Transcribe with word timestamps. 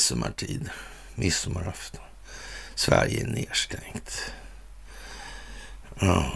midsommartid, 0.00 0.70
midsommarafton. 1.14 2.04
Sverige 2.74 3.22
är 3.22 3.26
nedstängt. 3.26 4.32
Ja. 5.98 6.32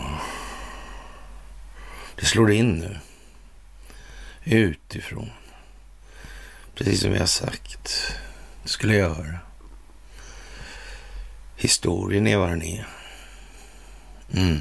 Det 2.17 2.27
slår 2.27 2.53
in 2.53 2.79
nu. 2.79 2.99
Utifrån. 4.45 5.31
Precis 6.75 7.01
som 7.01 7.13
vi 7.13 7.19
har 7.19 7.27
sagt. 7.27 8.13
Det 8.63 8.69
skulle 8.69 8.95
göra. 8.95 9.39
Historien 11.57 12.27
är 12.27 12.37
vad 12.37 12.49
den 12.49 12.63
är. 12.63 12.87
Mm. 14.33 14.61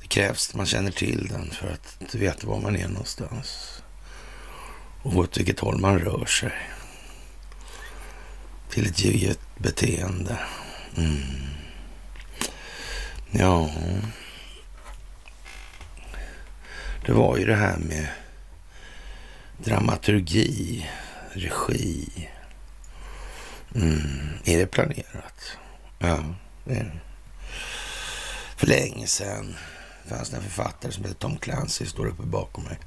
Det 0.00 0.06
krävs 0.08 0.48
att 0.48 0.54
man 0.54 0.66
känner 0.66 0.90
till 0.90 1.28
den 1.28 1.50
för 1.50 1.68
att 1.68 2.14
veta 2.14 2.46
var 2.46 2.60
man 2.60 2.76
är 2.76 2.88
någonstans. 2.88 3.82
Och 5.02 5.16
åt 5.16 5.36
vilket 5.36 5.60
håll 5.60 5.78
man 5.78 5.98
rör 5.98 6.24
sig. 6.24 6.52
Till 8.76 8.86
ett 8.86 9.04
givet 9.04 9.40
beteende. 9.58 10.38
Mm. 10.96 11.22
Ja, 13.30 13.70
det 17.06 17.12
var 17.12 17.36
ju 17.36 17.46
det 17.46 17.54
här 17.54 17.78
med 17.78 18.08
dramaturgi, 19.58 20.86
regi. 21.32 22.28
Mm. 23.74 24.28
Är 24.44 24.58
det 24.58 24.66
planerat? 24.66 25.58
Ja, 25.98 26.34
det 26.64 26.74
är 26.74 26.84
det. 26.84 27.00
För 28.56 28.66
länge 28.66 29.06
sedan 29.06 29.56
fanns 30.08 30.30
det 30.30 30.36
en 30.36 30.42
författare 30.42 30.92
som 30.92 31.04
hette 31.04 31.14
Tom 31.14 31.38
Clancy, 31.38 31.86
står 31.86 32.06
uppe 32.06 32.22
bakom 32.22 32.64
mig. 32.64 32.78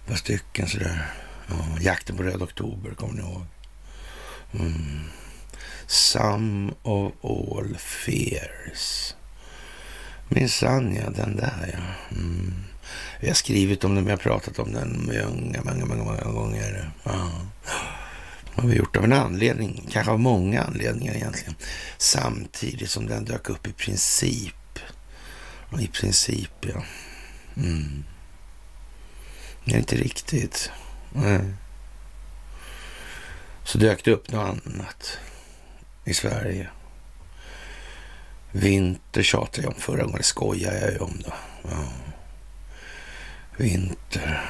Ett 0.00 0.08
par 0.08 0.16
stycken 0.16 0.68
sådär. 0.68 1.12
Ja, 1.48 1.80
Jakten 1.80 2.16
på 2.16 2.22
Röd 2.22 2.42
Oktober, 2.42 2.90
kommer 2.90 3.14
ni 3.14 3.20
ihåg? 3.20 3.46
Mm. 4.52 5.04
Some 5.86 6.72
of 6.82 7.12
all 7.22 7.76
fears. 7.78 9.14
Minsann 10.28 10.94
ja, 10.94 11.10
den 11.10 11.36
där 11.36 11.70
ja. 11.72 12.16
Mm. 12.16 12.54
Vi 13.20 13.28
har 13.28 13.34
skrivit 13.34 13.84
om 13.84 13.94
den, 13.94 14.04
vi 14.04 14.10
har 14.10 14.18
pratat 14.18 14.58
om 14.58 14.72
den 14.72 15.02
många, 15.06 15.62
många, 15.64 15.84
många, 15.84 16.04
många 16.04 16.24
gånger. 16.24 16.90
Ja. 17.04 17.30
Det 18.54 18.62
har 18.62 18.68
vi 18.68 18.76
gjort 18.76 18.96
av 18.96 19.04
en 19.04 19.12
anledning, 19.12 19.88
kanske 19.90 20.12
av 20.12 20.20
många 20.20 20.62
anledningar 20.62 21.14
egentligen. 21.14 21.54
Samtidigt 21.98 22.90
som 22.90 23.06
den 23.06 23.24
dök 23.24 23.50
upp 23.50 23.66
i 23.66 23.72
princip. 23.72 24.54
I 25.80 25.86
princip, 25.86 26.52
ja. 26.60 26.82
Mm. 27.56 28.04
Det 29.64 29.74
är 29.74 29.78
inte 29.78 29.96
riktigt. 29.96 30.70
Nej. 31.12 31.40
Så 33.68 33.78
dök 33.78 34.04
det 34.04 34.10
upp 34.10 34.32
något 34.32 34.48
annat 34.48 35.18
i 36.04 36.14
Sverige. 36.14 36.68
Vinter 38.52 39.22
tjatade 39.22 39.62
jag 39.62 39.74
om 39.74 39.80
förra 39.80 40.02
gången, 40.02 40.16
det 40.16 40.22
skojade 40.22 40.80
jag 40.80 40.92
ju 40.92 40.98
om 40.98 41.22
då. 41.24 41.32
Ja. 41.62 41.88
Vinter. 43.56 44.44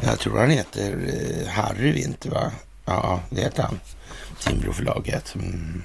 Jag 0.00 0.18
tror 0.18 0.38
han 0.38 0.50
heter 0.50 0.92
eh, 0.92 1.48
Harry 1.48 1.92
Winter, 1.92 2.30
va? 2.30 2.52
Ja, 2.84 3.20
det 3.30 3.40
heter 3.40 3.62
han. 3.62 3.80
Timbroförlaget. 4.40 5.34
Mm. 5.34 5.82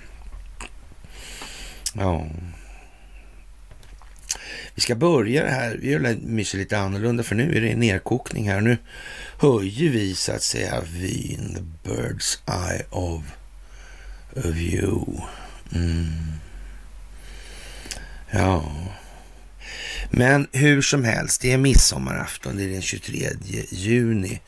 Ja. 1.94 2.26
Vi 4.78 4.82
ska 4.82 4.96
börja 4.96 5.44
det 5.44 5.50
här. 5.50 5.78
Vi 5.82 5.92
gör 5.92 6.18
mycket 6.22 6.54
lite 6.54 6.78
annorlunda 6.78 7.24
för 7.24 7.36
nu 7.36 7.58
är 7.58 7.62
det 7.62 7.76
nedkokning 7.76 8.50
här. 8.50 8.62
Nu 8.62 8.78
höjer 9.40 9.90
vi 9.90 10.16
så 10.16 10.32
att 10.32 10.44
säga 10.44 10.82
vyn, 10.82 11.56
the 11.56 11.62
bird's 11.90 12.38
eye 12.48 12.86
of 12.90 13.24
a 14.36 14.42
view. 14.44 15.24
Mm. 15.76 16.32
Ja. 18.32 18.72
Men 20.10 20.48
hur 20.52 20.82
som 20.82 21.04
helst, 21.04 21.42
det 21.42 21.52
är 21.52 21.58
midsommarafton. 21.58 22.58
Det 22.58 22.64
är 22.64 22.70
den 22.70 22.82
23 22.82 23.30
juni 23.70 24.42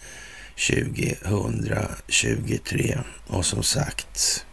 2023. 0.56 2.97
Och 3.28 3.45
som 3.45 3.63
sagt, 3.63 4.45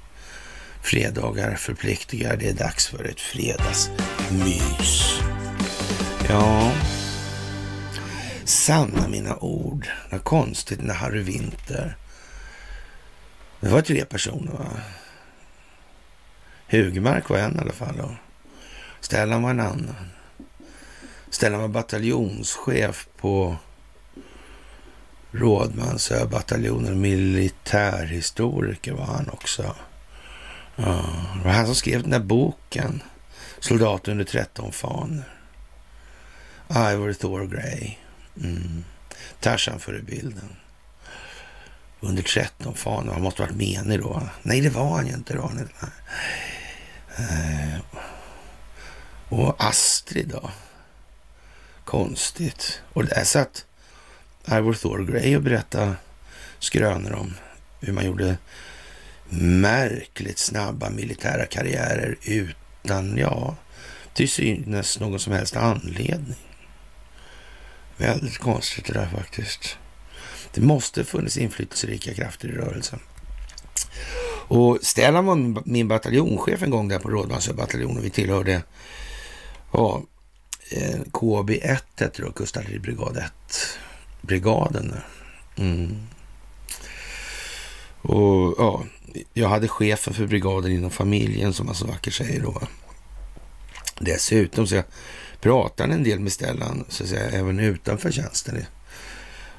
fredagar 0.83 1.57
förpliktigar. 1.57 2.37
Det 2.37 2.49
är 2.49 2.55
dags 2.55 2.87
för 2.87 3.05
ett 3.05 3.21
fredagsmys. 3.21 5.21
Ja, 6.29 6.73
sanna 8.45 9.09
mina 9.09 9.37
ord. 9.37 9.89
Vad 10.11 10.25
konstigt 10.25 10.83
när 10.83 10.95
Harry 10.95 11.23
Winter. 11.23 11.97
Det 13.61 13.69
var 13.69 13.83
tre 13.83 14.05
personer 14.05 14.53
va? 14.53 14.67
Hugmark 16.69 17.29
var 17.29 17.39
en 17.39 17.57
i 17.57 17.59
alla 17.61 17.73
fall. 17.73 18.01
Och 18.01 18.13
Stellan 19.01 19.43
var 19.43 19.51
en 19.51 19.61
annan. 19.61 20.07
Stellan 21.31 21.61
var 21.61 21.69
bataljonschef 21.69 23.09
på 23.17 23.57
Rådmansöbataljonen. 25.33 27.01
Militärhistoriker 27.01 28.93
var 28.93 29.05
han 29.05 29.29
också. 29.29 29.75
Ja, 30.77 31.05
det 31.37 31.45
var 31.45 31.53
han 31.53 31.67
som 31.67 31.75
skrev 31.75 32.03
den 32.03 32.11
där 32.11 32.21
boken. 32.21 33.03
Soldat 33.59 34.09
under 34.09 34.25
13 34.25 34.73
faner. 34.73 35.36
Ivor 36.71 37.13
Thorgrey. 37.13 37.99
Mm. 38.43 38.85
Tarzan 39.41 39.81
förebilden. 39.81 40.57
Under 42.01 42.23
13 42.23 42.75
fan, 42.75 43.09
Han 43.09 43.23
måste 43.23 43.43
ha 43.43 43.47
varit 43.47 43.57
menig 43.57 44.01
då. 44.01 44.23
Nej, 44.43 44.61
det 44.61 44.71
var 44.71 44.97
han 44.97 45.07
ju 45.07 45.15
inte 45.15 45.35
då. 45.35 45.51
Uh, 47.19 47.79
och 49.29 49.65
Astrid 49.65 50.29
då. 50.29 50.51
Konstigt. 51.85 52.81
Och 52.93 53.05
där 53.05 53.25
satt 53.25 53.67
Ivor 54.51 54.75
Thor 54.75 55.05
Grey 55.05 55.37
och 55.37 55.43
berättade 55.43 55.95
skrönor 56.59 57.13
om 57.13 57.35
hur 57.81 57.93
man 57.93 58.07
gjorde 58.07 58.37
märkligt 59.29 60.39
snabba 60.39 60.91
militära 60.91 61.47
karriärer 61.47 62.17
utan, 62.23 63.19
ja, 63.19 63.57
till 64.15 64.29
synes 64.29 65.01
någon 65.01 65.21
som 65.21 65.33
helst 65.33 65.57
anledning. 65.57 66.46
Väldigt 67.97 68.39
konstigt 68.39 68.87
det 68.87 68.93
där 68.93 69.09
faktiskt. 69.17 69.79
Det 70.55 70.61
måste 70.61 71.05
funnits 71.05 71.37
inflytelserika 71.37 72.15
krafter 72.15 72.49
i 72.49 72.53
rörelsen. 72.53 72.99
Och 74.49 74.79
Stellan 74.83 75.27
var 75.27 75.63
min 75.65 75.89
bataljonschef 75.89 76.63
en 76.63 76.71
gång 76.71 76.89
där 76.89 76.99
på 76.99 77.09
Rådmansöbataljonen. 77.09 78.03
Vi 78.03 78.11
tillhörde 78.11 78.63
ja, 79.73 80.03
eh, 80.71 81.01
KB1 81.13 81.79
heter 81.97 82.23
det, 82.25 82.33
kustartilleribrigad 82.33 83.17
1. 83.17 83.33
Brigaden. 84.21 84.95
Mm. 85.57 86.07
Och 88.03 88.55
ja, 88.59 88.85
jag 89.33 89.49
hade 89.49 89.69
chefen 89.69 90.15
för 90.15 90.27
brigaden 90.27 90.73
inom 90.73 90.91
familjen 90.91 91.53
som 91.53 91.67
man 91.67 91.75
så 91.75 91.87
vackert 91.87 92.15
säger 92.15 92.43
då. 92.43 92.63
Dessutom 93.99 94.67
så 94.67 94.75
jag 94.75 94.85
pratar 95.47 95.89
en 95.89 96.03
del 96.03 96.21
med 96.21 96.33
Stellan, 96.33 96.85
så 96.89 97.03
att 97.03 97.09
säga, 97.09 97.31
även 97.31 97.61
utanför 97.61 98.11
tjänsten 98.11 98.57
i 98.57 98.67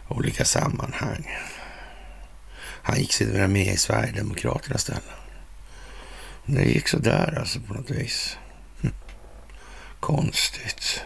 olika 0.07 0.45
sammanhang. 0.45 1.27
Han 2.59 2.99
gick 2.99 3.13
sedan 3.13 3.53
med 3.53 3.73
i 3.73 3.77
Sverigedemokraterna 3.77 4.77
Stellan. 4.77 5.01
Det 6.45 6.63
gick 6.63 6.87
så 6.87 6.97
där 6.97 7.39
alltså 7.39 7.59
på 7.59 7.73
något 7.73 7.89
vis. 7.89 8.37
Hm. 8.81 8.93
Konstigt. 9.99 11.03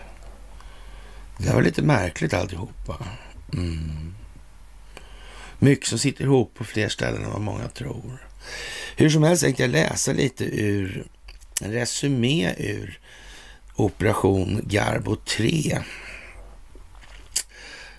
Det 1.37 1.53
var 1.53 1.61
lite 1.61 1.81
märkligt 1.81 2.33
alltihopa. 2.33 3.05
Mm. 3.53 4.15
Mycket 5.59 5.87
som 5.87 5.99
sitter 5.99 6.23
ihop 6.23 6.53
på 6.53 6.63
fler 6.63 6.89
ställen 6.89 7.23
än 7.23 7.31
vad 7.31 7.41
många 7.41 7.67
tror. 7.67 8.27
Hur 8.95 9.09
som 9.09 9.23
helst 9.23 9.43
tänkte 9.43 9.63
jag 9.63 9.69
läsa 9.69 10.13
lite 10.13 10.45
ur 10.45 11.05
en 11.61 11.71
resumé 11.71 12.55
ur 12.57 13.00
Operation 13.81 14.61
Garbo 14.63 15.15
3. 15.15 15.79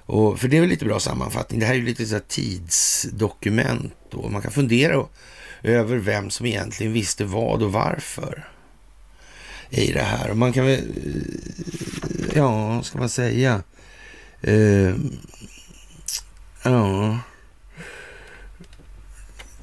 Och, 0.06 0.40
för 0.40 0.48
det 0.48 0.56
är 0.56 0.60
väl 0.60 0.70
lite 0.70 0.84
bra 0.84 1.00
sammanfattning. 1.00 1.60
Det 1.60 1.66
här 1.66 1.74
är 1.74 1.78
ju 1.78 1.84
lite 1.84 2.06
så 2.06 2.20
tidsdokument. 2.20 3.94
Då. 4.10 4.28
Man 4.28 4.42
kan 4.42 4.52
fundera 4.52 5.06
över 5.62 5.96
vem 5.96 6.30
som 6.30 6.46
egentligen 6.46 6.92
visste 6.92 7.24
vad 7.24 7.62
och 7.62 7.72
varför 7.72 8.48
i 9.70 9.92
det 9.92 10.02
här. 10.02 10.30
Och 10.30 10.36
man 10.36 10.52
kan 10.52 10.66
väl, 10.66 10.78
eh, 10.78 12.36
ja, 12.36 12.82
ska 12.82 12.98
man 12.98 13.08
säga, 13.08 13.62
uh, 14.48 14.94
ja, 16.62 17.18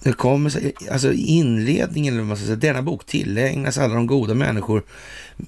det 0.04 0.14
kommer, 0.14 0.50
sig 0.50 0.74
alltså 0.92 1.14
inledningen, 1.14 2.14
eller 2.14 2.24
man 2.24 2.38
ska 2.38 2.46
säga, 2.46 2.56
denna 2.56 2.82
bok 2.82 3.06
tillägnas 3.06 3.78
alla 3.78 3.94
de 3.94 4.08
goda 4.08 4.34
människor 4.34 4.84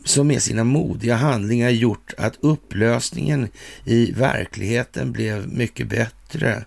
som 0.05 0.27
med 0.27 0.41
sina 0.41 0.63
modiga 0.63 1.15
handlingar 1.15 1.69
gjort 1.69 2.13
att 2.17 2.37
upplösningen 2.39 3.49
i 3.85 4.11
verkligheten 4.11 5.11
blev 5.11 5.47
mycket 5.47 5.87
bättre 5.87 6.65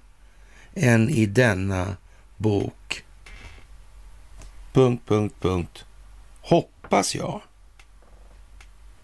än 0.75 1.11
i 1.11 1.27
denna 1.27 1.97
bok. 2.37 3.05
Punkt, 4.73 5.03
punkt, 5.07 5.35
punkt. 5.41 5.85
Hoppas 6.41 7.15
jag. 7.15 7.43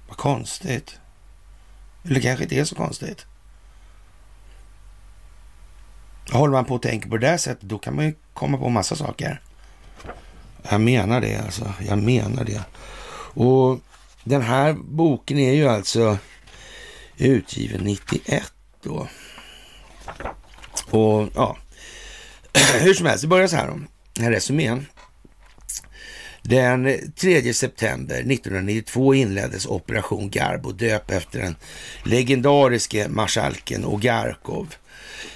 Vad 0.08 0.16
konstigt. 0.16 1.00
Eller 2.04 2.20
kanske 2.20 2.44
inte 2.44 2.56
är 2.56 2.64
så 2.64 2.74
konstigt. 2.74 3.26
Håller 6.30 6.52
man 6.52 6.64
på 6.64 6.74
att 6.74 6.82
tänka 6.82 7.08
på 7.08 7.16
det 7.16 7.26
där 7.26 7.36
sättet, 7.36 7.68
då 7.68 7.78
kan 7.78 7.96
man 7.96 8.04
ju 8.04 8.14
komma 8.40 8.58
på 8.58 8.69
massa 8.69 8.96
saker. 8.96 9.40
Jag 10.70 10.81
menar 10.81 11.20
det 11.20 11.37
alltså. 11.37 11.72
Jag 11.88 11.98
menar 11.98 12.44
det. 12.44 12.62
Och 13.34 13.81
den 14.25 14.42
här 14.42 14.72
boken 14.72 15.38
är 15.38 15.52
ju 15.52 15.69
alltså 15.69 16.19
utgiven 17.16 17.81
91 17.81 18.52
då. 18.82 19.08
Och 20.90 21.28
ja, 21.34 21.56
hur 22.81 22.94
som 22.94 23.06
helst, 23.06 23.22
det 23.22 23.28
börjar 23.28 23.46
så 23.46 23.56
här 23.56 23.70
om 23.70 23.87
den 24.12 24.25
här 24.25 24.32
resumén. 24.32 24.87
Den 26.42 27.12
3 27.16 27.54
september 27.54 28.14
1992 28.14 29.14
inleddes 29.14 29.66
Operation 29.66 30.31
Garbo, 30.31 30.72
döp 30.72 31.10
efter 31.10 31.40
den 31.40 31.56
legendariske 32.04 33.08
marskalken 33.08 33.84
Ogarkov 33.84 34.75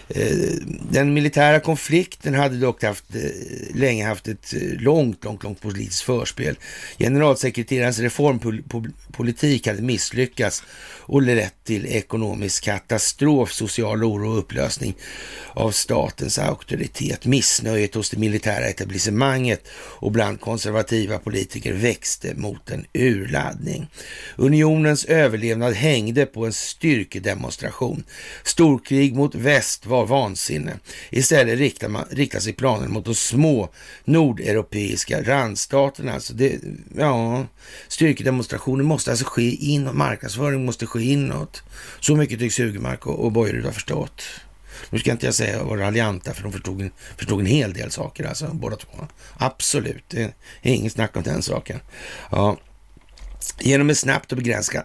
Eh, 0.09 0.53
den 0.91 1.15
militära 1.15 1.61
konflikten 1.61 2.35
hade 2.35 2.57
dock 2.57 2.83
haft, 2.83 3.05
eh, 3.15 3.77
länge 3.77 4.07
haft 4.07 4.29
ett 4.29 4.55
eh, 4.55 4.61
långt, 4.81 5.25
långt, 5.25 5.43
långt 5.43 5.61
politiskt 5.61 6.03
förspel. 6.03 6.57
Generalsekreterarens 6.99 7.99
reformpolitik 7.99 9.67
hade 9.67 9.83
misslyckats 9.83 10.63
och 11.07 11.23
lett 11.23 11.65
till 11.65 11.87
ekonomisk 11.87 12.65
katastrof, 12.65 13.53
social 13.53 14.05
oro 14.05 14.31
och 14.31 14.39
upplösning 14.39 14.95
av 15.55 15.71
statens 15.71 16.39
auktoritet. 16.39 17.27
Missnöjet 17.27 17.95
hos 17.95 18.11
det 18.11 18.17
militära 18.17 18.65
etablissemanget 18.65 19.69
och 19.75 20.13
bland 20.13 20.41
konservativa 20.41 21.19
politiker 21.19 21.73
växte 21.73 22.35
mot 22.35 22.71
en 22.71 22.87
urladdning. 22.93 23.87
Unionens 24.37 25.05
överlevnad 25.05 25.75
hängde 25.75 26.27
på 26.27 26.47
en 26.47 26.53
styrkedemonstration. 26.53 28.05
Storkrig 28.45 29.15
mot 29.15 29.35
väst 29.35 29.87
var 29.95 30.07
vansinne. 30.07 30.79
Istället 31.11 31.59
riktar, 31.59 31.89
man, 31.89 32.05
riktar 32.11 32.41
sig 32.41 32.53
planen 32.53 32.93
mot 32.93 33.05
de 33.05 33.15
små 33.15 33.69
nordeuropeiska 34.05 35.23
randstaterna. 35.23 36.13
Alltså 36.13 36.35
det, 36.35 36.61
ja, 36.97 37.47
styrkedemonstrationer 37.89 38.85
måste 38.85 39.11
alltså 39.11 39.27
ske 39.27 39.51
inåt, 39.51 39.95
marknadsföring 39.95 40.65
måste 40.65 40.87
ske 40.87 41.03
inåt. 41.03 41.63
Så 42.01 42.17
mycket 42.17 42.39
tycks 42.39 42.59
Hugemark 42.61 43.07
och, 43.07 43.25
och 43.25 43.33
Bojerud 43.33 43.65
ha 43.65 43.73
förstått. 43.73 44.23
Nu 44.91 44.99
ska 44.99 45.13
inte 45.13 45.27
jag 45.27 45.35
säga 45.35 45.65
var 45.65 45.77
raljanta, 45.77 46.35
för 46.35 46.43
de 46.43 46.53
förstod 46.53 46.81
en, 46.81 46.91
förstod 47.17 47.41
en 47.41 47.47
hel 47.47 47.73
del 47.73 47.91
saker, 47.91 48.25
alltså 48.25 48.47
båda 48.53 48.77
två. 48.77 49.07
Absolut, 49.37 50.05
det 50.09 50.23
är 50.63 50.75
inget 50.75 50.93
snack 50.93 51.17
om 51.17 51.23
den 51.23 51.43
saken. 51.43 51.81
Ja. 52.31 52.57
Genom 53.59 53.91
ett 53.91 53.99
snabbt 53.99 54.33
och 54.33 54.39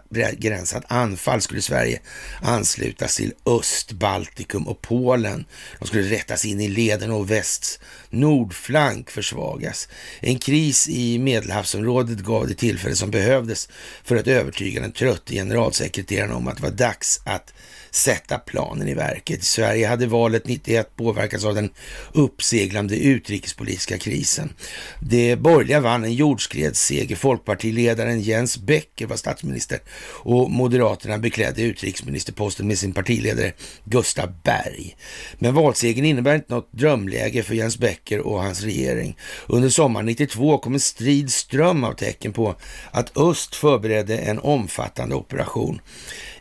begränsat 0.10 0.84
anfall 0.88 1.42
skulle 1.42 1.62
Sverige 1.62 2.00
anslutas 2.42 3.16
till 3.16 3.34
Öst, 3.46 3.92
Baltikum 3.92 4.68
och 4.68 4.82
Polen. 4.82 5.46
De 5.80 5.88
skulle 5.88 6.10
rättas 6.10 6.46
in 6.46 6.62
i 6.62 6.68
leden 6.68 7.12
och 7.12 7.32
västs 7.32 7.80
nordflank 8.10 9.10
försvagas. 9.10 9.88
En 10.20 10.40
kris 10.40 10.90
i 10.90 11.20
Medelhavsområdet 11.20 12.20
gav 12.20 12.48
det 12.48 12.54
tillfälle 12.54 12.96
som 12.96 13.12
behövdes 13.12 13.70
för 14.04 14.16
att 14.16 14.28
övertyga 14.28 14.82
den 14.82 14.92
trötte 14.92 15.34
generalsekreteraren 15.34 16.32
om 16.32 16.48
att 16.48 16.58
det 16.58 16.64
var 16.64 16.72
dags 16.72 17.22
att 17.24 17.54
sätta 17.92 18.38
planen 18.38 18.88
i 18.88 18.94
verket. 18.94 19.44
Sverige 19.44 19.88
hade 19.88 20.08
valet 20.08 20.48
91 20.48 20.96
påverkats 20.96 21.46
av 21.46 21.56
den 21.56 21.70
uppseglande 22.14 22.98
utrikespolitiska 22.98 23.98
krisen. 23.98 24.54
De 25.00 25.36
borgerliga 25.36 25.80
vann 25.80 26.04
en 26.04 26.14
jordskredsseger. 26.14 27.16
Folkpartiledaren 27.16 28.22
Jens 28.22 28.58
Becker 28.58 29.08
var 29.08 29.16
statsminister 29.16 29.80
och 30.02 30.52
Moderaterna 30.52 31.18
beklädde 31.18 31.62
utrikesministerposten 31.62 32.68
med 32.68 32.78
sin 32.78 32.94
partiledare 32.94 33.54
Gustav 33.84 34.34
Berg. 34.44 34.98
Men 35.40 35.54
valsegern 35.54 36.06
innebär 36.06 36.36
inte 36.36 36.54
något 36.54 36.72
drömläge 36.72 37.44
för 37.44 37.56
Jens 37.56 37.78
Becker 37.78 37.99
och 38.26 38.42
hans 38.42 38.64
regering. 38.64 39.18
Under 39.48 39.70
sommaren 39.70 40.06
92 40.06 40.58
kom 40.58 40.74
en 40.74 40.80
strid 40.80 41.32
ström 41.32 41.84
av 41.84 41.94
tecken 41.94 42.34
på 42.34 42.56
att 42.92 43.18
öst 43.18 43.56
förberedde 43.56 44.18
en 44.18 44.40
omfattande 44.40 45.16
operation. 45.16 45.82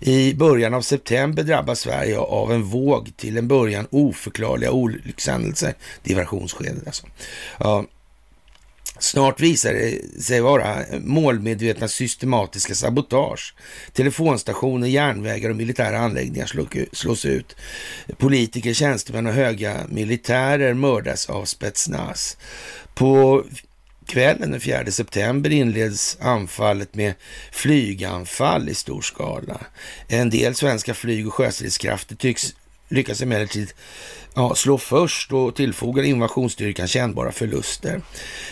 I 0.01 0.35
början 0.35 0.75
av 0.75 0.83
september 0.83 1.43
drabbas 1.43 1.81
Sverige 1.81 2.19
av 2.19 2.53
en 2.53 2.63
våg 2.63 3.17
till 3.17 3.37
en 3.37 3.49
början 3.49 3.87
oförklarliga 3.91 4.71
olyckshändelser, 4.71 5.75
diversionsskedet 6.03 6.87
alltså. 6.87 7.07
Ja, 7.59 7.85
Snart 8.99 9.41
visar 9.41 9.73
det 9.73 10.23
sig 10.23 10.41
vara 10.41 10.77
målmedvetna 11.01 11.89
systematiska 11.89 12.75
sabotage. 12.75 13.55
Telefonstationer, 13.93 14.89
järnvägar 14.89 15.51
och 15.51 15.57
militära 15.57 15.99
anläggningar 15.99 16.47
slås 16.93 17.25
ut. 17.25 17.57
Politiker, 18.19 18.73
tjänstemän 18.73 19.27
och 19.27 19.33
höga 19.33 19.77
militärer 19.89 20.75
mördas 20.75 21.31
av 21.31 21.45
Spetsnaz. 21.45 22.37
På 22.95 23.45
Kvällen 24.07 24.51
den 24.51 24.61
4 24.61 24.91
september 24.91 25.51
inleds 25.51 26.19
anfallet 26.21 26.95
med 26.95 27.15
flyganfall 27.53 28.69
i 28.69 28.75
stor 28.75 29.01
skala. 29.01 29.61
En 30.09 30.31
del 30.31 30.55
svenska 30.55 30.95
flyg 30.95 31.27
och 31.27 31.35
sjöstridskrafter 31.35 32.17
tycks 32.17 32.55
lyckas 32.89 33.23
emellertid 33.23 33.73
ja, 34.39 34.55
slå 34.55 34.79
först 34.79 35.33
och 35.33 35.55
tillfogar 35.55 36.03
invasionsstyrkan 36.03 36.89
kännbara 36.89 37.33
förluster. 37.33 38.01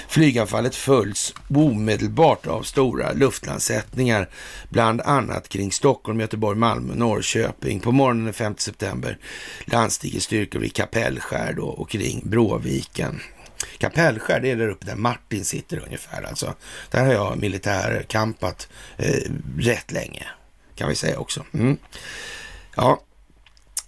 Flyganfallet 0.09 0.75
följs 0.75 1.35
omedelbart 1.49 2.47
av 2.47 2.62
stora 2.62 3.12
luftlandsättningar, 3.12 4.28
bland 4.69 5.00
annat 5.00 5.49
kring 5.49 5.73
Stockholm, 5.73 6.21
Göteborg, 6.21 6.59
Malmö, 6.59 6.95
Norrköping. 6.95 7.81
På 7.81 7.93
morgonen 7.93 8.25
den 8.25 8.35
5 8.35 8.55
september 8.59 9.19
landstiger 9.64 10.21
styrkor 10.21 10.61
vid 10.61 10.75
Kapellskär 10.75 11.59
och 11.59 11.90
kring 11.90 12.23
Bråviken. 12.25 13.21
Kapellskär, 13.78 14.40
det 14.40 14.50
är 14.50 14.57
där 14.57 14.69
uppe 14.69 14.87
där 14.87 14.97
Martin 14.97 15.45
sitter 15.45 15.83
ungefär. 15.87 16.23
Alltså, 16.23 16.55
där 16.90 17.07
har 17.07 17.12
jag 17.12 17.38
militärkampat 17.38 18.69
eh, 18.97 19.31
rätt 19.59 19.93
länge, 19.93 20.26
kan 20.75 20.88
vi 20.88 20.95
säga 20.95 21.19
också. 21.19 21.45
Mm. 21.52 21.76
Ja, 22.76 23.00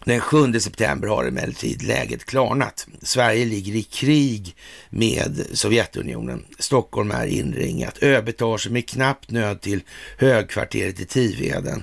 den 0.04 0.20
7 0.20 0.60
september 0.60 1.08
har 1.08 1.24
emellertid 1.24 1.82
läget 1.82 2.24
klarnat. 2.24 2.86
Sverige 3.02 3.44
ligger 3.44 3.72
i 3.72 3.82
krig 3.82 4.56
med 4.90 5.46
Sovjetunionen. 5.52 6.44
Stockholm 6.58 7.10
är 7.10 7.26
inringat. 7.26 8.02
ÖB 8.02 8.36
tar 8.36 8.58
sig 8.58 8.72
med 8.72 8.88
knapp 8.88 9.30
nöd 9.30 9.60
till 9.60 9.80
högkvarteret 10.18 11.00
i 11.00 11.06
Tiveden. 11.06 11.82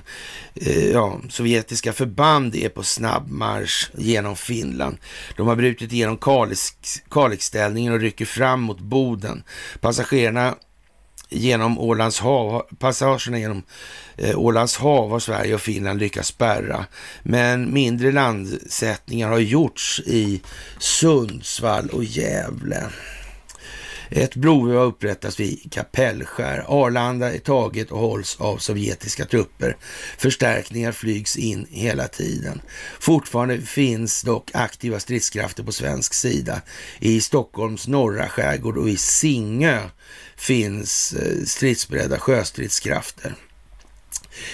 Eh, 0.54 0.86
ja, 0.86 1.20
sovjetiska 1.28 1.92
förband 1.92 2.54
är 2.54 2.68
på 2.68 2.82
snabbmarsch 2.82 3.90
genom 3.94 4.36
Finland. 4.36 4.96
De 5.36 5.46
har 5.46 5.56
brutit 5.56 5.92
igenom 5.92 6.18
Kalixställningen 7.10 7.92
och 7.92 8.00
rycker 8.00 8.24
fram 8.24 8.60
mot 8.60 8.80
Boden. 8.80 9.42
Passagerarna 9.80 10.54
genom 11.28 11.78
Ålands 11.78 12.20
hav, 12.20 12.62
passagerna 12.78 13.38
genom 13.38 13.62
eh, 14.16 14.38
Ålands 14.38 14.76
hav 14.76 15.10
har 15.10 15.20
Sverige 15.20 15.54
och 15.54 15.60
Finland 15.60 16.00
lyckats 16.00 16.28
spärra. 16.28 16.86
Men 17.22 17.74
mindre 17.74 18.12
landsättningar 18.12 19.28
har 19.28 19.38
gjorts 19.38 20.00
i 20.06 20.40
Sundsvall 20.78 21.88
och 21.88 22.04
Gävle. 22.04 22.84
Ett 24.10 24.36
blodbad 24.36 24.76
har 24.76 24.84
upprättats 24.84 25.40
vid 25.40 25.72
Kapellskär. 25.72 26.64
Arlanda 26.68 27.34
är 27.34 27.38
taget 27.38 27.90
och 27.90 27.98
hålls 27.98 28.36
av 28.40 28.58
sovjetiska 28.58 29.24
trupper. 29.24 29.76
Förstärkningar 30.18 30.92
flygs 30.92 31.36
in 31.36 31.66
hela 31.70 32.08
tiden. 32.08 32.60
Fortfarande 33.00 33.60
finns 33.60 34.22
dock 34.22 34.50
aktiva 34.54 35.00
stridskrafter 35.00 35.62
på 35.62 35.72
svensk 35.72 36.14
sida. 36.14 36.60
I 36.98 37.20
Stockholms 37.20 37.88
norra 37.88 38.28
skärgård 38.28 38.76
och 38.76 38.88
i 38.88 38.96
Singö 38.96 39.80
finns 40.36 41.12
eh, 41.12 41.44
stridsberedda 41.44 42.18
sjöstridskrafter. 42.18 43.34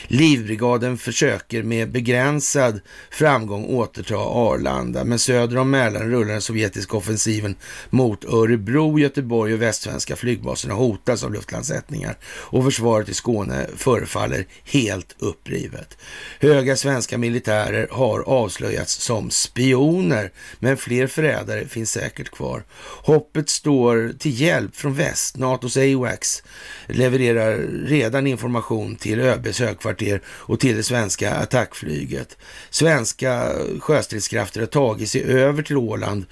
Livbrigaden 0.07 0.99
försöker 0.99 1.63
med 1.63 1.91
begränsad 1.91 2.81
framgång 3.11 3.65
återta 3.65 4.17
Arlanda, 4.17 5.05
men 5.05 5.19
söder 5.19 5.59
om 5.59 5.71
Mälaren 5.71 6.11
rullar 6.11 6.33
den 6.33 6.43
sovjetiska 6.43 6.97
offensiven 6.97 7.57
mot 7.91 8.25
Örebro, 8.25 8.99
Göteborg 8.99 9.55
och 9.55 9.63
västsvenska 9.63 10.17
flygbaserna 10.17 10.75
hotas 10.75 11.25
av 11.25 11.33
luftlandsättningar 11.33 12.17
och 12.25 12.65
försvaret 12.65 13.09
i 13.09 13.15
Skåne 13.15 13.67
förefaller 13.77 14.47
helt 14.65 15.15
upprivet. 15.19 15.99
Höga 16.41 16.77
svenska 16.77 17.19
militärer 17.19 17.89
har 17.91 18.21
avslöjats 18.21 18.95
som 18.95 19.31
spioner, 19.31 20.33
men 20.59 20.77
fler 20.77 21.07
förrädare 21.07 21.69
finns 21.69 21.93
säkert 21.93 22.31
kvar. 22.31 22.65
Hoppet 23.03 23.49
står 23.49 24.13
till 24.19 24.41
hjälp 24.41 24.77
från 24.77 24.95
väst. 24.95 25.37
Natos 25.37 25.77
AWACS 25.77 26.43
levererar 26.87 27.59
redan 27.87 28.27
information 28.27 28.97
till 28.97 29.21
ÖBs 29.21 29.61
högkvarter 29.73 30.21
och 30.27 30.61
till 30.61 30.77
det 30.77 30.83
svenska 30.83 31.35
attackflyget. 31.35 32.37
Svenska 32.71 33.53
sjöstridskrafter 33.81 34.61
har 34.61 34.67
tagit 34.67 35.11
sig 35.11 35.23
över 35.23 35.63
till 35.63 35.77
Åland 35.77 36.25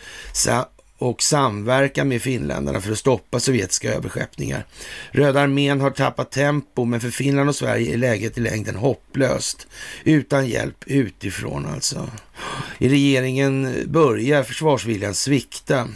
och 0.98 1.22
samverkar 1.22 2.04
med 2.04 2.22
finländarna 2.22 2.80
för 2.80 2.92
att 2.92 2.98
stoppa 2.98 3.40
sovjetiska 3.40 3.94
överskeppningar. 3.94 4.66
Röda 5.10 5.40
armén 5.40 5.80
har 5.80 5.90
tappat 5.90 6.30
tempo, 6.30 6.84
men 6.84 7.00
för 7.00 7.10
Finland 7.10 7.48
och 7.48 7.56
Sverige 7.56 7.94
är 7.94 7.98
läget 7.98 8.38
i 8.38 8.40
längden 8.40 8.76
hopplöst. 8.76 9.66
Utan 10.04 10.48
hjälp 10.48 10.84
utifrån 10.86 11.66
alltså. 11.66 12.10
I 12.78 12.88
regeringen 12.88 13.74
börjar 13.86 14.42
försvarsviljan 14.42 15.14
svikta. 15.14 15.88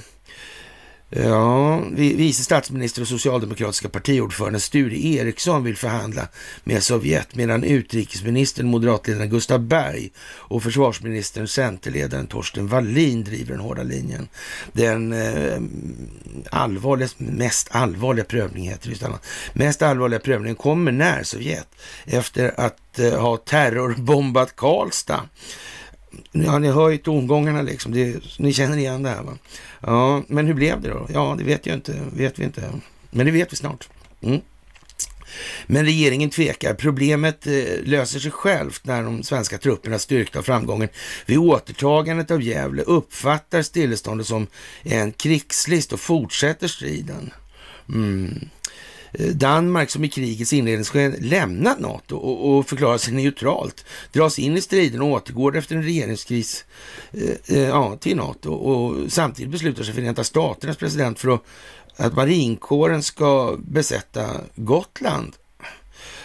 Ja, 1.16 1.82
vice 1.96 2.44
statsminister 2.44 3.02
och 3.02 3.08
socialdemokratiska 3.08 3.88
partiordförande 3.88 4.60
Sture 4.60 5.06
Eriksson 5.06 5.64
vill 5.64 5.76
förhandla 5.76 6.28
med 6.64 6.82
Sovjet 6.82 7.34
medan 7.34 7.64
utrikesministern, 7.64 8.66
moderatledaren 8.66 9.30
Gustav 9.30 9.60
Berg 9.60 10.10
och 10.18 10.62
försvarsministern, 10.62 11.48
centerledaren 11.48 12.26
Torsten 12.26 12.66
Wallin 12.66 13.24
driver 13.24 13.52
den 13.52 13.60
hårda 13.60 13.82
linjen. 13.82 14.28
Den 14.72 15.12
eh, 15.12 15.60
allvarliga, 16.50 17.08
mest 17.16 17.68
allvarliga 17.70 18.24
prövningen 18.24 18.72
heter 18.72 18.90
det 18.90 19.18
mest 19.52 19.82
allvarliga 19.82 20.20
prövningen 20.20 20.56
kommer 20.56 20.92
när 20.92 21.22
Sovjet 21.22 21.68
efter 22.04 22.60
att 22.60 22.98
eh, 22.98 23.20
ha 23.20 23.36
terrorbombat 23.36 24.56
Karlstad 24.56 25.20
Ja, 26.32 26.58
ni 26.58 26.68
hör 26.68 26.90
ju 26.90 26.98
tongångarna 26.98 27.62
liksom. 27.62 27.92
Det, 27.92 28.16
ni 28.38 28.52
känner 28.52 28.76
igen 28.76 29.02
det 29.02 29.08
här 29.08 29.22
va? 29.22 29.38
Ja, 29.80 30.22
men 30.28 30.46
hur 30.46 30.54
blev 30.54 30.80
det 30.80 30.88
då? 30.88 31.06
Ja, 31.12 31.34
det 31.38 31.44
vet 31.44 31.66
jag 31.66 31.76
inte. 31.76 31.94
Vet 32.12 32.38
vi 32.38 32.44
inte. 32.44 32.62
Men 33.10 33.26
det 33.26 33.32
vet 33.32 33.52
vi 33.52 33.56
snart. 33.56 33.88
Mm. 34.22 34.40
Men 35.66 35.84
regeringen 35.84 36.30
tvekar. 36.30 36.74
Problemet 36.74 37.46
eh, 37.46 37.52
löser 37.84 38.20
sig 38.20 38.30
självt 38.30 38.86
när 38.86 39.02
de 39.02 39.22
svenska 39.22 39.58
trupperna 39.58 39.98
styrkta 39.98 40.38
av 40.38 40.42
framgången 40.42 40.88
vid 41.26 41.38
återtagandet 41.38 42.30
av 42.30 42.42
Gävle 42.42 42.82
uppfattar 42.82 43.62
stilleståndet 43.62 44.26
som 44.26 44.46
en 44.82 45.12
krigslist 45.12 45.92
och 45.92 46.00
fortsätter 46.00 46.68
striden. 46.68 47.30
Mm. 47.88 48.48
Danmark 49.18 49.90
som 49.90 50.04
i 50.04 50.08
krigets 50.08 50.52
inledningsskede 50.52 51.16
lämnat 51.20 51.80
NATO 51.80 52.16
och, 52.16 52.50
och 52.50 52.68
förklarar 52.68 52.98
sig 52.98 53.14
neutralt, 53.14 53.84
dras 54.12 54.38
in 54.38 54.56
i 54.56 54.60
striden 54.60 55.02
och 55.02 55.08
återgår 55.08 55.56
efter 55.56 55.76
en 55.76 55.82
regeringskris 55.82 56.64
eh, 57.12 57.56
eh, 57.56 57.68
ja, 57.68 57.96
till 57.96 58.16
NATO 58.16 58.52
och 58.52 59.12
samtidigt 59.12 59.52
beslutar 59.52 59.84
sig 59.84 59.94
Förenta 59.94 60.24
Staternas 60.24 60.76
president 60.76 61.18
för 61.18 61.28
att, 61.28 61.42
att 61.96 62.16
marinkåren 62.16 63.02
ska 63.02 63.56
besätta 63.58 64.26
Gotland. 64.54 65.32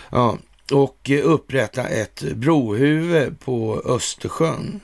Ja, 0.10 0.38
och 0.72 1.12
upprätta 1.24 1.88
ett 1.88 2.24
brohuvud 2.36 3.39
på 3.39 3.81
Östersjön. 3.86 4.79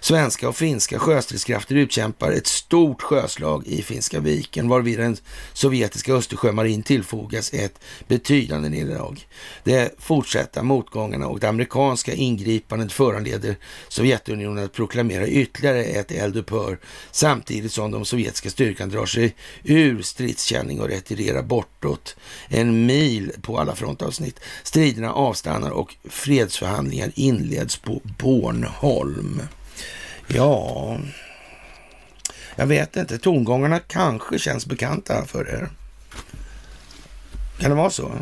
Svenska 0.00 0.48
och 0.48 0.56
finska 0.56 0.98
sjöstridskrafter 0.98 1.74
utkämpar 1.74 2.32
ett 2.32 2.46
stort 2.46 3.02
sjöslag 3.02 3.66
i 3.66 3.82
Finska 3.82 4.20
viken, 4.20 4.68
varvid 4.68 4.98
den 4.98 5.16
sovjetiska 5.52 6.14
Östersjömarin 6.14 6.82
tillfogas 6.82 7.52
ett 7.54 7.80
betydande 8.08 8.68
nederlag. 8.68 9.26
De 9.64 9.88
fortsatta 9.98 10.62
motgångarna 10.62 11.26
och 11.26 11.40
det 11.40 11.48
amerikanska 11.48 12.12
ingripandet 12.14 12.92
föranleder 12.92 13.56
Sovjetunionen 13.88 14.64
att 14.64 14.72
proklamera 14.72 15.26
ytterligare 15.26 15.84
ett 15.84 16.12
eldupphör 16.12 16.78
samtidigt 17.10 17.72
som 17.72 17.90
de 17.90 18.04
sovjetiska 18.04 18.50
styrkan 18.50 18.88
drar 18.88 19.06
sig 19.06 19.34
ur 19.64 20.02
stridskänning 20.02 20.80
och 20.80 20.88
retirerar 20.88 21.42
bortåt 21.42 22.16
en 22.48 22.86
mil 22.86 23.32
på 23.42 23.58
alla 23.58 23.74
frontavsnitt. 23.74 24.40
Striderna 24.62 25.12
avstannar 25.12 25.70
och 25.70 25.96
fredsförhandlingar 26.04 27.12
inleds 27.14 27.76
på 27.76 28.00
Bornholm. 28.18 29.42
Ja, 30.34 30.98
jag 32.56 32.66
vet 32.66 32.96
inte. 32.96 33.18
Tongångarna 33.18 33.78
kanske 33.78 34.38
känns 34.38 34.66
bekanta 34.66 35.24
för 35.24 35.48
er. 35.48 35.68
Kan 37.58 37.70
det 37.70 37.76
vara 37.76 37.90
så? 37.90 38.12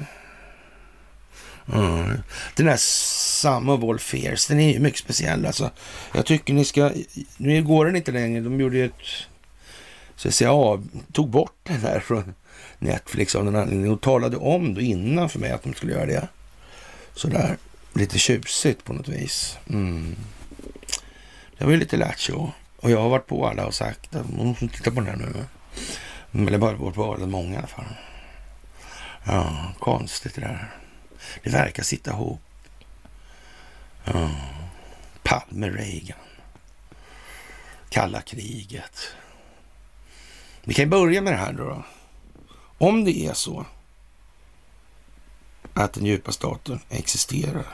Mm. 1.73 2.23
Den 2.57 2.67
där 2.67 2.77
Sum 2.77 3.69
of 3.69 3.85
All 3.85 3.99
Fears, 3.99 4.47
den 4.47 4.61
är 4.61 4.73
ju 4.73 4.81
mycket 4.81 5.01
speciell 5.01 5.47
alltså. 5.47 5.71
Jag 6.15 6.27
tycker 6.27 6.55
ni 6.55 6.65
ska, 6.65 6.91
nu 7.37 7.63
går 7.63 7.87
den 7.87 7.97
inte 7.97 8.13
längre, 8.13 8.41
de 8.41 8.61
gjorde 8.61 8.77
ju 8.77 8.85
ett, 8.85 8.93
så 10.17 10.29
att 10.29 10.35
säga, 10.35 10.51
ja, 10.51 10.83
tog 11.13 11.31
bort 11.31 11.57
den 11.63 11.81
där 11.83 12.01
från 12.01 12.35
Netflix 12.79 13.35
av 13.35 13.45
den 13.45 13.57
anledningen 13.57 13.93
och 13.93 14.01
talade 14.01 14.37
om 14.37 14.75
då 14.75 14.81
innan 14.81 15.29
för 15.29 15.39
mig 15.39 15.51
att 15.51 15.63
de 15.63 15.75
skulle 15.75 15.93
göra 15.93 16.07
det. 16.07 16.29
Sådär, 17.15 17.57
lite 17.95 18.19
tjusigt 18.19 18.85
på 18.85 18.93
något 18.93 19.09
vis. 19.09 19.59
Mm. 19.71 20.17
Det 21.59 21.65
var 21.65 21.73
ju 21.73 21.79
lite 21.79 21.97
lattjo. 21.97 22.51
Och 22.77 22.91
jag 22.91 23.01
har 23.01 23.09
varit 23.09 23.27
på 23.27 23.49
alla 23.49 23.67
och 23.67 23.75
sagt 23.75 24.15
att 24.15 24.31
man 24.31 24.47
måste 24.47 24.69
titta 24.69 24.91
på 24.91 25.01
den 25.01 25.07
här 25.07 25.17
nu. 25.17 25.47
Eller 26.47 26.59
bara 26.59 26.77
varit 26.77 26.95
på 26.95 27.15
alla 27.15 27.27
många 27.27 27.55
i 27.55 27.57
alla 27.57 27.67
fall. 27.67 27.85
Ja, 29.25 29.73
konstigt 29.79 30.35
det 30.35 30.41
där. 30.41 30.75
Det 31.43 31.51
verkar 31.51 31.83
sitta 31.83 32.11
ihop. 32.11 32.41
Ja. 34.05 34.31
Palme, 35.23 35.69
Reagan. 35.69 36.19
Kalla 37.89 38.21
kriget. 38.21 39.15
Vi 40.65 40.75
kan 40.75 40.91
börja 40.91 41.23
med 41.23 41.33
det 41.33 41.37
här 41.37 41.53
då. 41.53 41.85
Om 42.79 43.05
det 43.05 43.27
är 43.27 43.35
så 43.35 43.67
att 45.75 45.93
den 45.93 46.07
djupa 46.07 46.33
staten 46.33 46.81
existerar, 46.89 47.67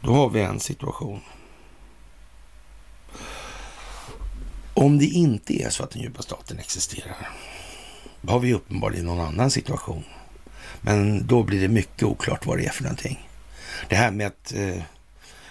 då 0.00 0.14
har 0.14 0.28
vi 0.28 0.40
en 0.40 0.60
situation. 0.60 1.20
Om 4.80 4.98
det 4.98 5.06
inte 5.06 5.62
är 5.62 5.70
så 5.70 5.82
att 5.82 5.90
den 5.90 6.02
djupa 6.02 6.22
staten 6.22 6.58
existerar, 6.58 7.28
har 8.28 8.38
vi 8.38 8.54
uppenbarligen 8.54 9.06
någon 9.06 9.26
annan 9.26 9.50
situation. 9.50 10.04
Men 10.80 11.26
då 11.26 11.42
blir 11.42 11.60
det 11.60 11.68
mycket 11.68 12.02
oklart 12.02 12.46
vad 12.46 12.58
det 12.58 12.66
är 12.66 12.70
för 12.70 12.82
någonting. 12.82 13.28
Det 13.88 13.96
här 13.96 14.10
med 14.10 14.26
att 14.26 14.52
eh, 14.52 14.82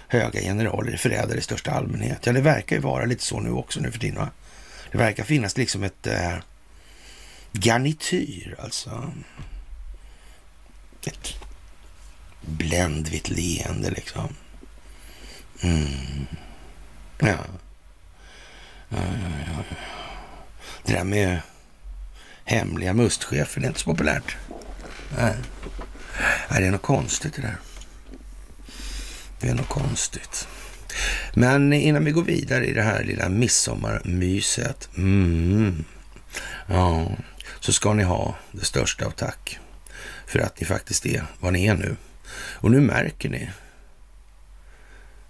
höga 0.08 0.42
generaler 0.42 0.92
är 0.92 0.98
förrädare 0.98 1.38
i 1.38 1.42
största 1.42 1.72
allmänhet. 1.72 2.26
Ja, 2.26 2.34
det 2.34 2.42
verkar 2.42 2.76
ju 2.76 2.82
vara 2.82 3.06
lite 3.06 3.24
så 3.24 3.40
nu 3.40 3.52
också 3.52 3.80
nu 3.80 3.92
för 3.92 4.00
tiden. 4.00 4.18
Va? 4.18 4.30
Det 4.92 4.98
verkar 4.98 5.24
finnas 5.24 5.58
liksom 5.58 5.84
ett 5.84 6.08
eh, 6.08 6.36
garnityr, 7.52 8.56
alltså. 8.60 9.14
Ett 11.06 11.34
bländvitt 12.42 13.30
leende 13.30 13.90
liksom. 13.90 14.36
Mm. 15.62 16.26
Ja. 17.20 17.38
Ja, 18.90 18.98
ja, 18.98 19.30
ja. 19.48 19.76
Det 20.84 20.94
där 20.94 21.04
med 21.04 21.42
hemliga 22.44 22.94
mustchefer, 22.94 23.62
det 23.62 23.66
är 23.66 23.68
inte 23.68 23.80
så 23.80 23.92
populärt. 23.92 24.38
Nej. 25.18 25.36
Nej, 26.50 26.62
det 26.62 26.68
är 26.68 26.72
något 26.72 26.82
konstigt 26.82 27.34
det 27.34 27.42
där. 27.42 27.58
Det 29.40 29.50
är 29.50 29.54
något 29.54 29.70
konstigt. 29.70 30.48
Men 31.34 31.74
innan 31.74 32.06
vi 32.06 32.12
går 32.12 32.24
vidare 32.24 32.66
i 32.66 32.74
det 32.74 32.82
här 32.82 33.04
lilla 33.04 33.30
midsommarmyset. 33.30 34.90
Mm, 34.98 35.86
ja, 36.68 37.12
så 37.60 37.74
ska 37.74 37.94
ni 37.94 38.04
ha 38.04 38.36
det 38.52 38.66
största 38.66 39.06
av 39.06 39.12
tack 39.12 39.60
för 40.26 40.40
att 40.40 40.60
ni 40.60 40.66
faktiskt 40.66 41.06
är 41.06 41.24
vad 41.40 41.54
ni 41.54 41.66
är 41.66 41.76
nu. 41.76 41.96
Och 42.34 42.72
nu 42.72 42.82
märker 42.82 43.30
ni. 43.30 43.50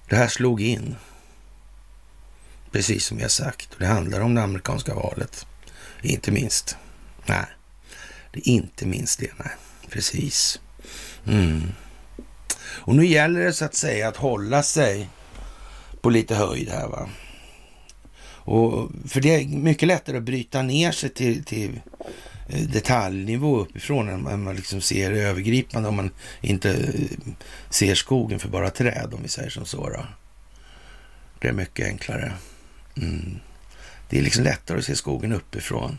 Det 0.10 0.16
här 0.16 0.28
slog 0.28 0.62
in. 0.62 0.96
Precis 2.72 3.06
som 3.06 3.18
vi 3.18 3.24
har 3.24 3.30
sagt. 3.30 3.74
Och 3.74 3.80
det 3.80 3.88
handlar 3.88 4.22
om 4.22 4.36
det 4.36 4.42
amerikanska 4.42 4.96
valet. 4.96 5.46
Inte 6.02 6.32
minst. 6.32 6.78
Nej, 7.26 7.46
det 8.32 8.40
är 8.40 8.52
inte 8.52 8.86
minst 8.86 9.20
det. 9.20 9.32
Nej, 9.38 9.52
precis. 9.90 10.60
Mm. 11.28 11.62
Och 12.62 12.96
nu 12.96 13.06
gäller 13.06 13.40
det 13.40 13.54
så 13.54 13.66
att 13.66 13.76
säga 13.76 14.08
att 14.08 14.18
hålla 14.18 14.64
sig 14.64 15.10
på 16.02 16.10
lite 16.10 16.36
höjd 16.36 16.70
här. 16.70 16.88
va. 16.88 17.10
Och, 18.52 18.92
för 19.08 19.22
det 19.22 19.36
är 19.36 19.48
mycket 19.48 19.88
lättare 19.88 20.18
att 20.18 20.24
bryta 20.24 20.62
ner 20.62 20.92
sig 20.92 21.10
till, 21.10 21.44
till 21.44 21.82
eh, 22.50 22.62
detaljnivå 22.62 23.60
uppifrån 23.60 24.10
än 24.10 24.44
man 24.44 24.56
liksom 24.56 24.82
ser 24.82 25.12
övergripande 25.12 25.90
om 25.90 25.96
man 25.96 26.12
inte 26.42 26.72
eh, 26.72 27.34
ser 27.70 27.96
skogen 27.96 28.40
för 28.40 28.50
bara 28.50 28.70
träd, 28.70 29.14
om 29.14 29.20
vi 29.24 29.30
säger 29.30 29.50
som 29.50 29.66
så. 29.66 29.90
Då. 29.90 30.06
Det 31.40 31.48
är 31.48 31.54
mycket 31.54 31.86
enklare. 31.86 32.34
Mm. 32.96 33.40
Det 34.10 34.18
är 34.18 34.22
liksom 34.22 34.44
lättare 34.44 34.80
att 34.80 34.86
se 34.86 34.96
skogen 34.96 35.34
uppifrån 35.34 35.98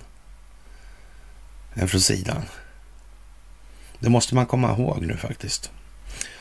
än 1.74 1.88
från 1.88 2.00
sidan. 2.00 2.42
Det 3.98 4.08
måste 4.08 4.34
man 4.34 4.46
komma 4.46 4.72
ihåg 4.72 5.06
nu 5.06 5.16
faktiskt. 5.16 5.70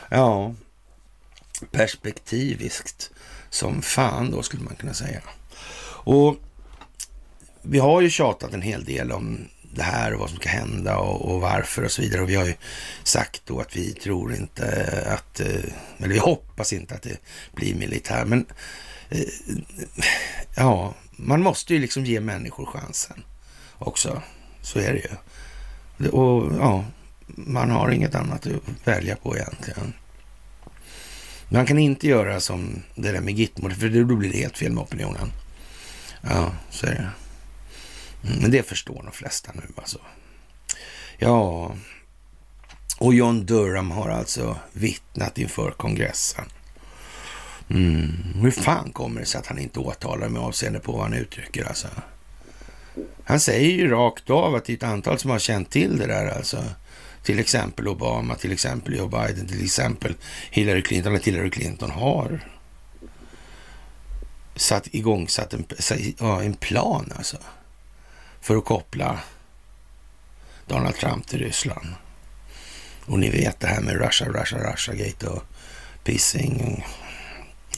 Ja, 0.09 0.55
perspektiviskt 1.71 3.11
som 3.49 3.81
fan 3.81 4.31
då 4.31 4.43
skulle 4.43 4.63
man 4.63 4.75
kunna 4.75 4.93
säga. 4.93 5.21
Och 6.03 6.37
vi 7.61 7.79
har 7.79 8.01
ju 8.01 8.09
tjatat 8.09 8.53
en 8.53 8.61
hel 8.61 8.83
del 8.83 9.11
om 9.11 9.47
det 9.73 9.83
här 9.83 10.13
och 10.13 10.19
vad 10.19 10.29
som 10.29 10.39
ska 10.39 10.49
hända 10.49 10.97
och, 10.97 11.31
och, 11.31 11.41
varför 11.41 11.83
och 11.83 11.91
så 11.91 12.01
vidare. 12.01 12.21
Och 12.21 12.29
vi 12.29 12.35
har 12.35 12.45
ju 12.45 12.53
sagt 13.03 13.41
då 13.45 13.59
att 13.59 13.75
vi 13.75 13.93
tror 13.93 14.33
inte 14.33 14.87
att, 15.07 15.39
eh, 15.39 15.47
eller 15.97 16.13
vi 16.13 16.17
hoppas 16.17 16.73
inte 16.73 16.95
att 16.95 17.01
det 17.01 17.17
blir 17.53 17.75
militär. 17.75 18.25
Men 18.25 18.45
Eh, 19.09 19.23
ja, 20.55 20.93
man 21.11 21.41
måste 21.41 21.73
ju 21.73 21.79
liksom 21.79 22.05
ge 22.05 22.19
människor 22.19 22.65
chansen 22.65 23.23
också. 23.77 24.21
Så 24.61 24.79
är 24.79 24.93
det 24.93 24.99
ju. 24.99 26.09
Och 26.09 26.53
ja, 26.59 26.85
man 27.27 27.71
har 27.71 27.91
inget 27.91 28.15
annat 28.15 28.47
att 28.47 28.87
välja 28.87 29.15
på 29.15 29.37
egentligen. 29.37 29.93
Man 31.49 31.65
kan 31.65 31.79
inte 31.79 32.07
göra 32.07 32.39
som 32.39 32.83
det 32.95 33.11
där 33.11 33.21
med 33.21 33.33
Gitmo, 33.33 33.69
för 33.69 33.89
då 33.89 34.15
blir 34.15 34.31
det 34.31 34.37
helt 34.37 34.57
fel 34.57 34.71
med 34.71 34.83
opinionen. 34.83 35.31
Ja, 36.21 36.51
så 36.69 36.85
är 36.85 36.91
det. 36.91 37.11
Mm, 38.29 38.41
men 38.41 38.51
det 38.51 38.63
förstår 38.63 39.03
de 39.03 39.11
flesta 39.11 39.51
nu 39.55 39.61
alltså. 39.75 39.99
Ja, 41.17 41.71
och 42.97 43.13
John 43.13 43.45
Durham 43.45 43.91
har 43.91 44.09
alltså 44.09 44.57
vittnat 44.73 45.37
inför 45.37 45.71
kongressen. 45.71 46.45
Mm. 47.69 48.11
Hur 48.41 48.51
fan 48.51 48.91
kommer 48.91 49.19
det 49.19 49.25
sig 49.25 49.39
att 49.39 49.47
han 49.47 49.59
inte 49.59 49.79
åtalar 49.79 50.29
med 50.29 50.41
avseende 50.41 50.79
på 50.79 50.91
vad 50.91 51.01
han 51.01 51.13
uttrycker 51.13 51.67
alltså? 51.67 51.87
Han 53.23 53.39
säger 53.39 53.69
ju 53.69 53.89
rakt 53.89 54.29
av 54.29 54.55
att 54.55 54.65
det 54.65 54.73
är 54.73 54.77
ett 54.77 54.83
antal 54.83 55.19
som 55.19 55.31
har 55.31 55.39
känt 55.39 55.69
till 55.69 55.97
det 55.97 56.07
där 56.07 56.37
alltså. 56.37 56.63
Till 57.23 57.39
exempel 57.39 57.87
Obama, 57.87 58.35
till 58.35 58.51
exempel 58.51 58.95
Joe 58.95 59.07
Biden, 59.07 59.47
till 59.47 59.63
exempel 59.63 60.15
Hillary 60.51 60.81
Clinton, 60.81 61.13
eller 61.13 61.25
Hillary 61.25 61.49
Clinton 61.49 61.91
har 61.91 62.39
satt 64.55 64.87
igång 64.91 65.27
satt 65.27 65.53
en, 65.53 65.65
ja, 66.19 66.43
en 66.43 66.53
plan 66.53 67.13
alltså 67.17 67.37
för 68.41 68.57
att 68.57 68.65
koppla 68.65 69.19
Donald 70.67 70.95
Trump 70.95 71.27
till 71.27 71.39
Ryssland. 71.39 71.87
Och 73.05 73.19
ni 73.19 73.29
vet 73.29 73.59
det 73.59 73.67
här 73.67 73.81
med 73.81 74.01
Russia, 74.01 74.27
Russia, 74.27 74.71
Russia 74.71 74.95
Gate 74.95 75.27
och 75.27 75.43
pissing, 76.03 76.85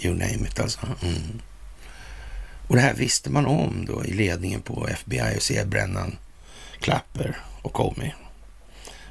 you 0.06 0.14
name 0.14 0.48
it 0.48 0.60
alltså. 0.60 0.80
Mm. 1.02 1.42
Och 2.68 2.76
det 2.76 2.82
här 2.82 2.94
visste 2.94 3.30
man 3.30 3.46
om 3.46 3.86
då 3.86 4.06
i 4.06 4.14
ledningen 4.14 4.62
på 4.62 4.88
FBI 4.88 5.38
och 5.38 5.42
C. 5.42 5.66
Brennan, 5.66 6.18
Clapper 6.80 7.40
och 7.62 7.74
Comey 7.74 8.12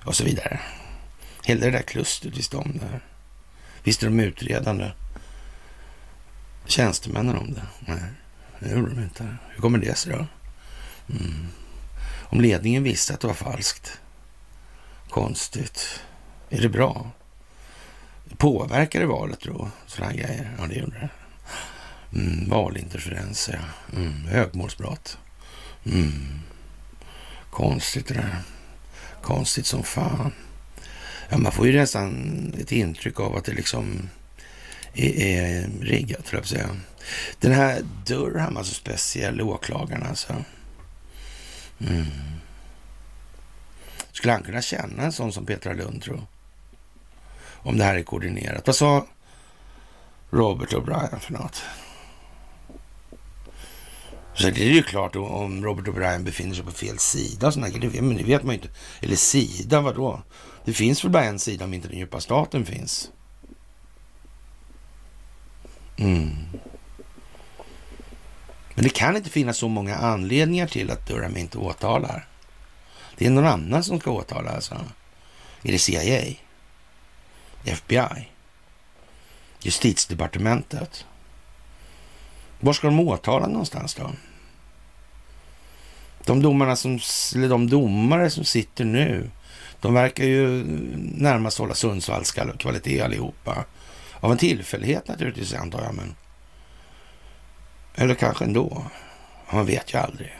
och 0.04 0.16
så 0.16 0.24
vidare. 0.24 0.60
Hela 1.44 1.60
det 1.60 1.70
där 1.70 1.82
klustret 1.82 2.36
visste 2.36 2.56
om 2.56 2.78
det 2.80 2.86
här. 2.86 3.00
Visste 3.82 4.06
de 4.06 4.20
utredande 4.20 4.90
tjänstemännen 6.66 7.36
om 7.36 7.54
det? 7.54 7.66
Nej, 7.80 8.02
det 8.58 8.70
gjorde 8.70 8.94
de 8.94 9.02
inte. 9.02 9.36
Hur 9.48 9.62
kommer 9.62 9.78
det 9.78 9.98
sig 9.98 10.12
då? 10.12 10.26
Mm. 11.14 11.48
Om 12.22 12.40
ledningen 12.40 12.82
visste 12.82 13.14
att 13.14 13.20
det 13.20 13.26
var 13.26 13.34
falskt. 13.34 14.00
Konstigt. 15.10 16.00
Är 16.50 16.60
det 16.60 16.68
bra? 16.68 17.10
Påverkar 18.36 19.00
det 19.00 19.06
valet 19.06 19.40
då? 19.40 19.70
Sådana 19.86 20.12
grejer? 20.12 20.56
Ja, 20.58 20.66
det 20.66 20.74
gjorde 20.74 21.00
det. 21.00 21.08
Mm, 22.18 22.48
valinterferenser, 22.48 23.60
ja. 23.62 23.98
Mm, 23.98 24.24
högmålsbrott. 24.24 25.18
Mm. 25.84 26.40
Konstigt 27.50 28.06
det 28.08 28.14
där. 28.14 28.42
Konstigt 29.22 29.66
som 29.66 29.82
fan. 29.82 30.32
Ja, 31.28 31.38
man 31.38 31.52
får 31.52 31.66
ju 31.66 31.78
nästan 31.78 32.54
ett 32.60 32.72
intryck 32.72 33.20
av 33.20 33.36
att 33.36 33.44
det 33.44 33.52
liksom 33.52 34.08
är, 34.94 35.20
är 35.20 35.68
riggat, 35.80 36.32
jag 36.32 36.46
säga. 36.46 36.76
Den 37.40 37.52
här 37.52 37.82
Durham, 38.06 38.56
alltså 38.56 38.74
speciell 38.74 39.40
åklagaren 39.40 40.02
alltså. 40.02 40.44
Mm. 41.80 42.06
Skulle 44.12 44.32
han 44.32 44.42
kunna 44.42 44.62
känna 44.62 45.02
en 45.02 45.12
sån 45.12 45.32
som 45.32 45.46
Petra 45.46 45.72
Lund, 45.72 46.02
tror 46.02 46.26
om 47.62 47.78
det 47.78 47.84
här 47.84 47.96
är 47.96 48.02
koordinerat. 48.02 48.66
Vad 48.66 48.76
sa 48.76 49.06
Robert 50.30 50.72
O'Brien 50.72 51.18
för 51.18 51.32
något? 51.32 51.62
Så 54.34 54.50
det 54.50 54.62
är 54.62 54.72
ju 54.72 54.82
klart 54.82 55.16
om 55.16 55.64
Robert 55.64 55.86
O'Brien 55.86 56.22
befinner 56.22 56.54
sig 56.54 56.64
på 56.64 56.70
fel 56.70 56.98
sida. 56.98 57.52
Såna 57.52 57.68
grejer, 57.68 58.02
men 58.02 58.16
det 58.16 58.24
vet 58.24 58.42
man 58.42 58.54
ju 58.54 58.60
inte. 58.62 58.74
Eller 59.00 59.16
sida, 59.16 59.80
vadå? 59.80 60.22
Det 60.64 60.72
finns 60.72 61.04
väl 61.04 61.10
bara 61.10 61.24
en 61.24 61.38
sida 61.38 61.64
om 61.64 61.74
inte 61.74 61.88
den 61.88 61.98
djupa 61.98 62.20
staten 62.20 62.66
finns. 62.66 63.10
Mm. 65.96 66.30
Men 68.74 68.84
det 68.84 68.90
kan 68.90 69.16
inte 69.16 69.30
finnas 69.30 69.58
så 69.58 69.68
många 69.68 69.96
anledningar 69.96 70.66
till 70.66 70.90
att 70.90 71.06
Durham 71.06 71.36
inte 71.36 71.58
åtalar. 71.58 72.28
Det 73.16 73.26
är 73.26 73.30
någon 73.30 73.46
annan 73.46 73.84
som 73.84 74.00
ska 74.00 74.10
åtala 74.10 74.50
alltså. 74.50 74.74
Är 75.62 75.72
det 75.72 75.78
CIA? 75.78 76.34
FBI? 77.64 78.28
Justitiedepartementet? 79.60 81.06
Var 82.60 82.72
ska 82.72 82.86
de 82.86 83.00
åtala 83.00 83.46
någonstans 83.46 83.94
då? 83.94 84.10
De, 86.24 86.42
domarna 86.42 86.76
som, 86.76 87.00
eller 87.34 87.48
de 87.48 87.70
domare 87.70 88.30
som 88.30 88.44
sitter 88.44 88.84
nu, 88.84 89.30
de 89.80 89.94
verkar 89.94 90.24
ju 90.24 90.64
närmast 91.14 91.58
hålla 91.58 91.74
Sundsvalls 91.74 92.32
kvalitet 92.58 93.00
allihopa. 93.00 93.64
Av 94.20 94.32
en 94.32 94.38
tillfällighet 94.38 95.08
naturligtvis 95.08 95.54
antar 95.54 95.82
jag, 95.82 95.94
men... 95.94 96.14
Eller 97.94 98.14
kanske 98.14 98.44
ändå. 98.44 98.84
Man 99.52 99.66
vet 99.66 99.94
ju 99.94 99.98
aldrig. 99.98 100.32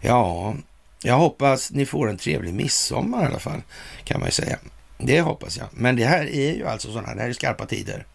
Ja, 0.00 0.54
jag 1.02 1.18
hoppas 1.18 1.70
ni 1.70 1.86
får 1.86 2.10
en 2.10 2.16
trevlig 2.16 2.54
midsommar 2.54 3.22
i 3.22 3.26
alla 3.26 3.38
fall, 3.38 3.62
kan 4.04 4.20
man 4.20 4.28
ju 4.28 4.32
säga. 4.32 4.58
Det 5.02 5.20
hoppas 5.20 5.56
jag. 5.56 5.68
Men 5.72 5.96
det 5.96 6.04
här 6.04 6.26
är 6.26 6.54
ju 6.54 6.66
alltså 6.66 6.92
sådana, 6.92 7.14
det 7.14 7.20
här 7.20 7.28
är 7.28 7.32
skarpa 7.32 7.66
tider. 7.66 8.06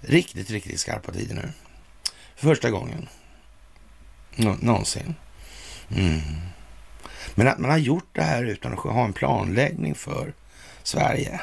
Riktigt, 0.00 0.50
riktigt 0.50 0.80
skarpa 0.80 1.12
tider 1.12 1.34
nu. 1.34 1.52
För 2.36 2.48
första 2.48 2.70
gången. 2.70 3.08
Nå 4.36 4.56
någonsin. 4.60 5.14
Mm. 5.96 6.20
Men 7.34 7.48
att 7.48 7.58
man 7.58 7.70
har 7.70 7.78
gjort 7.78 8.08
det 8.12 8.22
här 8.22 8.44
utan 8.44 8.72
att 8.72 8.78
ha 8.78 9.04
en 9.04 9.12
planläggning 9.12 9.94
för 9.94 10.32
Sverige, 10.82 11.40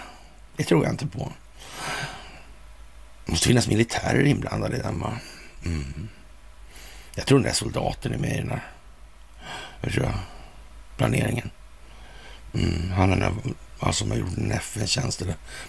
det 0.55 0.63
tror 0.63 0.83
jag 0.83 0.93
inte 0.93 1.07
på. 1.07 1.31
Det 3.25 3.31
måste 3.31 3.47
finnas 3.47 3.67
militärer 3.67 4.25
inblandade 4.25 4.77
i 4.77 4.81
den 4.81 4.99
va? 4.99 5.13
Mm. 5.65 6.07
Jag 7.15 7.25
tror 7.25 7.39
den 7.39 7.47
där 7.47 7.53
soldaten 7.53 8.13
är 8.13 8.17
med 8.17 8.35
i 8.35 8.37
den 8.37 8.49
här 8.49 8.71
jag 9.81 10.13
planeringen. 10.97 11.49
Mm. 12.53 12.91
Han 12.91 13.11
är 13.11 13.33
alltså, 13.81 14.03
som 14.03 14.11
har 14.11 14.17
gjort 14.17 14.37
en 14.37 14.51
FN-tjänst. 14.51 15.23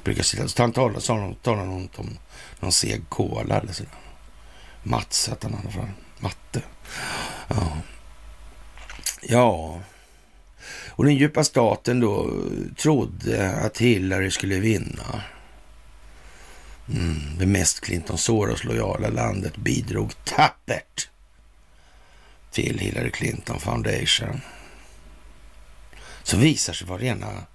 Brukar 0.04 0.22
sitta 0.22 0.48
så 0.48 0.62
han 0.62 0.72
talade 0.72 1.66
något 1.66 1.98
om, 1.98 2.06
om 2.06 2.18
någon 2.60 2.72
seg 2.72 3.08
kola 3.08 3.60
eller 3.60 3.72
sådär. 3.72 3.92
Mats 4.82 5.28
hette 5.28 5.46
han 5.46 5.56
i 5.56 5.60
alla 5.62 5.70
fall. 5.70 5.92
Matte. 6.18 6.62
Ja. 7.48 7.76
ja. 9.22 9.80
Och 10.88 11.04
den 11.04 11.14
djupa 11.14 11.44
staten 11.44 12.00
då 12.00 12.30
trodde 12.76 13.52
att 13.52 13.78
Hillary 13.78 14.30
skulle 14.30 14.58
vinna. 14.58 15.22
Mm, 16.88 17.38
det 17.38 17.46
mest 17.46 17.80
Clinton 17.80 18.18
Soros 18.18 18.64
lojala 18.64 19.08
landet 19.08 19.56
bidrog 19.56 20.12
tappert 20.24 21.08
till 22.50 22.78
Hillary 22.78 23.10
Clinton 23.10 23.60
Foundation. 23.60 24.40
Som 26.22 26.40
visar 26.40 26.72
sig 26.72 26.86
vara 26.86 26.98
rena, 26.98 27.46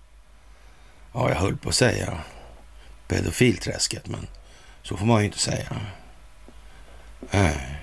ja 1.17 1.29
jag 1.29 1.35
höll 1.35 1.57
på 1.57 1.69
att 1.69 1.75
säga 1.75 2.17
pedofilträsket, 3.07 4.07
men 4.07 4.27
så 4.83 4.97
får 4.97 5.05
man 5.05 5.19
ju 5.19 5.25
inte 5.25 5.39
säga. 5.39 5.81
Nej. 7.31 7.81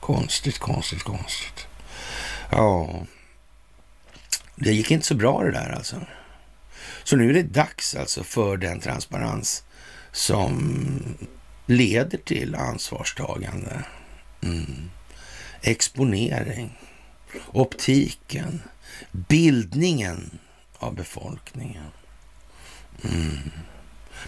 Konstigt, 0.00 0.58
konstigt, 0.58 1.02
konstigt. 1.02 1.66
Ja, 2.50 2.90
det 4.56 4.72
gick 4.72 4.90
inte 4.90 5.06
så 5.06 5.14
bra 5.14 5.42
det 5.42 5.50
där 5.50 5.72
alltså. 5.72 5.96
Så 7.04 7.16
nu 7.16 7.30
är 7.30 7.34
det 7.34 7.42
dags 7.42 7.94
alltså 7.94 8.24
för 8.24 8.56
den 8.56 8.80
transparens 8.80 9.64
som 10.12 11.18
leder 11.66 12.18
till 12.18 12.54
ansvarstagande. 12.54 13.82
Mm. 14.42 14.90
Exponering. 15.62 16.78
optiken, 17.52 18.62
bildningen 19.10 20.38
av 20.78 20.94
befolkningen. 20.94 21.90
Mm. 23.04 23.50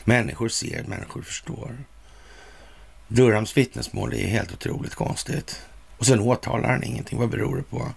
Människor 0.05 0.49
ser, 0.49 0.85
människor 0.85 1.23
förstår. 1.23 1.77
Durhams 3.09 3.57
vittnesmål 3.57 4.15
är 4.15 4.27
helt 4.27 4.53
otroligt 4.53 4.95
konstigt. 4.95 5.63
Och 5.99 6.07
sen 6.07 6.21
åtalar 6.21 6.69
han 6.69 6.85
ingenting. 6.85 7.19
Vad 7.19 7.31
beror 7.31 7.57
det 7.57 7.63
på? 7.63 7.93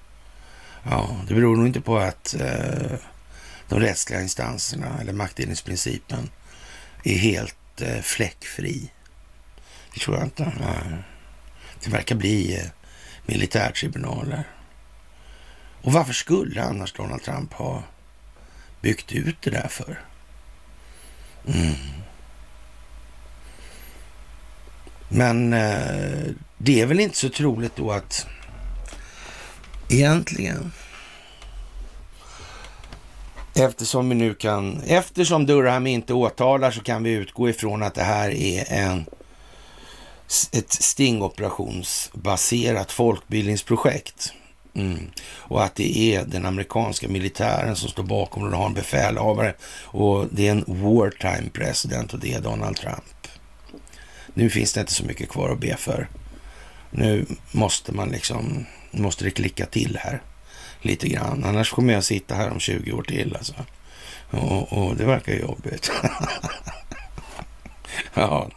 Ja, 0.84 1.18
det 1.28 1.34
beror 1.34 1.56
nog 1.56 1.68
inte 1.68 1.82
på 1.82 1.98
att 1.98 2.36
eh, 2.40 3.00
de 3.70 3.80
rättsliga 3.80 4.22
instanserna 4.22 5.00
eller 5.02 5.14
maktdelningsprincipen 5.14 6.30
är 7.04 7.18
helt 7.18 7.82
eh, 7.82 8.02
fläckfri. 8.02 8.92
Det 9.94 10.00
tror 10.00 10.18
jag 10.18 10.26
inte. 10.26 10.52
Nej. 10.60 11.04
Det 11.84 11.90
verkar 11.90 12.16
bli 12.16 12.56
eh, 12.56 12.66
militärtribunaler. 13.26 14.44
Och 15.82 15.94
varför 15.94 16.14
skulle 16.14 16.64
annars 16.64 16.94
Donald 16.94 17.24
Trump 17.24 17.54
ha 17.54 17.84
byggt 18.82 19.12
ut 19.12 19.42
det 19.42 19.50
där 19.50 19.68
för? 19.68 20.02
Mm. 21.48 21.74
Men 25.10 25.54
eh, 25.54 26.34
det 26.58 26.82
är 26.82 26.86
väl 26.86 27.00
inte 27.00 27.18
så 27.18 27.30
troligt 27.30 27.76
då 27.76 27.92
att 27.92 28.28
egentligen 29.90 30.72
Eftersom 33.56 34.10
vi 34.10 34.16
nu 34.16 34.34
kan, 34.34 34.82
eftersom 34.88 35.46
Durham 35.46 35.88
inte 35.88 36.14
åtalar 36.14 36.72
så 36.72 36.82
kan 36.82 37.04
vi 37.04 37.12
utgå 37.12 37.50
ifrån 37.50 37.84
att 37.84 37.96
det 37.96 38.04
här 38.04 38.30
är 38.30 38.74
en, 38.74 39.06
ett 40.52 40.72
stingoperationsbaserat 40.72 42.92
folkbildningsprojekt. 42.92 44.34
Mm. 44.76 45.12
Och 45.26 45.64
att 45.64 45.76
det 45.76 45.98
är 45.98 46.26
den 46.26 46.46
amerikanska 46.46 47.08
militären 47.08 47.76
som 47.76 47.90
står 47.90 48.04
bakom 48.04 48.44
och 48.44 48.58
har 48.58 48.66
en 48.66 48.74
befälhavare. 48.74 49.54
Och 49.84 50.28
det 50.32 50.48
är 50.48 50.52
en 50.52 50.66
wartime 50.68 51.50
president 51.54 52.14
och 52.14 52.20
det 52.20 52.34
är 52.34 52.42
Donald 52.42 52.78
Trump. 52.78 53.28
Nu 54.34 54.50
finns 54.50 54.74
det 54.74 54.82
inte 54.82 54.94
så 54.94 55.06
mycket 55.06 55.30
kvar 55.30 55.50
att 55.50 55.60
be 55.60 55.76
för. 55.78 56.08
Nu 56.92 57.26
måste 57.52 57.92
man 57.92 58.10
liksom, 58.10 58.66
måste 58.92 59.24
det 59.24 59.32
klicka 59.32 59.66
till 59.66 59.98
här 60.02 60.22
lite 60.82 61.08
grann. 61.08 61.44
Annars 61.44 61.72
kommer 61.72 61.94
jag 61.94 62.04
sitta 62.04 62.36
här 62.36 62.52
om 62.52 62.60
20 62.60 62.92
år 62.92 63.04
till 63.04 63.36
alltså. 63.36 63.54
Och, 64.30 64.74
och 64.74 64.96
det 64.96 65.06
verkar 65.06 65.34
jobbigt. 65.34 65.92
ja, 68.14 68.50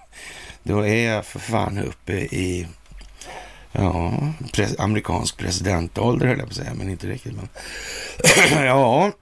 då 0.63 0.87
är 0.87 1.13
jag 1.13 1.27
för 1.27 1.39
fan 1.39 1.79
uppe 1.79 2.13
i 2.13 2.67
ja, 3.77 4.33
pres 4.53 4.79
amerikansk 4.79 5.37
presidentålder 5.37 6.27
höll 6.27 6.39
jag 6.39 6.47
på 6.47 6.51
att 6.51 6.57
säga, 6.57 6.75
men 6.75 6.91
inte 6.91 7.07
riktigt. 7.07 7.33
Men 7.35 7.49
ja, 8.67 9.13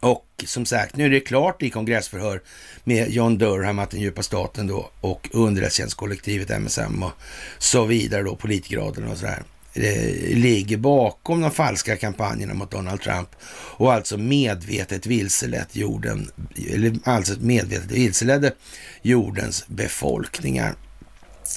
och 0.00 0.26
som 0.46 0.66
sagt, 0.66 0.96
nu 0.96 1.04
är 1.04 1.10
det 1.10 1.20
klart 1.20 1.62
i 1.62 1.70
kongressförhör 1.70 2.42
med 2.84 3.10
John 3.10 3.38
Durham 3.38 3.78
att 3.78 3.90
den 3.90 4.00
djupa 4.00 4.22
staten 4.22 4.66
då 4.66 4.90
och 5.00 5.28
underrättelsetjänstkollektivet 5.32 6.50
MSM 6.50 7.02
och 7.02 7.12
så 7.58 7.84
vidare 7.84 8.22
då, 8.22 8.36
politgraden 8.36 9.08
och 9.08 9.18
sådär 9.18 9.42
där, 9.72 9.82
eh, 9.82 10.36
ligger 10.36 10.76
bakom 10.76 11.40
de 11.40 11.50
falska 11.50 11.96
kampanjerna 11.96 12.54
mot 12.54 12.70
Donald 12.70 13.00
Trump 13.00 13.28
och 13.76 13.92
alltså 13.92 14.16
medvetet 14.16 15.06
vilselett 15.06 15.76
jorden, 15.76 16.30
eller 16.70 16.98
alltså 17.04 17.34
medvetet 17.40 17.90
vilseledde 17.90 18.52
jordens 19.02 19.64
befolkningar. 19.66 20.74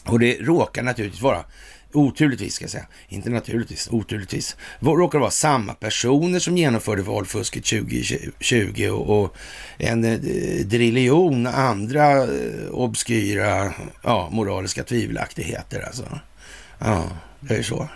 Och 0.05 0.19
det 0.19 0.37
råkar 0.41 0.83
naturligtvis 0.83 1.21
vara 1.21 1.45
oturligtvis 1.95 2.53
ska 2.53 2.63
jag 2.63 2.71
säga, 2.71 2.87
inte 3.09 3.29
naturligtvis, 3.29 3.87
oturligtvis, 3.91 4.55
råkar 4.79 5.19
vara 5.19 5.31
samma 5.31 5.73
personer 5.73 6.39
som 6.39 6.57
genomförde 6.57 7.01
valfusket 7.01 7.65
2020 7.65 8.89
och, 8.89 9.23
och 9.23 9.35
en 9.77 10.03
eh, 10.03 10.19
driljon 10.65 11.47
andra 11.47 12.23
eh, 12.23 12.69
obskyra 12.71 13.73
ja, 14.01 14.29
moraliska 14.31 14.83
tvivelaktigheter. 14.83 15.81
Alltså. 15.81 16.19
Ja, 16.79 17.03
det 17.39 17.55
är 17.55 17.63
så. 17.63 17.89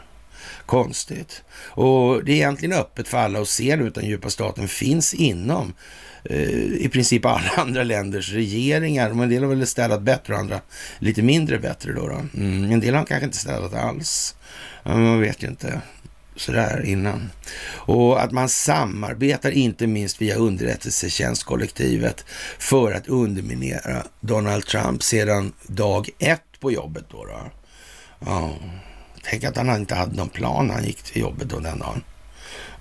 Konstigt. 0.66 1.44
Och 1.52 2.26
det 2.26 2.32
är 2.32 2.36
egentligen 2.36 2.80
öppet 2.80 3.08
för 3.08 3.18
alla 3.18 3.42
att 3.42 3.48
se 3.48 3.76
nu 3.76 3.88
att 3.88 3.96
den 3.96 4.06
djupa 4.06 4.30
staten 4.30 4.68
finns 4.68 5.14
inom 5.14 5.74
Eh, 6.24 6.74
i 6.74 6.90
princip 6.92 7.26
alla 7.26 7.50
andra 7.58 7.84
länders 7.84 8.34
regeringar. 8.34 9.10
en 9.10 9.30
del 9.30 9.44
har 9.44 9.50
väl 9.50 9.68
städat 9.68 10.02
bättre 10.02 10.34
och 10.34 10.40
andra 10.40 10.62
lite 11.00 11.22
mindre 11.22 11.60
bättre 11.60 11.94
då. 11.94 12.08
då. 12.08 12.26
Mm, 12.38 12.72
en 12.72 12.80
del 12.80 12.96
har 12.96 13.06
kanske 13.06 13.26
inte 13.26 13.38
städat 13.38 13.74
alls. 13.74 14.36
man 14.84 15.22
vet 15.22 15.44
ju 15.44 15.48
inte 15.48 15.82
sådär 16.36 16.86
innan. 16.86 17.30
Och 17.74 18.24
att 18.24 18.32
man 18.32 18.50
samarbetar 18.50 19.52
inte 19.52 19.88
minst 19.88 20.22
via 20.22 20.36
underrättelsetjänstkollektivet 20.36 22.26
för 22.60 22.92
att 22.92 23.08
underminera 23.08 24.04
Donald 24.20 24.66
Trump 24.66 25.04
sedan 25.04 25.54
dag 25.68 26.10
ett 26.20 26.60
på 26.60 26.72
jobbet 26.72 27.06
då. 27.12 27.26
då. 27.26 27.42
Ja. 28.26 28.56
Tänk 29.24 29.44
att 29.44 29.58
han 29.58 29.76
inte 29.76 29.96
hade 29.96 30.16
någon 30.16 30.30
plan 30.30 30.68
när 30.68 30.74
han 30.74 30.86
gick 30.86 31.02
till 31.02 31.22
jobbet 31.22 31.50
då 31.50 31.60
den 31.60 31.80
dagen. 31.80 32.02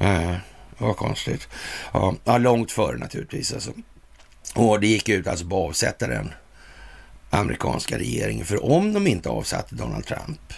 Eh, 0.00 0.36
vad 0.78 0.96
konstigt. 0.96 1.48
Ja, 1.92 2.14
ja, 2.24 2.38
långt 2.38 2.72
före 2.72 2.98
naturligtvis. 2.98 3.52
Alltså. 3.52 3.72
Och 4.54 4.80
det 4.80 4.86
gick 4.86 5.08
ut 5.08 5.26
alltså 5.26 5.48
på 5.48 5.62
att 5.64 5.68
avsätta 5.68 6.06
den 6.06 6.32
amerikanska 7.30 7.98
regeringen. 7.98 8.46
För 8.46 8.64
om 8.64 8.92
de 8.92 9.06
inte 9.06 9.28
avsatte 9.28 9.74
Donald 9.74 10.06
Trump, 10.06 10.52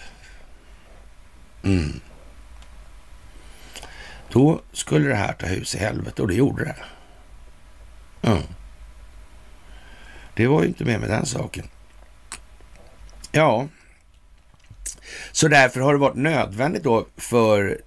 mm, 1.63 1.99
då 4.31 4.61
skulle 4.71 5.09
det 5.09 5.15
här 5.15 5.33
ta 5.33 5.45
hus 5.45 5.75
i 5.75 5.77
helvete 5.77 6.21
och 6.21 6.27
det 6.27 6.35
gjorde 6.35 6.63
det. 6.63 6.75
Mm. 8.29 8.43
Det 10.35 10.47
var 10.47 10.61
ju 10.61 10.67
inte 10.67 10.85
med 10.85 10.99
med 10.99 11.09
den 11.09 11.25
saken. 11.25 11.67
Ja, 13.31 13.67
så 15.31 15.47
därför 15.47 15.79
har 15.79 15.93
det 15.93 15.99
varit 15.99 16.15
nödvändigt 16.15 16.83
då 16.83 17.07
för 17.17 17.81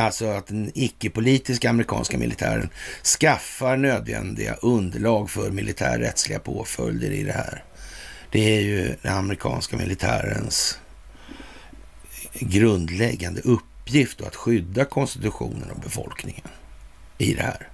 alltså 0.00 0.26
att 0.26 0.46
den 0.46 0.72
icke-politiska 0.74 1.70
amerikanska 1.70 2.18
militären 2.18 2.68
skaffar 3.20 3.76
nödvändiga 3.76 4.54
underlag 4.54 5.30
för 5.30 5.50
militärrättsliga 5.50 6.38
påföljder 6.38 7.10
i 7.10 7.22
det 7.22 7.32
här. 7.32 7.64
Det 8.30 8.56
är 8.56 8.60
ju 8.60 8.96
den 9.02 9.14
amerikanska 9.14 9.76
militärens 9.76 10.78
grundläggande 12.32 13.40
uppgift 13.40 14.18
då, 14.18 14.26
att 14.26 14.36
skydda 14.36 14.84
konstitutionen 14.84 15.70
och 15.70 15.80
befolkningen 15.80 16.48
i 17.18 17.34
det 17.34 17.42
här. 17.42 17.68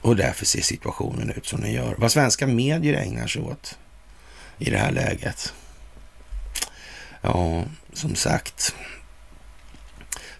Och 0.00 0.16
därför 0.16 0.46
ser 0.46 0.60
situationen 0.60 1.30
ut 1.30 1.46
som 1.46 1.60
den 1.60 1.72
gör. 1.72 1.94
Vad 1.98 2.12
svenska 2.12 2.46
medier 2.46 2.94
ägnar 2.94 3.26
sig 3.26 3.42
åt 3.42 3.78
i 4.58 4.70
det 4.70 4.78
här 4.78 4.92
läget 4.92 5.52
Ja, 7.24 7.64
som 7.92 8.14
sagt. 8.14 8.74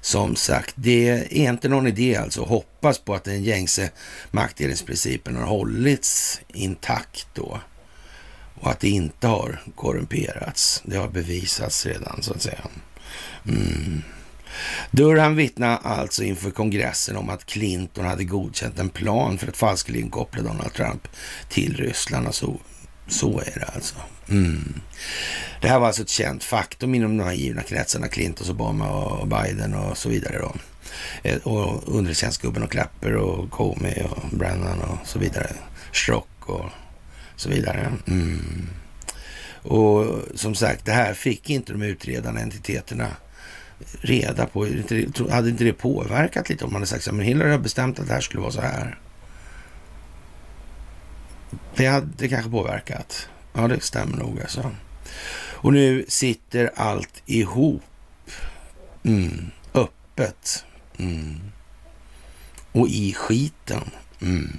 Som 0.04 0.36
sagt, 0.36 0.74
det 0.76 1.08
är 1.08 1.32
inte 1.32 1.68
någon 1.68 1.86
idé 1.86 2.16
alltså 2.16 2.42
att 2.42 2.48
hoppas 2.48 2.98
på 2.98 3.14
att 3.14 3.24
den 3.24 3.44
gängse 3.44 3.90
maktdelningsprincipen 4.30 5.36
har 5.36 5.46
hållits 5.46 6.40
intakt 6.48 7.26
då. 7.34 7.60
Och 8.60 8.70
att 8.70 8.80
det 8.80 8.88
inte 8.88 9.26
har 9.26 9.62
korrumperats. 9.74 10.82
Det 10.84 10.96
har 10.96 11.08
bevisats 11.08 11.86
redan 11.86 12.22
så 12.22 12.34
att 12.34 12.42
säga. 12.42 12.58
Mm. 13.48 14.02
Durham 14.90 15.36
vittnade 15.36 15.76
alltså 15.76 16.24
inför 16.24 16.50
kongressen 16.50 17.16
om 17.16 17.30
att 17.30 17.44
Clinton 17.44 18.04
hade 18.04 18.24
godkänt 18.24 18.78
en 18.78 18.90
plan 18.90 19.38
för 19.38 19.48
att 19.48 19.56
falskeligen 19.56 20.10
koppla 20.10 20.42
Donald 20.42 20.72
Trump 20.72 21.08
till 21.48 21.76
Ryssland. 21.76 22.26
Alltså, 22.26 22.58
så 23.08 23.40
är 23.40 23.58
det 23.58 23.70
alltså. 23.74 23.94
Mm. 24.28 24.80
Det 25.60 25.68
här 25.68 25.78
var 25.78 25.86
alltså 25.86 26.02
ett 26.02 26.08
känt 26.08 26.44
faktum 26.44 26.94
inom 26.94 27.16
de 27.16 27.24
här 27.24 27.32
givna 27.32 27.62
kretsarna, 27.62 28.08
Clinton, 28.08 28.50
Obama 28.50 28.90
och 28.90 29.28
Biden 29.28 29.74
och 29.74 29.98
så 29.98 30.08
vidare. 30.08 30.38
Då. 30.38 30.54
Eh, 31.22 31.36
och 31.36 31.82
underrättelsetjänstgubben 31.86 32.62
och 32.62 32.70
klapper 32.70 33.16
och 33.16 33.50
Comey 33.50 34.02
och 34.02 34.38
Brennan 34.38 34.80
och 34.80 35.06
så 35.06 35.18
vidare. 35.18 35.50
Strock 35.92 36.48
och 36.48 36.66
så 37.36 37.48
vidare. 37.48 37.92
Mm. 38.06 38.68
Och 39.62 40.18
som 40.34 40.54
sagt, 40.54 40.84
det 40.84 40.92
här 40.92 41.14
fick 41.14 41.50
inte 41.50 41.72
de 41.72 41.82
utredande 41.82 42.40
entiteterna 42.40 43.08
reda 44.00 44.46
på. 44.46 44.64
Hade 45.30 45.50
inte 45.50 45.64
det 45.64 45.72
påverkat 45.72 46.48
lite 46.48 46.64
om 46.64 46.72
man 46.72 46.82
hade 46.82 46.86
sagt 46.86 47.08
att 47.08 47.22
Hillary 47.22 47.50
har 47.50 47.58
bestämt 47.58 47.98
att 47.98 48.06
det 48.06 48.14
här 48.14 48.20
skulle 48.20 48.40
vara 48.40 48.52
så 48.52 48.60
här? 48.60 48.98
Det 51.76 51.86
hade 51.86 52.28
kanske 52.28 52.50
påverkat. 52.50 53.28
Ja, 53.54 53.68
det 53.68 53.80
stämmer 53.80 54.16
nog 54.16 54.40
alltså. 54.40 54.70
Och 55.36 55.72
nu 55.72 56.04
sitter 56.08 56.70
allt 56.76 57.22
ihop. 57.26 57.82
Mm. 59.02 59.50
Öppet. 59.74 60.64
Mm. 60.96 61.40
Och 62.72 62.88
i 62.88 63.12
skiten. 63.12 63.90
Mm. 64.20 64.58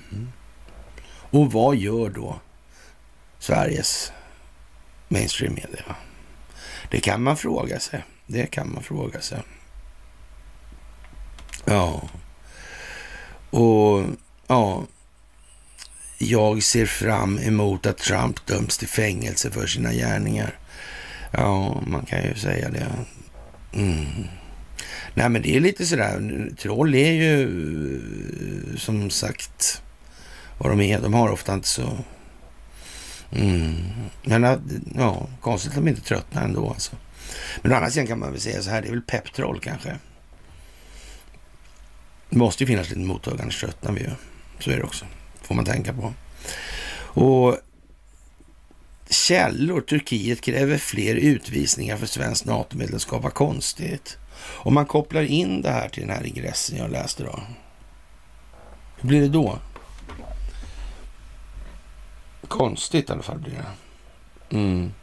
Och 1.08 1.52
vad 1.52 1.76
gör 1.76 2.10
då 2.10 2.40
Sveriges 3.40 4.12
mainstream 5.08 5.54
media? 5.54 5.96
Det 6.92 7.00
kan 7.00 7.24
man 7.24 7.38
fråga 7.38 7.80
sig. 7.80 8.04
Det 8.28 8.46
kan 8.46 8.74
man 8.74 8.84
fråga 8.84 9.22
sig. 9.22 9.42
Ja. 11.66 12.02
Och 13.50 14.04
ja, 14.48 14.84
jag 16.18 16.64
ser 16.64 16.86
fram 16.86 17.40
emot 17.40 17.86
att 17.86 17.98
Trump 17.98 18.46
döms 18.46 18.78
till 18.78 18.88
fängelse 18.88 19.52
för 19.52 19.68
sina 19.68 19.94
gärningar. 19.94 20.60
Ja, 21.32 21.82
man 21.88 22.06
kan 22.06 22.24
ju 22.24 22.36
säga 22.36 22.70
det. 22.70 22.88
Mm. 23.74 24.06
Nej, 25.14 25.30
men 25.30 25.42
det 25.42 25.56
är 25.56 25.60
lite 25.60 25.86
sådär. 25.86 26.50
Troll 26.58 26.96
är 26.96 27.12
ju 27.12 27.50
som 28.78 29.10
sagt 29.10 29.82
vad 30.58 30.72
de 30.72 30.82
är. 30.82 31.00
De 31.00 31.14
har 31.14 31.30
ofta 31.30 31.54
inte 31.54 31.68
så... 31.68 31.98
Mm. 33.32 33.76
Men 34.24 34.44
ja, 34.96 35.28
konstigt 35.42 35.72
att 35.72 35.76
de 35.76 35.88
inte 35.88 36.02
tröttnar 36.02 36.44
ändå 36.44 36.70
alltså. 36.70 36.96
Men 37.62 37.72
å 37.72 37.76
andra 37.76 37.90
sidan 37.90 38.08
kan 38.08 38.20
man 38.20 38.32
väl 38.32 38.42
säga 38.42 38.62
så 38.62 38.70
här, 38.70 38.82
det 38.82 38.88
är 38.88 38.92
väl 38.92 39.02
pepptroll 39.02 39.60
kanske. 39.60 39.96
Det 42.30 42.38
måste 42.38 42.64
ju 42.64 42.68
finnas 42.68 42.90
lite 42.90 43.00
mottagande, 43.00 43.54
tröttnar 43.54 43.92
vi 43.92 44.02
ju. 44.02 44.10
Så 44.60 44.72
är 44.72 44.78
det 44.78 44.84
också, 44.84 45.06
får 45.46 45.56
man 45.56 45.66
tänka 45.66 45.94
på. 45.94 46.14
Och 47.22 47.58
källor, 49.10 49.82
Turkiet 49.82 50.42
kräver 50.42 50.78
fler 50.78 51.16
utvisningar 51.16 51.98
för 51.98 52.06
svenskt 52.06 52.46
NATO-medlemskap. 52.46 53.24
Vad 53.24 53.34
konstigt. 53.34 54.18
Om 54.40 54.74
man 54.74 54.86
kopplar 54.86 55.22
in 55.22 55.62
det 55.62 55.72
här 55.72 55.90
till 55.90 56.08
den 56.08 56.16
här 56.16 56.26
ingressen 56.26 56.78
jag 56.78 56.92
läste 56.92 57.24
då. 57.24 57.40
Hur 58.98 59.10
blir 59.10 59.22
det 59.22 59.30
då? 59.30 59.60
Konstigt 62.48 63.10
i 63.10 63.14
alla 63.14 63.24
fall 63.24 63.40
blir 63.40 63.54
det. 63.54 63.66
Mm. 64.58 64.94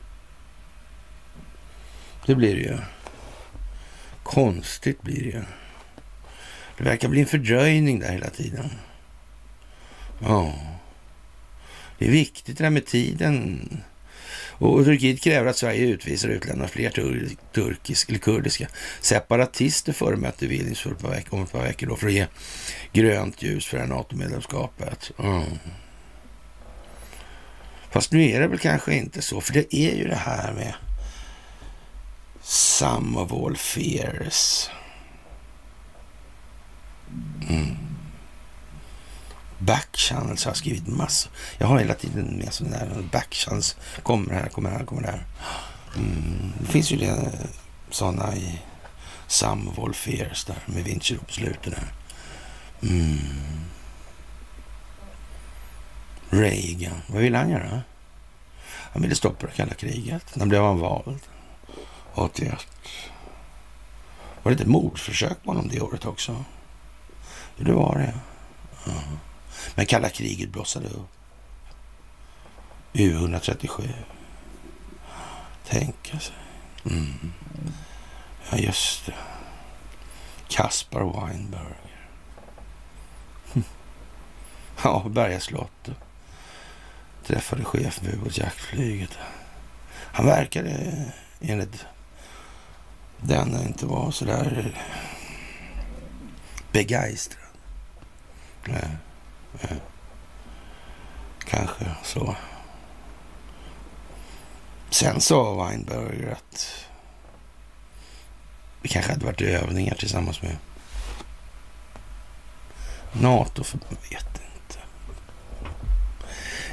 Det 2.26 2.35
blir 2.35 2.55
det 2.55 2.61
ju. 2.61 2.78
Konstigt 4.22 5.02
blir 5.02 5.22
det 5.22 5.28
ju. 5.28 5.42
Det 6.78 6.85
verkar 6.85 7.09
bli 7.09 7.20
en 7.20 7.26
fördröjning 7.26 7.98
där 7.98 8.12
hela 8.12 8.31
tiden. 8.31 8.70
Ja. 10.23 10.55
Det 11.99 12.07
är 12.07 12.11
viktigt 12.11 12.59
det 12.59 12.65
där 12.65 12.71
med 12.71 12.87
tiden. 12.87 13.61
Och 14.63 14.85
Turkiet 14.85 15.21
kräver 15.21 15.51
att 15.51 15.57
Sverige 15.57 15.87
utvisar 15.87 16.29
och 16.29 16.35
utlämnar 16.35 16.67
fler 16.67 16.91
tur 16.91 17.31
turkisk, 17.55 18.09
eller 18.09 18.19
kurdiska 18.19 18.69
separatister 19.01 19.93
före 19.93 20.17
mötet 20.17 20.43
i 20.43 20.47
Vilnius 20.47 20.87
om 20.87 20.93
ett 20.93 21.53
par 21.53 21.63
veckor 21.63 21.87
då, 21.87 21.97
för 21.97 22.07
att 22.07 22.13
ge 22.13 22.27
grönt 22.93 23.43
ljus 23.43 23.67
för 23.67 23.77
det 23.77 23.83
här 23.83 23.91
NATO-medlemskapet. 23.91 25.11
Mm. 25.19 25.43
Fast 27.91 28.13
nu 28.13 28.31
är 28.31 28.41
det 28.41 28.47
väl 28.47 28.59
kanske 28.59 28.95
inte 28.95 29.23
så, 29.23 29.41
för 29.41 29.53
det 29.53 29.77
är 29.77 29.97
ju 29.97 30.09
det 30.09 30.15
här 30.15 30.53
med 30.53 30.75
some 32.43 33.21
of 33.21 33.33
all 33.33 33.57
fears. 33.57 34.71
Mm. 37.49 37.91
Backchannels 39.64 40.44
har 40.44 40.51
jag 40.51 40.57
skrivit 40.57 40.87
massor. 40.87 41.33
Jag 41.59 41.66
har 41.66 41.79
hela 41.79 41.94
tiden 41.94 42.25
med 42.25 42.53
sådana 42.53 42.77
där 42.77 43.03
backchannels. 43.12 43.77
Kommer 44.03 44.35
här, 44.35 44.48
kommer 44.48 44.70
här, 44.70 44.85
kommer 44.85 45.03
där. 45.03 45.27
Mm. 45.96 46.53
Det 46.61 46.66
finns 46.66 46.90
ju 46.90 46.96
det, 46.96 47.33
sådana 47.90 48.37
i 48.37 48.59
Sam 49.27 49.68
of 49.68 50.07
där 50.46 50.59
med 50.66 50.85
Vinci 50.85 51.16
på 51.16 51.33
slutet 51.33 51.75
där. 51.75 51.92
Mm. 52.83 53.18
Reagan, 56.31 57.03
vad 57.07 57.22
ville 57.22 57.38
han 57.38 57.51
göra? 57.51 57.83
Han 58.92 59.03
ville 59.03 59.14
stoppa 59.14 59.46
det 59.46 59.53
kalla 59.53 59.75
kriget. 59.75 60.37
När 60.37 60.46
blev 60.46 60.62
han 60.62 60.79
vald? 60.79 61.20
81. 62.14 62.66
Var 64.42 64.53
det 64.53 64.53
inte 64.53 64.70
mordförsök 64.70 65.42
på 65.44 65.51
honom 65.51 65.68
det 65.68 65.81
året 65.81 66.07
också? 66.07 66.44
Jo, 67.57 67.64
Det 67.64 67.72
var 67.72 67.98
det. 67.98 68.14
Ja. 68.87 69.03
Men 69.75 69.87
kalla 69.87 70.09
kriget 70.09 70.51
blossade 70.51 70.88
upp. 70.88 71.09
U137. 72.92 73.88
Tänka 75.68 76.18
sig. 76.18 76.35
Mm. 76.90 77.33
Ja, 78.51 78.59
just 78.59 79.07
det. 79.07 79.14
Kaspar 80.48 81.01
Weinberger. 81.01 81.77
Ja, 84.85 85.05
Berga 85.09 85.40
slott. 85.40 85.88
Träffade 87.27 87.64
chefen 87.64 88.05
för 88.05 88.16
ubåtsjaktflyget. 88.16 89.18
Han 89.92 90.27
verkade 90.27 90.94
enligt 91.40 91.85
den 93.20 93.66
inte 93.66 93.87
vara 93.87 94.12
så 94.12 94.25
där 94.25 94.75
begeistrad. 96.72 97.38
Nej. 98.64 98.96
Eh, 99.61 99.77
kanske 101.45 101.85
så. 102.03 102.37
Sen 104.91 105.21
sa 105.21 105.65
Weinberger 105.65 106.33
att 106.33 106.87
vi 108.83 108.88
kanske 108.88 109.12
hade 109.12 109.27
varit 109.27 109.41
i 109.41 109.53
övningar 109.53 109.95
tillsammans 109.95 110.43
med 110.43 110.57
NATO. 113.12 113.65
För 113.65 113.79
jag 113.88 114.11
vet 114.11 114.41
inte. 114.55 114.79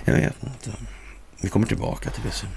Jag 0.06 0.13
vet 0.13 0.44
inte. 0.44 0.72
Vi 1.42 1.50
kommer 1.50 1.68
tillbaka 1.68 2.10
till 2.10 2.24
det 2.24 2.32
sen. 2.32 2.50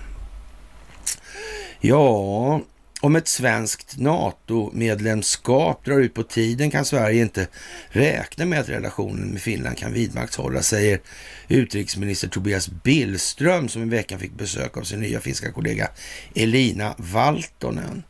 Ja, 1.81 2.61
om 3.03 3.17
ett 3.17 3.29
svenskt 3.29 3.99
NATO-medlemskap 3.99 5.85
drar 5.85 5.99
ut 5.99 6.15
på 6.15 6.23
tiden 6.23 6.71
kan 6.71 6.85
Sverige 6.85 7.23
inte 7.23 7.47
räkna 7.89 8.45
med 8.45 8.61
att 8.61 8.69
relationen 8.69 9.29
med 9.29 9.41
Finland 9.41 9.79
kan 9.79 9.93
vidmakthållas, 9.93 10.67
säger 10.67 11.01
utrikesminister 11.49 12.29
Tobias 12.29 12.69
Billström 12.69 13.69
som 13.69 13.83
i 13.83 13.85
veckan 13.85 14.19
fick 14.19 14.33
besök 14.33 14.77
av 14.77 14.83
sin 14.83 15.01
nya 15.01 15.21
finska 15.21 15.53
kollega 15.53 15.89
Elina 16.35 16.95
Valtonen. 16.99 18.03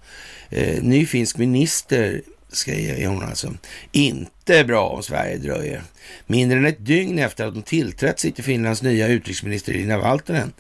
Eh, 0.51 0.83
ny 0.83 1.07
finsk 1.07 1.37
minister 1.37 2.23
säger 2.53 3.09
hon 3.09 3.23
alltså. 3.23 3.55
Inte 3.93 4.65
bra 4.65 4.89
om 4.89 5.03
Sverige 5.03 5.37
dröjer. 5.37 5.83
Mindre 6.27 6.59
än 6.59 6.67
ett 6.67 6.87
dygn 6.87 7.19
efter 7.19 7.47
att 7.47 7.55
hon 7.55 7.63
tillträtt 7.63 8.21
sitter 8.21 8.43
Finlands 8.43 8.83
nya 8.83 9.09
utrikesminister 9.09 9.73
Elina 9.73 9.99
Valtonen, 9.99 10.53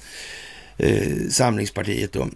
eh, 0.76 1.28
Samlingspartiet 1.30 2.12
då, 2.12 2.28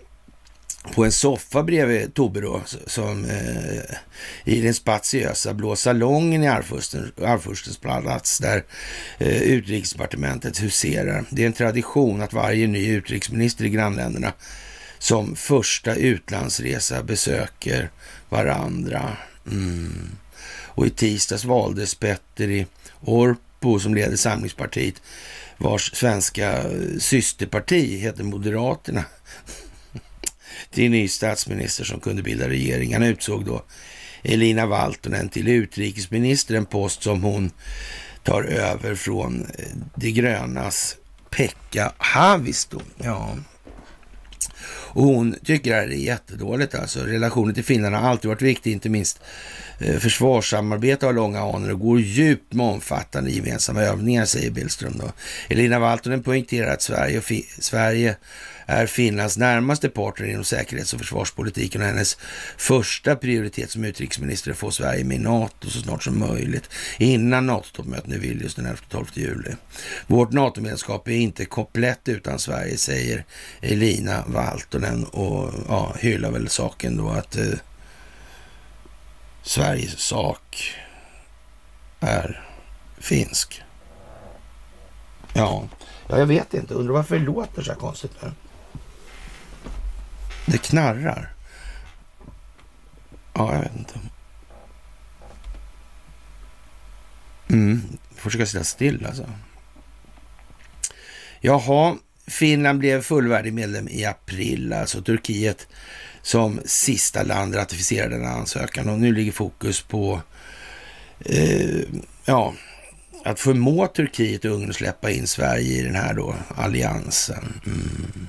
på 0.95 1.05
en 1.05 1.13
soffa 1.13 1.63
bredvid 1.63 2.15
Tobbe 2.15 2.41
då, 2.41 2.63
som 2.87 3.25
eh, 3.25 3.97
i 4.45 4.61
den 4.61 4.75
spatiösa 4.75 5.55
blå 5.55 5.77
salongen 5.77 6.45
i 6.45 6.49
Arvfurstens 6.49 7.79
palats 7.79 8.39
där 8.39 8.65
eh, 9.19 9.43
utrikesdepartementet 9.43 10.63
huserar. 10.63 11.25
Det 11.31 11.43
är 11.43 11.47
en 11.47 11.53
tradition 11.53 12.23
att 12.23 12.33
varje 12.33 12.67
ny 12.67 12.89
utrikesminister 12.89 13.65
i 13.65 13.69
grannländerna 13.69 14.33
som 14.99 15.37
första 15.37 15.95
utlandsresa 15.95 17.03
besöker 17.03 17.91
varandra. 18.29 19.17
Mm. 19.47 20.17
Och 20.67 20.87
i 20.87 20.91
tisdags 20.91 21.45
valdes 21.45 21.95
Petteri 21.95 22.67
Orpo 23.01 23.79
som 23.79 23.95
leder 23.95 24.17
Samlingspartiet 24.17 25.03
vars 25.59 25.95
svenska 25.95 26.63
eh, 26.63 26.99
systerparti 26.99 28.01
heter 28.01 28.25
Moderaterna 28.25 29.05
till 30.71 30.91
ny 30.91 31.09
statsminister 31.09 31.85
som 31.85 32.01
kunde 32.01 32.23
bilda 32.23 32.49
regering. 32.49 32.93
Han 32.93 33.03
utsåg 33.03 33.45
då 33.45 33.63
Elina 34.23 34.67
Valtonen 34.67 35.29
till 35.29 35.49
utrikesminister, 35.49 36.55
en 36.55 36.67
post 36.67 37.03
som 37.03 37.23
hon 37.23 37.51
tar 38.23 38.43
över 38.43 38.95
från 38.95 39.43
eh, 39.59 39.65
De 39.95 40.13
grönas 40.13 40.97
Pekka 41.31 41.93
Haavisto. 41.99 42.81
Ja. 42.97 43.37
Och 44.97 45.03
hon 45.03 45.37
tycker 45.45 45.71
det 45.71 45.77
här 45.77 45.87
är 45.87 45.91
jättedåligt 45.91 46.75
alltså. 46.75 47.01
Relationen 47.01 47.55
till 47.55 47.65
Finland 47.65 47.95
har 47.95 48.11
alltid 48.11 48.29
varit 48.29 48.43
viktig, 48.43 48.73
inte 48.73 48.89
minst 48.89 49.21
Eh, 49.79 49.99
försvarssamarbete 49.99 51.07
har 51.07 51.13
långa 51.13 51.41
anor 51.41 51.73
och 51.73 51.81
går 51.81 52.01
djupt 52.01 52.53
med 52.53 52.67
omfattande 52.67 53.31
gemensamma 53.31 53.83
övningar, 53.83 54.25
säger 54.25 54.51
Billström 54.51 54.99
då. 54.99 55.13
Elina 55.49 55.79
Valtonen 55.79 56.23
poängterar 56.23 56.73
att 56.73 56.83
Sverige, 56.83 57.19
och 57.19 57.33
Sverige 57.59 58.17
är 58.67 58.87
Finlands 58.87 59.37
närmaste 59.37 59.89
partner 59.89 60.27
inom 60.27 60.45
säkerhets 60.45 60.95
och 60.95 61.01
försvarspolitiken 61.01 61.81
och 61.81 61.87
hennes 61.87 62.19
första 62.57 63.17
prioritet 63.17 63.71
som 63.71 63.85
utrikesminister 63.85 64.51
är 64.51 64.53
att 64.53 64.59
få 64.59 64.71
Sverige 64.71 65.05
med 65.05 65.17
i 65.17 65.21
NATO 65.21 65.71
så 65.71 65.79
snart 65.79 66.03
som 66.03 66.19
möjligt 66.19 66.71
innan 66.99 67.47
NATO-toppmötet 67.47 68.13
i 68.13 68.19
Vilnius 68.19 68.55
den 68.55 68.67
11-12 68.67 69.07
juli. 69.13 69.51
Vårt 70.07 70.33
NATO-medlemskap 70.33 71.09
är 71.09 71.13
inte 71.13 71.45
komplett 71.45 72.09
utan 72.09 72.39
Sverige, 72.39 72.77
säger 72.77 73.25
Elina 73.61 74.25
Valtonen 74.27 75.05
och 75.05 75.55
ja, 75.69 75.95
hyllar 75.99 76.31
väl 76.31 76.49
saken 76.49 76.97
då 76.97 77.09
att 77.09 77.37
eh, 77.37 77.45
Sveriges 79.47 79.99
sak 79.99 80.75
är 82.01 82.45
finsk. 82.99 83.63
Ja, 85.33 85.69
ja 86.09 86.19
jag 86.19 86.27
vet 86.27 86.55
inte. 86.55 86.75
Undrar 86.75 86.95
varför 86.95 87.19
det 87.19 87.25
låter 87.25 87.63
så 87.63 87.73
här 87.73 87.79
konstigt. 87.79 88.13
Här. 88.21 88.33
Det 90.47 90.59
knarrar. 90.59 91.35
Ja, 93.33 93.55
jag 93.55 93.61
vet 93.61 93.77
inte. 93.77 94.01
Mm, 97.49 97.83
försöka 98.15 98.47
sitta 98.47 98.65
still 98.65 99.07
alltså. 99.07 99.27
Jaha, 101.41 101.97
Finland 102.27 102.79
blev 102.79 103.03
fullvärdig 103.03 103.53
medlem 103.53 103.89
i 103.89 104.05
april, 104.05 104.73
alltså 104.73 105.03
Turkiet 105.03 105.69
som 106.27 106.61
sista 106.65 107.23
land 107.23 107.57
ratificerar 107.57 108.09
den 108.09 108.27
ansökan 108.27 108.89
och 108.89 108.99
nu 108.99 109.13
ligger 109.13 109.33
fokus 109.33 109.83
på 109.83 110.21
eh, 111.19 111.81
ja, 112.25 112.55
att 113.25 113.41
förmå 113.41 113.87
Turkiet 113.87 114.45
och 114.45 114.51
Ungern 114.51 114.71
att 114.71 114.77
släppa 114.77 115.11
in 115.11 115.27
Sverige 115.27 115.81
i 115.81 115.83
den 115.83 115.95
här 115.95 116.15
då 116.15 116.35
alliansen. 116.57 117.61
Mm. 117.67 118.29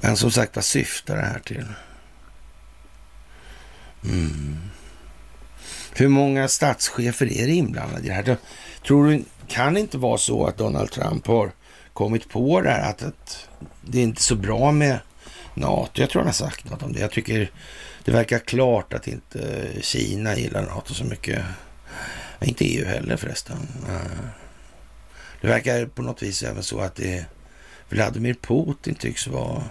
Men 0.00 0.16
som 0.16 0.30
sagt, 0.30 0.56
vad 0.56 0.64
syftar 0.64 1.16
det 1.16 1.22
här 1.22 1.38
till? 1.38 1.64
Mm. 4.04 4.56
Hur 5.92 6.08
många 6.08 6.48
statschefer 6.48 7.32
är 7.32 7.46
det 7.46 7.52
inblandade 7.52 8.04
i 8.04 8.08
det 8.08 8.14
här? 8.14 8.36
Tror 8.86 9.06
du, 9.06 9.24
kan 9.46 9.74
det 9.74 9.80
inte 9.80 9.98
vara 9.98 10.18
så 10.18 10.46
att 10.46 10.58
Donald 10.58 10.90
Trump 10.90 11.26
har 11.26 11.52
kommit 11.92 12.28
på 12.28 12.60
det 12.60 12.70
här 12.70 12.90
att, 12.90 13.02
att 13.02 13.48
det 13.80 13.98
är 13.98 14.02
inte 14.02 14.20
är 14.20 14.22
så 14.22 14.36
bra 14.36 14.72
med 14.72 14.98
NATO? 15.54 16.00
Jag 16.00 16.10
tror 16.10 16.20
han 16.20 16.26
har 16.26 16.32
sagt 16.32 16.70
något 16.70 16.82
om 16.82 16.92
det. 16.92 17.00
Jag 17.00 17.10
tycker 17.10 17.50
det 18.04 18.12
verkar 18.12 18.38
klart 18.38 18.92
att 18.92 19.06
inte 19.06 19.68
Kina 19.80 20.36
gillar 20.36 20.62
NATO 20.62 20.94
så 20.94 21.04
mycket. 21.04 21.44
Inte 22.40 22.64
EU 22.64 22.86
heller 22.86 23.16
förresten. 23.16 23.68
Eh, 23.88 24.28
det 25.40 25.48
verkar 25.48 25.86
på 25.86 26.02
något 26.02 26.22
vis 26.22 26.42
även 26.42 26.62
så 26.62 26.80
att 26.80 26.94
det 26.94 27.26
Vladimir 27.88 28.34
Putin 28.34 28.94
tycks 28.94 29.26
vara 29.26 29.62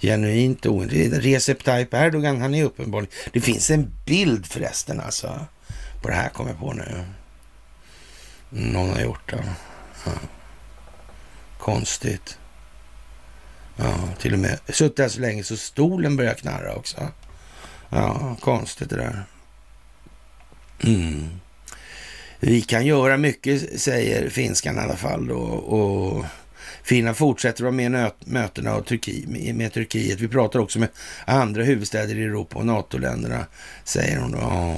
genuint 0.00 0.66
ointresserad. 0.66 1.22
Recep 1.22 1.64
Tayyip 1.64 1.94
Erdogan, 1.94 2.40
han 2.40 2.54
är 2.54 2.64
uppenbarligen... 2.64 3.14
Det 3.32 3.40
finns 3.40 3.70
en 3.70 3.94
bild 4.06 4.46
förresten 4.46 5.00
alltså. 5.00 5.46
På 6.02 6.08
det 6.08 6.14
här 6.14 6.28
kommer 6.28 6.50
jag 6.50 6.58
på 6.58 6.72
nu. 6.72 7.04
Någon 8.50 8.90
har 8.90 9.00
gjort 9.00 9.30
det. 9.30 9.44
Ja. 10.06 10.12
Konstigt. 11.58 12.38
Ja, 13.80 14.08
till 14.18 14.32
och 14.32 14.38
med. 14.38 14.58
Suttit 14.68 14.98
här 14.98 15.08
så 15.08 15.20
länge 15.20 15.44
så 15.44 15.56
stolen 15.56 16.16
börjar 16.16 16.34
knarra 16.34 16.74
också. 16.74 17.08
Ja, 17.88 18.36
konstigt 18.40 18.90
det 18.90 18.96
där. 18.96 19.24
Mm. 20.84 21.28
Vi 22.40 22.60
kan 22.60 22.86
göra 22.86 23.16
mycket, 23.16 23.80
säger 23.80 24.30
finskan 24.30 24.76
i 24.76 24.80
alla 24.80 24.96
fall. 24.96 25.26
Då, 25.26 25.38
och 25.38 26.24
Finland 26.82 27.16
fortsätter 27.16 27.62
vara 27.62 27.72
med 27.72 27.92
i 27.94 28.30
mötena 28.30 28.74
och 28.74 28.86
Turki, 28.86 29.24
med 29.54 29.72
Turkiet. 29.72 30.20
Vi 30.20 30.28
pratar 30.28 30.60
också 30.60 30.78
med 30.78 30.88
andra 31.24 31.62
huvudstäder 31.62 32.18
i 32.18 32.22
Europa 32.24 32.58
och 32.58 32.66
NATO-länderna, 32.66 33.46
säger 33.84 34.18
hon. 34.18 34.32
Då. 34.32 34.74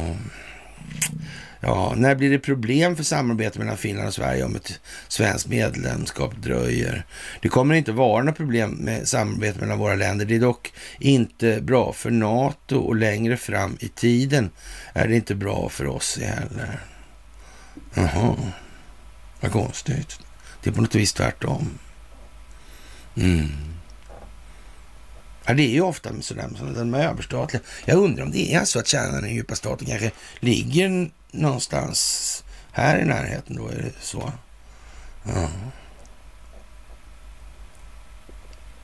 Ja, 1.65 1.95
när 1.97 2.15
blir 2.15 2.31
det 2.31 2.39
problem 2.39 2.97
för 2.97 3.03
samarbete 3.03 3.59
mellan 3.59 3.77
Finland 3.77 4.09
och 4.09 4.15
Sverige 4.15 4.45
om 4.45 4.57
ett 4.57 4.81
svenskt 5.09 5.49
medlemskap 5.49 6.37
dröjer? 6.37 7.07
Det 7.43 7.49
kommer 7.49 7.75
inte 7.75 7.93
vara 7.93 8.23
några 8.23 8.33
problem 8.33 8.71
med 8.71 9.09
samarbete 9.09 9.61
mellan 9.61 9.79
våra 9.79 9.95
länder. 9.95 10.25
Det 10.25 10.35
är 10.35 10.41
dock 10.41 10.73
inte 10.99 11.61
bra 11.61 11.93
för 11.93 12.11
NATO 12.11 12.79
och 12.79 12.97
längre 12.97 13.37
fram 13.37 13.77
i 13.81 13.89
tiden 13.89 14.51
är 14.93 15.09
det 15.09 15.15
inte 15.15 15.35
bra 15.35 15.69
för 15.69 15.87
oss 15.87 16.19
heller. 16.19 16.81
Jaha, 17.95 18.37
vad 19.41 19.53
konstigt. 19.53 20.21
Det 20.63 20.71
är 20.71 20.75
på 20.75 20.81
något 20.81 20.95
vis 20.95 21.13
tvärtom. 21.13 21.79
Mm. 23.17 23.72
Ja, 25.45 25.55
det 25.55 25.63
är 25.63 25.71
ju 25.71 25.81
ofta 25.81 26.13
med 26.13 26.25
sådär 26.25 26.85
med 26.85 27.07
överstatliga. 27.07 27.63
Jag 27.85 27.99
undrar 27.99 28.25
om 28.25 28.31
det 28.31 28.55
är 28.55 28.65
så 28.65 28.79
att 28.79 28.87
kärnan 28.87 29.19
i 29.19 29.29
den 29.29 29.35
djupa 29.35 29.55
staten 29.55 29.87
kanske 29.87 30.11
ligger 30.41 31.11
någonstans 31.31 32.45
här 32.73 32.99
i 32.99 33.05
närheten 33.05 33.57
då, 33.57 33.69
är 33.69 33.77
det 33.77 33.93
så? 34.01 34.33
Ja. 35.25 35.49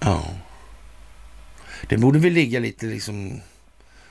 Ja. 0.00 0.24
Det 1.88 1.96
borde 1.96 2.18
väl 2.18 2.32
ligga 2.32 2.60
lite 2.60 2.86
liksom 2.86 3.40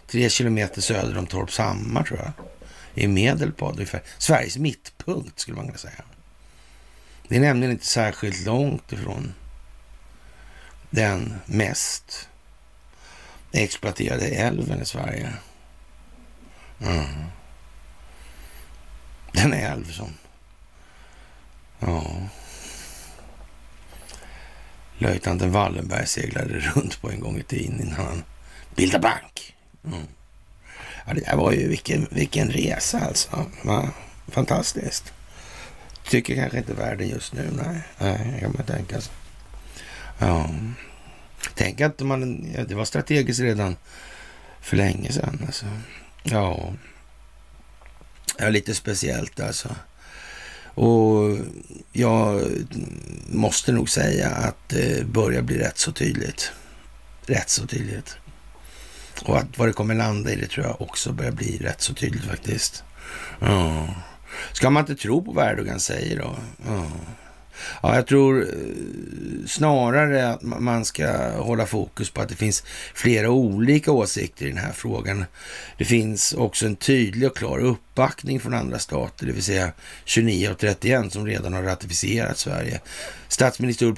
tre 0.08 0.30
kilometer 0.30 0.82
söder 0.82 1.18
om 1.18 1.28
Torpshammar 1.28 2.04
tror 2.04 2.20
jag. 2.20 2.32
I 2.94 3.08
Medelpad 3.08 3.74
ungefär. 3.74 4.02
Sveriges 4.18 4.58
mittpunkt 4.58 5.40
skulle 5.40 5.58
man 5.58 5.66
kunna 5.66 5.78
säga. 5.78 6.04
Det 7.28 7.36
är 7.36 7.40
nämligen 7.40 7.72
inte 7.72 7.86
särskilt 7.86 8.46
långt 8.46 8.92
ifrån 8.92 9.34
den 10.90 11.34
mest 11.46 12.30
exploaterade 13.52 14.28
älven 14.28 14.82
i 14.82 14.86
Sverige. 14.86 15.34
Mm. 16.82 17.06
Den 19.32 19.54
älv 19.54 19.92
som... 19.92 20.14
Ja... 21.80 22.06
Löjtnanten 25.00 25.52
Wallenberg 25.52 26.08
seglade 26.08 26.60
runt 26.60 27.02
på 27.02 27.12
en 27.12 27.20
gång 27.20 27.38
i 27.38 27.44
tiden 27.44 27.82
innan 27.82 28.06
han 28.06 28.24
bildade 28.76 29.02
bank. 29.02 29.56
Mm. 29.86 30.08
Ja, 31.06 31.14
det 31.14 31.22
där 31.22 31.36
var 31.36 31.52
ju 31.52 31.68
vilken, 31.68 32.08
vilken 32.12 32.52
resa 32.52 33.00
alltså. 33.00 33.46
Va? 33.64 33.90
Fantastiskt. 34.28 35.14
Tycker 36.10 36.36
kanske 36.36 36.58
inte 36.58 36.74
världen 36.74 37.10
just 37.10 37.34
nu. 37.34 37.50
Nej, 37.52 37.82
nej 37.98 38.40
kan 38.40 38.54
man 38.58 38.66
tänka 38.66 39.02
sig. 39.02 39.14
Ja. 40.20 40.50
Tänk 41.56 41.82
att 41.82 42.00
man, 42.00 42.48
ja, 42.56 42.64
det 42.64 42.76
var 42.76 42.86
strategiskt 42.86 43.40
redan 43.40 43.76
för 44.62 44.78
länge 44.78 45.12
sedan. 45.12 45.44
Alltså. 45.46 45.66
Ja. 46.24 46.74
ja, 48.38 48.50
lite 48.50 48.76
speciellt 48.76 49.40
alltså. 49.40 49.76
Och 50.80 51.38
jag 51.92 52.42
måste 53.30 53.72
nog 53.72 53.90
säga 53.90 54.30
att 54.30 54.74
eh, 54.74 54.80
det 54.80 55.06
börjar 55.06 55.42
bli 55.42 55.58
rätt 55.58 55.78
så 55.78 55.92
tydligt. 55.92 56.52
Rätt 57.26 57.50
så 57.50 57.68
tydligt. 57.68 58.18
Och 59.26 59.38
att 59.38 59.58
vad 59.58 59.68
det 59.68 59.74
kommer 59.74 59.96
landa 59.96 60.32
i 60.32 60.36
det 60.36 60.48
tror 60.48 60.66
jag 60.66 60.82
också 60.82 61.12
börjar 61.12 61.32
bli 61.32 61.58
rätt 61.58 61.82
så 61.82 61.94
tydligt 61.94 62.24
faktiskt. 62.24 62.84
Ja. 63.40 63.88
Ska 64.54 64.70
man 64.70 64.84
inte 64.84 64.96
tro 64.96 65.26
på 65.26 65.32
vad 65.32 65.52
Erdogan 65.52 65.80
säger 65.80 66.20
då? 66.20 66.36
Ja. 66.66 66.86
Ja, 67.84 67.96
jag 67.96 68.08
tror 68.08 68.42
eh, 68.42 69.46
snarare 69.48 70.30
att 70.30 70.42
man 70.42 70.86
ska 70.86 71.32
hålla 71.32 71.66
fokus 71.66 72.10
på 72.10 72.22
att 72.22 72.30
det 72.30 72.36
finns 72.36 72.64
flera 72.94 73.30
olika 73.30 73.92
åsikter 73.92 74.46
i 74.46 74.50
den 74.50 74.58
här 74.58 74.72
frågan. 74.72 75.26
Det 75.78 75.86
finns 75.86 76.34
också 76.34 76.66
en 76.66 76.76
tydlig 76.76 77.30
och 77.30 77.38
klar 77.38 77.60
uppbackning 77.60 78.40
från 78.40 78.54
andra 78.54 78.80
stater, 78.80 79.26
det 79.26 79.32
vill 79.32 79.44
säga 79.44 79.72
29 80.06 80.50
och 80.50 80.58
31 80.58 81.14
som 81.14 81.26
redan 81.26 81.54
har 81.54 81.64
ratificerat 81.64 82.38
Sverige. 82.38 82.82
Statsminister 83.28 83.96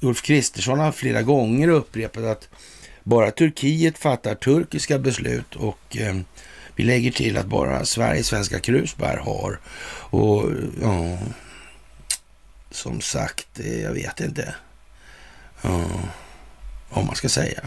Ulf 0.00 0.22
Kristersson 0.22 0.78
har 0.78 0.92
flera 0.92 1.22
gånger 1.22 1.68
upprepat 1.68 2.24
att 2.24 2.48
bara 3.02 3.30
Turkiet 3.30 3.98
fattar 3.98 4.34
turkiska 4.34 4.98
beslut 4.98 5.56
och 5.56 5.96
eh, 5.96 6.16
vi 6.76 6.82
lägger 6.82 7.10
till 7.10 7.36
att 7.36 7.46
bara 7.46 7.84
Sverige, 7.84 8.24
svenska 8.24 8.58
krusbär 8.58 9.16
har. 9.16 9.60
Och 10.10 10.50
ja, 10.82 11.18
som 12.70 13.00
sagt, 13.00 13.60
eh, 13.60 13.82
jag 13.82 13.92
vet 13.92 14.20
inte 14.20 14.54
uh, 15.64 16.04
vad 16.88 17.04
man 17.04 17.14
ska 17.14 17.28
säga. 17.28 17.62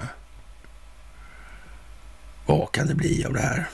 Vad 2.46 2.72
kan 2.72 2.88
det 2.88 2.96
bli 2.96 3.26
av 3.26 3.34
det 3.34 3.40
här? 3.40 3.70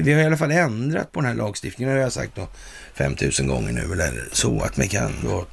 Vi 0.00 0.12
har 0.12 0.20
i 0.20 0.26
alla 0.26 0.36
fall 0.36 0.50
ändrat 0.50 1.12
på 1.12 1.20
den 1.20 1.28
här 1.28 1.34
lagstiftningen, 1.34 1.94
det 1.94 2.00
har 2.00 2.02
jag 2.02 2.12
sagt 2.12 2.38
5000 2.94 3.46
gånger 3.46 3.72
nu, 3.72 3.92
eller 3.92 4.28
så 4.32 4.60
att 4.60 4.76
man 4.76 4.88
kan 4.88 5.12
då 5.24 5.46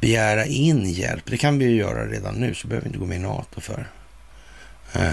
begära 0.00 0.46
in 0.46 0.90
hjälp. 0.90 1.24
Det 1.26 1.36
kan 1.36 1.58
vi 1.58 1.64
ju 1.64 1.76
göra 1.76 2.06
redan 2.06 2.34
nu, 2.34 2.54
så 2.54 2.68
behöver 2.68 2.84
vi 2.84 2.88
inte 2.88 2.98
gå 2.98 3.06
med 3.06 3.16
i 3.16 3.20
NATO 3.20 3.60
för. 3.60 3.88
Uh. 4.96 5.12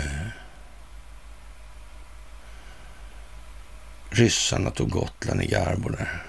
Ryssarna 4.09 4.71
tog 4.71 4.89
Gotland 4.89 5.41
i 5.41 5.47
Garbo 5.47 5.89
där. 5.89 6.23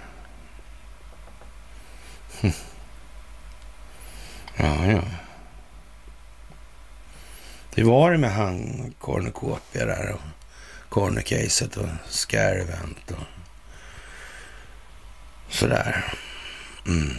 Ja, 4.57 4.87
ja. 4.87 5.03
Det 7.75 7.85
var 7.85 8.13
det 8.13 8.19
med 8.19 8.33
han 8.33 8.95
cornucopia 9.01 9.87
där 9.87 10.13
och 10.13 10.21
Cornucaset 10.89 11.77
och 11.77 11.89
scare 12.09 12.61
event 12.61 13.11
och 13.11 13.25
sådär. 15.49 16.05
Mm. 16.87 17.17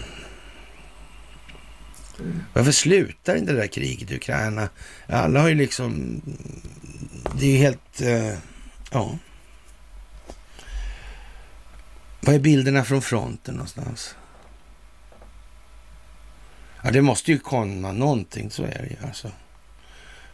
Varför 2.54 2.72
slutar 2.72 3.36
inte 3.36 3.52
det 3.54 3.60
där 3.60 3.68
kriget 3.68 4.12
i 4.12 4.16
Ukraina? 4.16 4.70
Alla 5.08 5.42
har 5.42 5.48
ju 5.50 5.56
liksom... 5.56 6.22
Det 7.40 7.46
är 7.46 7.52
ju 7.52 7.58
helt... 7.58 8.02
Eh, 8.02 8.38
ja. 8.92 9.18
Vad 12.22 12.36
är 12.36 12.40
bilderna 12.40 12.84
från 12.84 13.02
fronten 13.02 13.54
någonstans? 13.56 14.16
Ja, 16.88 16.92
det 16.92 17.02
måste 17.02 17.32
ju 17.32 17.40
komma 17.40 17.92
någonting, 17.92 18.52
så 18.52 18.64
är 18.64 18.80
det 18.82 18.88
ju 18.88 19.08
alltså. 19.08 19.32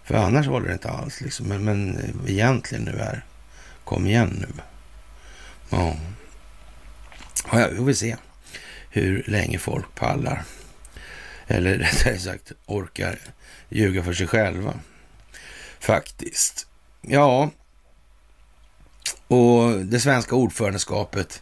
För 0.03 0.15
annars 0.15 0.47
håller 0.47 0.67
det 0.67 0.73
inte 0.73 0.89
alls 0.89 1.21
liksom. 1.21 1.47
Men, 1.47 1.63
men 1.63 1.97
eh, 1.97 2.31
egentligen 2.31 2.83
nu 2.83 2.91
är, 2.91 3.25
kom 3.83 4.07
igen 4.07 4.37
nu. 4.47 4.61
Ja. 5.69 5.95
ja, 7.51 7.67
vi 7.71 7.77
får 7.77 7.93
se 7.93 8.15
hur 8.89 9.23
länge 9.27 9.59
folk 9.59 9.95
pallar. 9.95 10.43
Eller 11.47 11.77
rättare 11.77 12.17
sagt 12.17 12.51
orkar 12.65 13.19
ljuga 13.69 14.03
för 14.03 14.13
sig 14.13 14.27
själva. 14.27 14.73
Faktiskt. 15.79 16.67
Ja, 17.01 17.51
och 19.27 19.85
det 19.85 19.99
svenska 19.99 20.35
ordförandeskapet 20.35 21.41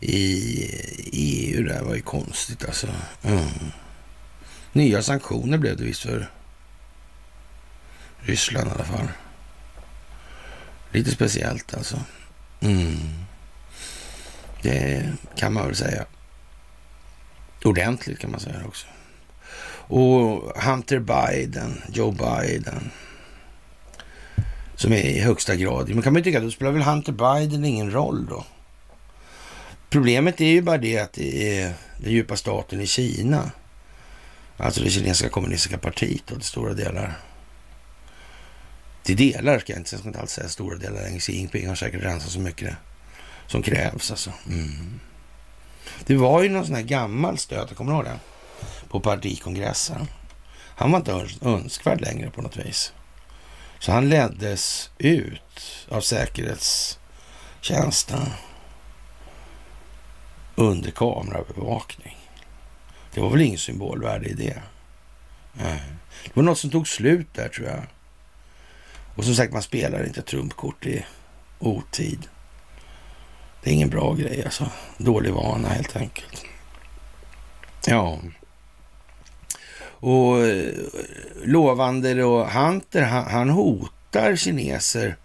i 0.00 0.70
EU 1.12 1.62
där 1.62 1.82
var 1.82 1.94
ju 1.94 2.02
konstigt 2.02 2.64
alltså. 2.64 2.88
Mm. 3.22 3.72
Nya 4.74 5.02
sanktioner 5.02 5.58
blev 5.58 5.76
det 5.76 5.84
visst 5.84 6.02
för 6.02 6.30
Ryssland 8.20 8.68
i 8.68 8.70
alla 8.70 8.84
fall. 8.84 9.08
Lite 10.92 11.10
speciellt 11.10 11.74
alltså. 11.74 12.00
Mm. 12.60 12.96
Det 14.62 15.12
kan 15.36 15.52
man 15.52 15.66
väl 15.66 15.76
säga. 15.76 16.04
Ordentligt 17.64 18.18
kan 18.18 18.30
man 18.30 18.40
säga 18.40 18.62
också. 18.66 18.86
Och 19.86 20.62
Hunter 20.62 20.98
Biden, 20.98 21.82
Joe 21.92 22.10
Biden, 22.10 22.90
som 24.76 24.92
är 24.92 25.02
i 25.02 25.20
högsta 25.20 25.56
grad, 25.56 25.88
men 25.88 26.02
kan 26.02 26.12
man 26.12 26.20
ju 26.20 26.24
tycka, 26.24 26.40
då 26.40 26.50
spelar 26.50 26.72
väl 26.72 26.82
Hunter 26.82 27.12
Biden 27.12 27.64
ingen 27.64 27.90
roll 27.90 28.26
då? 28.26 28.44
Problemet 29.90 30.40
är 30.40 30.44
ju 30.44 30.62
bara 30.62 30.78
det 30.78 30.98
att 30.98 31.12
det 31.12 31.58
är 31.60 31.74
den 31.96 32.12
djupa 32.12 32.36
staten 32.36 32.80
i 32.80 32.86
Kina, 32.86 33.50
alltså 34.56 34.82
det 34.82 34.90
kinesiska 34.90 35.28
kommunistiska 35.28 35.78
partiet 35.78 36.30
och 36.30 36.36
till 36.36 36.48
stora 36.48 36.74
delar. 36.74 37.18
Till 39.02 39.16
delar 39.16 39.58
ska 39.58 39.72
jag 39.72 39.80
inte, 39.80 39.94
jag 39.94 40.00
ska 40.00 40.08
inte 40.08 40.20
alls 40.20 40.30
säga 40.30 40.48
stora 40.48 40.76
delar. 40.76 41.18
Xi 41.18 41.32
Jinping 41.32 41.68
har 41.68 41.74
säkert 41.74 42.02
rensat 42.02 42.30
så 42.30 42.40
mycket 42.40 42.76
som 43.46 43.62
krävs 43.62 44.10
alltså. 44.10 44.32
Mm. 44.46 45.00
Det 46.06 46.16
var 46.16 46.42
ju 46.42 46.48
någon 46.48 46.66
sån 46.66 46.74
här 46.74 46.82
gammal 46.82 47.38
stöt, 47.38 47.74
kommer 47.74 47.92
du 47.92 47.96
ihåg 47.96 48.04
det? 48.04 48.18
På 48.88 49.00
partikongressen. 49.00 50.08
Han 50.76 50.90
var 50.90 50.98
inte 50.98 51.26
önskvärd 51.42 52.00
längre 52.00 52.30
på 52.30 52.42
något 52.42 52.56
vis. 52.56 52.92
Så 53.78 53.92
han 53.92 54.08
leddes 54.08 54.90
ut 54.98 55.86
av 55.88 56.00
säkerhetstjänsten 56.00 58.26
under 60.54 60.90
kameraövervakning. 60.90 62.23
Det 63.14 63.20
var 63.20 63.30
väl 63.30 63.40
ingen 63.40 63.58
symbolvärde 63.58 64.28
i 64.28 64.32
det. 64.32 64.62
Nej. 65.52 65.82
Det 66.24 66.36
var 66.36 66.42
något 66.42 66.58
som 66.58 66.70
tog 66.70 66.88
slut 66.88 67.34
där 67.34 67.48
tror 67.48 67.68
jag. 67.68 67.82
Och 69.14 69.24
som 69.24 69.34
sagt, 69.34 69.52
man 69.52 69.62
spelar 69.62 70.06
inte 70.06 70.22
trumpkort 70.22 70.86
i 70.86 71.04
otid. 71.58 72.28
Det 73.62 73.70
är 73.70 73.74
ingen 73.74 73.90
bra 73.90 74.14
grej 74.14 74.44
alltså. 74.44 74.70
Dålig 74.98 75.32
vana 75.32 75.68
helt 75.68 75.96
enkelt. 75.96 76.44
Ja. 77.86 78.18
Och 79.84 80.46
eh, 80.46 80.74
lovande 81.44 82.14
då, 82.14 82.44
Hunter, 82.44 83.02
han, 83.02 83.24
han 83.24 83.50
hotar 83.50 84.36
kineser 84.36 85.16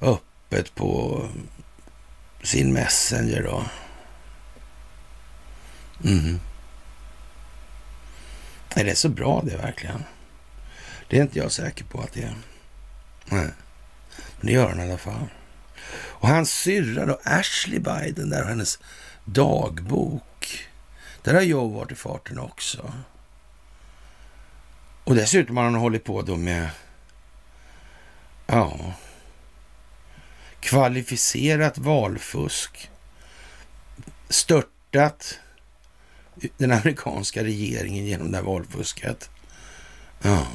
öppet 0.00 0.74
på 0.74 1.22
sin 2.42 2.72
Messenger 2.72 3.42
då. 3.42 3.64
Mm. 6.08 6.40
Är 8.78 8.84
det 8.84 8.94
så 8.94 9.08
bra 9.08 9.42
det 9.44 9.56
verkligen? 9.56 10.04
Det 11.08 11.18
är 11.18 11.22
inte 11.22 11.38
jag 11.38 11.52
säker 11.52 11.84
på 11.84 12.00
att 12.00 12.12
det 12.12 12.22
är. 12.22 12.34
Nej, 13.24 13.50
men 14.36 14.46
det 14.46 14.52
gör 14.52 14.68
han 14.68 14.80
i 14.80 14.82
alla 14.82 14.98
fall. 14.98 15.28
Och 15.92 16.28
hans 16.28 16.50
syrra 16.50 17.06
då, 17.06 17.20
Ashley 17.24 17.78
Biden, 17.78 18.30
där 18.30 18.44
hennes 18.44 18.78
dagbok. 19.24 20.68
Där 21.22 21.34
har 21.34 21.40
Joe 21.40 21.68
varit 21.68 21.92
i 21.92 21.94
farten 21.94 22.38
också. 22.38 22.92
Och 25.04 25.14
dessutom 25.14 25.56
har 25.56 25.64
han 25.64 25.74
hållit 25.74 26.04
på 26.04 26.22
då 26.22 26.36
med, 26.36 26.70
ja, 28.46 28.94
kvalificerat 30.60 31.78
valfusk, 31.78 32.90
störtat 34.28 35.38
den 36.56 36.72
amerikanska 36.72 37.44
regeringen 37.44 38.06
genom 38.06 38.30
det 38.30 38.36
här 38.36 38.44
valfusket. 38.44 39.30
Ja. 40.22 40.46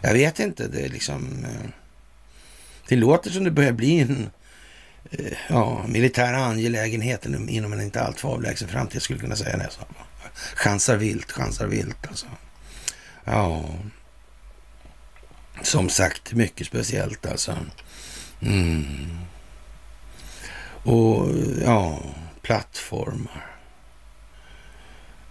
Jag 0.00 0.12
vet 0.12 0.38
inte, 0.40 0.68
det 0.68 0.80
är 0.80 0.88
liksom... 0.88 1.44
Eh, 1.44 1.70
det 2.88 2.96
låter 2.96 3.30
som 3.30 3.44
det 3.44 3.50
börjar 3.50 3.72
bli 3.72 4.00
en 4.00 4.30
eh, 5.10 5.32
ja, 5.48 5.86
militär 5.88 6.32
angelägenhet 6.32 7.26
inom 7.26 7.72
en 7.72 7.80
inte 7.80 8.02
alltför 8.02 8.28
avlägsen 8.28 8.68
framtid. 8.68 8.96
Jag 8.96 9.02
skulle 9.02 9.20
kunna 9.20 9.36
säga 9.36 9.56
det. 9.56 9.70
Så. 9.70 9.80
Chansar 10.54 10.96
vilt, 10.96 11.32
chansar 11.32 11.66
vilt 11.66 12.06
alltså. 12.08 12.26
Ja, 13.24 13.64
som 15.62 15.88
sagt, 15.88 16.32
mycket 16.32 16.66
speciellt 16.66 17.26
alltså. 17.26 17.56
Mm. 18.40 19.18
Och 20.82 21.28
ja, 21.64 22.02
plattformar. 22.42 23.57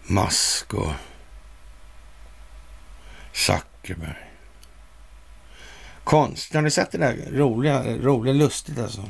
Musk 0.08 0.74
och 0.74 0.92
Zuckerberg. 3.34 4.28
Konst. 6.04 6.54
Har 6.54 6.62
ni 6.62 6.72
sett 6.72 6.92
det 6.92 6.98
där 6.98 7.18
roliga, 7.32 7.84
roliga 7.84 8.34
lustigt 8.34 8.80
alltså? 8.80 9.10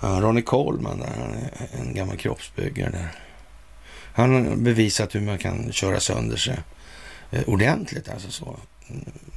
Ja, 0.00 0.08
Ronnie 0.08 0.42
Coleman 0.42 0.98
där, 0.98 1.06
han 1.06 1.34
är 1.34 1.80
en 1.80 1.94
gammal 1.94 2.16
kroppsbyggare 2.16 2.90
där. 2.90 3.08
Han 4.14 4.48
har 4.48 4.56
bevisat 4.56 5.14
hur 5.14 5.20
man 5.20 5.38
kan 5.38 5.72
köra 5.72 6.00
sönder 6.00 6.36
sig 6.36 6.58
eh, 7.30 7.42
ordentligt 7.48 8.08
alltså 8.08 8.30
så. 8.30 8.58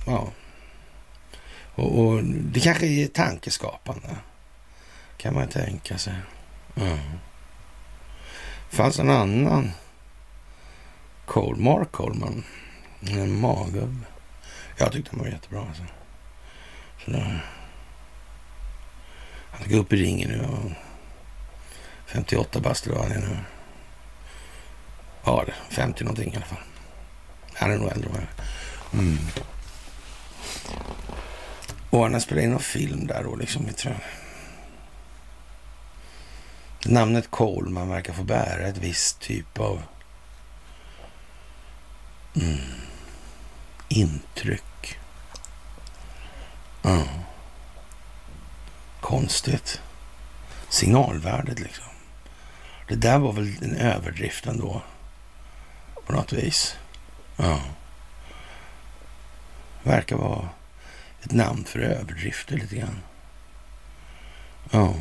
Ja. 0.07 0.27
Och, 1.75 1.99
och, 1.99 2.23
det 2.23 2.59
kanske 2.59 2.85
är 2.87 3.07
tankeskapande. 3.07 4.17
Kan 5.17 5.33
man 5.33 5.47
tänka 5.47 5.97
sig. 5.97 6.13
Mm. 6.75 6.97
fanns 8.69 8.99
en 8.99 9.09
annan 9.09 9.71
Cole, 11.31 11.61
Mark 11.61 11.91
Coleman. 11.91 12.43
En 12.99 13.39
magub. 13.39 14.05
Jag 14.77 14.91
tyckte 14.91 15.11
han 15.11 15.19
var 15.19 15.27
jättebra 15.27 15.65
alltså. 15.67 15.83
Sådär. 17.05 17.45
Han 19.51 19.63
ska 19.67 19.75
upp 19.75 19.93
i 19.93 19.95
ringen 19.95 20.29
nu. 20.29 20.75
58 22.05 22.59
bast 22.59 22.85
eller 22.85 22.95
vad 22.95 23.07
han 23.07 23.17
är 23.17 23.27
nu. 23.27 23.37
Ja, 25.23 25.45
50 25.69 26.03
någonting 26.03 26.33
i 26.33 26.35
alla 26.35 26.45
fall. 26.45 26.63
Han 27.53 27.71
är 27.71 27.77
nog 27.77 27.91
äldre 27.91 28.09
än 28.09 28.27
mm. 28.99 29.17
Och 31.89 32.03
han 32.03 32.13
har 32.13 32.19
spelat 32.19 32.43
in 32.43 32.51
någon 32.51 32.59
film 32.59 33.07
där 33.07 33.23
då 33.23 33.35
liksom. 33.35 33.65
Jag 33.65 33.77
tror. 33.77 33.97
Namnet 36.85 37.31
Coleman 37.31 37.89
verkar 37.89 38.13
få 38.13 38.23
bära 38.23 38.67
ett 38.67 38.77
visst 38.77 39.19
typ 39.19 39.59
av 39.59 39.83
mm, 42.35 42.57
intryck. 43.87 44.99
Ja. 46.81 47.03
Konstigt. 49.01 49.81
Signalvärdet 50.69 51.59
liksom. 51.59 51.85
Det 52.87 52.95
där 52.95 53.19
var 53.19 53.33
väl 53.33 53.55
en 53.61 53.75
överdrift 53.75 54.47
ändå. 54.47 54.81
På 56.05 56.13
något 56.13 56.33
vis. 56.33 56.75
Ja. 57.37 57.61
Verkar 59.83 60.15
vara 60.15 60.49
ett 61.23 61.31
namn 61.31 61.65
för 61.65 61.79
överdrifter 61.79 62.57
lite 62.57 62.75
grann. 62.75 63.01
Ja. 64.71 64.93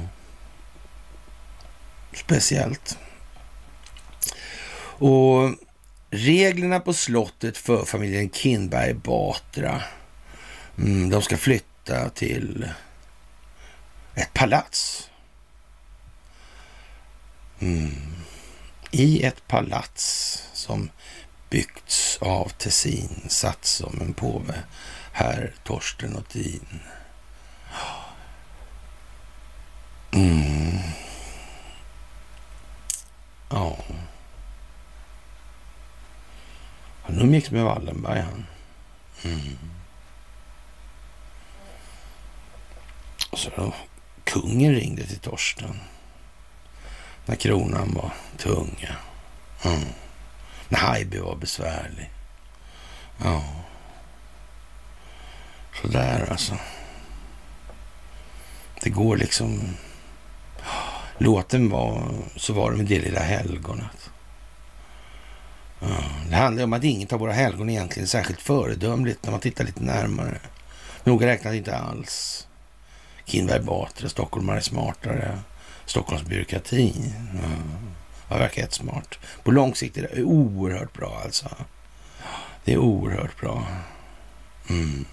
Speciellt. 2.12 2.98
Och 4.98 5.54
reglerna 6.10 6.80
på 6.80 6.92
slottet 6.92 7.56
för 7.56 7.84
familjen 7.84 8.30
Kinberg 8.30 8.94
Batra. 8.94 9.82
Mm, 10.78 11.10
de 11.10 11.22
ska 11.22 11.36
flytta 11.36 12.08
till 12.10 12.68
ett 14.14 14.32
palats. 14.34 15.10
Mm. 17.60 17.96
I 18.90 19.22
ett 19.22 19.48
palats 19.48 20.42
som 20.52 20.90
byggts 21.50 22.18
av 22.20 22.48
Tessin, 22.48 23.24
satt 23.28 23.64
som 23.64 24.00
en 24.00 24.14
påve, 24.14 24.54
herr 25.12 25.54
Torsten 25.64 26.16
Ottin. 26.16 26.80
Mm. 30.12 30.78
Ja. 33.48 33.78
Han 37.10 37.20
umgicks 37.20 37.50
med 37.50 37.64
Wallenberg 37.64 38.20
han. 38.20 38.46
Mm. 39.24 39.58
Så 43.32 43.50
då 43.56 43.74
kungen 44.24 44.74
ringde 44.74 45.06
till 45.06 45.18
Torsten. 45.18 45.80
När 47.26 47.36
kronan 47.36 47.94
var 47.94 48.12
tung. 48.36 48.86
Mm. 49.64 49.88
När 50.68 50.78
Haijby 50.78 51.18
var 51.18 51.36
besvärlig. 51.36 52.10
Ja. 53.22 53.44
Sådär 55.82 56.26
alltså. 56.30 56.58
Det 58.82 58.90
går 58.90 59.16
liksom... 59.16 59.76
Låten 61.18 61.70
var 61.70 62.14
Så 62.36 62.52
var 62.52 62.70
det 62.70 62.76
med 62.76 62.86
det 62.86 62.98
lilla 62.98 63.20
helgonet. 63.20 64.10
Det 66.28 66.36
handlar 66.36 66.64
om 66.64 66.72
att 66.72 66.84
inget 66.84 67.12
av 67.12 67.20
våra 67.20 67.32
helgon 67.32 67.70
egentligen 67.70 68.04
är 68.04 68.08
särskilt 68.08 68.40
föredömligt 68.40 69.24
när 69.24 69.30
man 69.30 69.40
tittar 69.40 69.64
lite 69.64 69.82
närmare. 69.82 70.38
Noga 71.04 71.26
räknat 71.26 71.54
inte 71.54 71.76
alls. 71.76 72.46
Kinberg 73.24 73.60
Batra, 73.60 74.08
stockholmare 74.08 74.56
är 74.56 74.60
smartare. 74.60 75.38
Stockholms 75.84 76.22
byråkrati. 76.22 77.12
Ja. 77.34 77.48
Ja, 78.30 78.38
verkar 78.38 78.62
jättesmart. 78.62 79.18
På 79.42 79.50
lång 79.50 79.74
sikt 79.74 79.96
är 79.96 80.02
det 80.02 80.22
oerhört 80.22 80.92
bra 80.92 81.20
alltså. 81.24 81.48
Det 82.64 82.72
är 82.72 82.78
oerhört 82.78 83.40
bra. 83.40 83.66
Mm. 84.68 85.06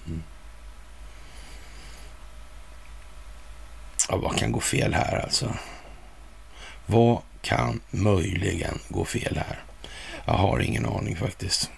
Ja, 4.10 4.18
vad 4.18 4.38
kan 4.38 4.52
gå 4.52 4.60
fel 4.60 4.94
här 4.94 5.24
alltså? 5.24 5.54
Vad 6.86 7.22
kan 7.42 7.80
möjligen 7.92 8.80
gå 8.90 9.06
fel 9.06 9.38
här? 9.48 9.64
Jag 10.28 10.34
har 10.34 10.60
ingen 10.60 10.86
aning 10.86 11.16
faktiskt. 11.16 11.72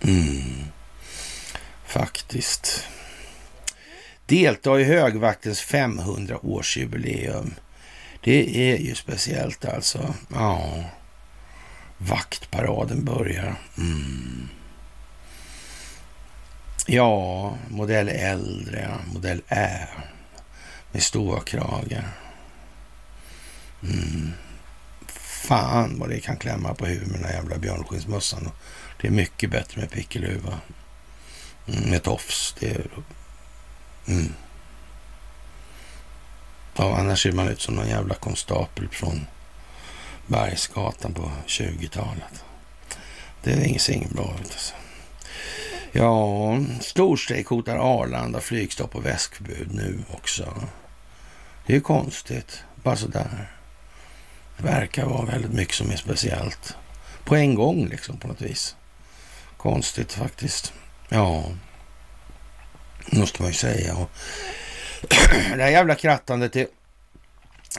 Mm. 0.00 0.64
Faktiskt. 1.86 2.84
Delta 4.26 4.80
i 4.80 4.84
högvaktens 4.84 5.64
500-årsjubileum. 5.64 7.50
Det 8.20 8.72
är 8.72 8.78
ju 8.78 8.94
speciellt 8.94 9.64
alltså. 9.64 10.14
Ja, 10.32 10.84
vaktparaden 11.98 13.04
börjar. 13.04 13.54
Mm. 13.78 14.48
Ja, 16.86 17.54
modell 17.68 18.08
äldre, 18.08 18.90
modell 19.14 19.42
Ä 19.48 19.88
med 20.92 21.02
ståkrage. 21.02 22.02
Mm. 23.82 24.32
Fan 25.38 25.98
vad 25.98 26.08
det 26.08 26.20
kan 26.20 26.36
klämma 26.36 26.74
på 26.74 26.86
huvudet 26.86 27.10
med 27.10 27.20
den 27.20 27.30
jävla 27.30 27.58
björnskinnsmössan. 27.58 28.50
Det 29.00 29.06
är 29.06 29.12
mycket 29.12 29.50
bättre 29.50 29.80
med 29.80 29.90
pickeluva. 29.90 30.58
Mm, 31.68 31.90
med 31.90 32.02
tofs. 32.02 32.54
Det 32.60 32.70
är... 32.70 32.86
Mm. 34.08 34.34
Ja, 36.76 36.96
annars 36.98 37.22
ser 37.22 37.32
man 37.32 37.48
ut 37.48 37.60
som 37.60 37.74
någon 37.74 37.88
jävla 37.88 38.14
konstapel 38.14 38.88
från 38.88 39.26
Bergsgatan 40.26 41.14
på 41.14 41.30
20-talet. 41.46 42.44
Det 43.42 43.52
är 43.52 43.64
inget, 43.90 44.10
bra 44.10 44.36
ut 44.40 44.50
alltså. 44.50 44.74
Ja, 45.92 46.58
storstrejk 46.80 47.46
hotar 47.46 47.76
Arlanda, 47.76 48.40
flygstopp 48.40 48.94
och 48.94 49.06
väskförbud 49.06 49.74
nu 49.74 49.98
också. 50.10 50.68
Det 51.66 51.76
är 51.76 51.80
konstigt, 51.80 52.64
bara 52.82 52.96
sådär. 52.96 53.57
Det 54.58 54.64
verkar 54.64 55.06
vara 55.06 55.24
väldigt 55.24 55.52
mycket 55.52 55.74
som 55.74 55.90
är 55.90 55.96
speciellt. 55.96 56.76
På 57.24 57.36
en 57.36 57.54
gång 57.54 57.88
liksom 57.88 58.16
på 58.16 58.28
något 58.28 58.40
vis. 58.40 58.76
Konstigt 59.56 60.12
faktiskt. 60.12 60.72
Ja, 61.08 61.44
måste 63.10 63.42
man 63.42 63.50
ju 63.50 63.56
säga. 63.56 63.96
Och 63.96 64.10
det 65.56 65.62
här 65.62 65.70
jävla 65.70 65.94
krattandet 65.94 66.52
det 66.52 66.70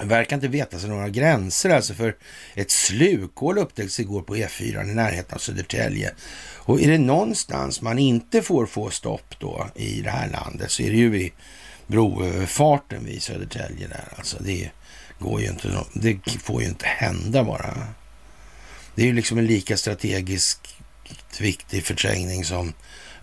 verkar 0.02 0.36
inte 0.36 0.48
veta 0.48 0.80
sig 0.80 0.90
några 0.90 1.10
gränser 1.10 1.70
alltså 1.70 1.94
för 1.94 2.16
ett 2.54 2.72
slukhål 2.72 3.58
upptäcktes 3.58 4.00
igår 4.00 4.22
på 4.22 4.36
E4 4.36 4.92
i 4.92 4.94
närheten 4.94 5.36
av 5.36 5.40
Södertälje. 5.40 6.14
Och 6.58 6.82
är 6.82 6.88
det 6.88 6.98
någonstans 6.98 7.82
man 7.82 8.00
inte 8.00 8.42
får 8.42 8.66
få 8.66 8.90
stopp 8.90 9.40
då 9.40 9.70
i 9.76 10.02
det 10.02 10.10
här 10.10 10.30
landet 10.30 10.72
så 10.72 10.84
är 10.84 10.92
det 10.92 10.98
ju 10.98 11.10
vid 11.10 11.32
broöverfarten 11.88 13.06
vid 13.06 13.24
Södertälje 13.24 13.88
där. 13.88 14.14
Alltså 14.18 14.38
det 14.40 14.72
går 15.20 15.42
ju 15.42 15.48
inte, 15.48 15.86
det 15.94 16.20
får 16.44 16.62
ju 16.62 16.68
inte 16.68 16.86
hända 16.86 17.44
bara. 17.44 17.88
Det 18.96 19.02
är 19.02 19.06
ju 19.06 19.14
liksom 19.14 19.38
en 19.38 19.46
lika 19.46 19.78
strategiskt 19.78 20.76
viktig 21.40 21.86
förträngning 21.86 22.46
som, 22.46 22.74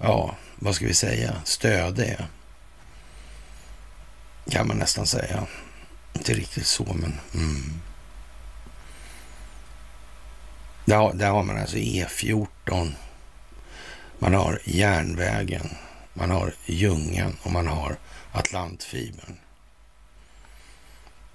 ja, 0.01 0.36
vad 0.57 0.74
ska 0.74 0.86
vi 0.86 0.94
säga, 0.94 1.42
stöd 1.44 1.99
är. 1.99 2.26
Kan 4.51 4.68
man 4.68 4.76
nästan 4.76 5.07
säga. 5.07 5.47
Inte 6.14 6.34
riktigt 6.34 6.66
så, 6.66 6.84
men... 6.84 7.20
Mm. 7.34 7.80
Där, 10.84 11.12
där 11.12 11.30
har 11.30 11.42
man 11.42 11.59
alltså 11.59 11.76
E14. 11.76 12.92
Man 14.18 14.34
har 14.34 14.61
järnvägen. 14.64 15.68
Man 16.14 16.30
har 16.30 16.55
Ljungan 16.66 17.36
och 17.42 17.53
man 17.53 17.66
har 17.66 17.97
Atlantfibern. 18.32 19.36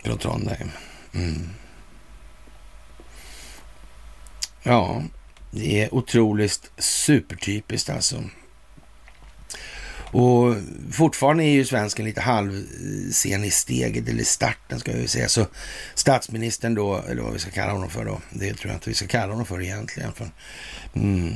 Från 0.04 0.18
Trondheim. 0.18 0.70
Mm. 1.14 1.49
Ja, 4.64 5.04
det 5.52 5.84
är 5.84 5.93
otroligt 5.93 6.72
supertypiskt 6.78 7.89
alltså. 7.89 8.24
Och 10.12 10.56
fortfarande 10.91 11.43
är 11.43 11.52
ju 11.52 11.66
svensken 11.66 12.06
lite 12.06 12.22
halvsen 12.22 13.43
i 13.43 13.52
steget, 13.52 14.10
eller 14.10 14.24
starten 14.24 14.80
ska 14.80 14.91
vi 14.91 15.08
säga. 15.08 15.30
Så 15.30 15.45
statsministern 15.95 16.76
då, 16.76 16.97
eller 16.97 17.22
vad 17.22 17.34
vi 17.34 17.39
ska 17.39 17.52
kalla 17.52 17.72
honom 17.72 17.89
för 17.89 18.06
då, 18.06 18.22
det 18.30 18.54
tror 18.54 18.72
jag 18.72 18.76
inte 18.76 18.89
vi 18.89 18.95
ska 18.95 19.08
kalla 19.08 19.34
honom 19.34 19.45
för 19.45 19.62
egentligen. 19.62 20.14
För, 20.14 20.32
mm. 20.93 21.34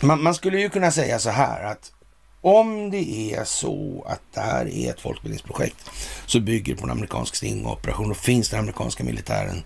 man, 0.00 0.22
man, 0.22 0.34
skulle 0.34 0.60
ju 0.60 0.68
kunna 0.68 0.90
säga 0.90 1.18
så 1.18 1.30
här 1.30 1.64
att 1.64 1.92
om 2.40 2.90
det 2.90 3.34
är 3.34 3.44
så 3.44 4.06
att 4.08 4.20
det 4.34 4.40
här 4.40 4.68
är 4.68 4.90
ett 4.90 5.00
folkbildningsprojekt 5.00 5.90
så 6.26 6.40
bygger 6.40 6.74
det 6.74 6.80
på 6.80 6.86
en 6.86 6.90
amerikansk 6.90 7.34
stingoperation 7.34 8.08
Då 8.08 8.14
finns 8.14 8.48
den 8.48 8.60
amerikanska 8.60 9.04
militären 9.04 9.62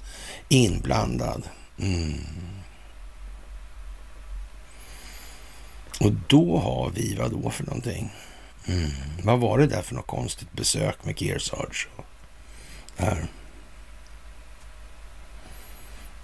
inblandad. 0.48 1.48
Mm. 1.78 2.18
Och 6.00 6.12
då 6.28 6.58
har 6.58 6.90
vi 6.90 7.14
vad 7.14 7.30
då 7.30 7.50
för 7.50 7.64
någonting? 7.64 8.12
Mm. 8.66 8.90
Vad 9.22 9.40
var 9.40 9.58
det 9.58 9.66
där 9.66 9.82
för 9.82 9.94
något 9.94 10.06
konstigt 10.06 10.52
besök 10.52 11.04
med 11.04 11.18
Kearsarge? 11.18 11.86
Där. 12.96 13.26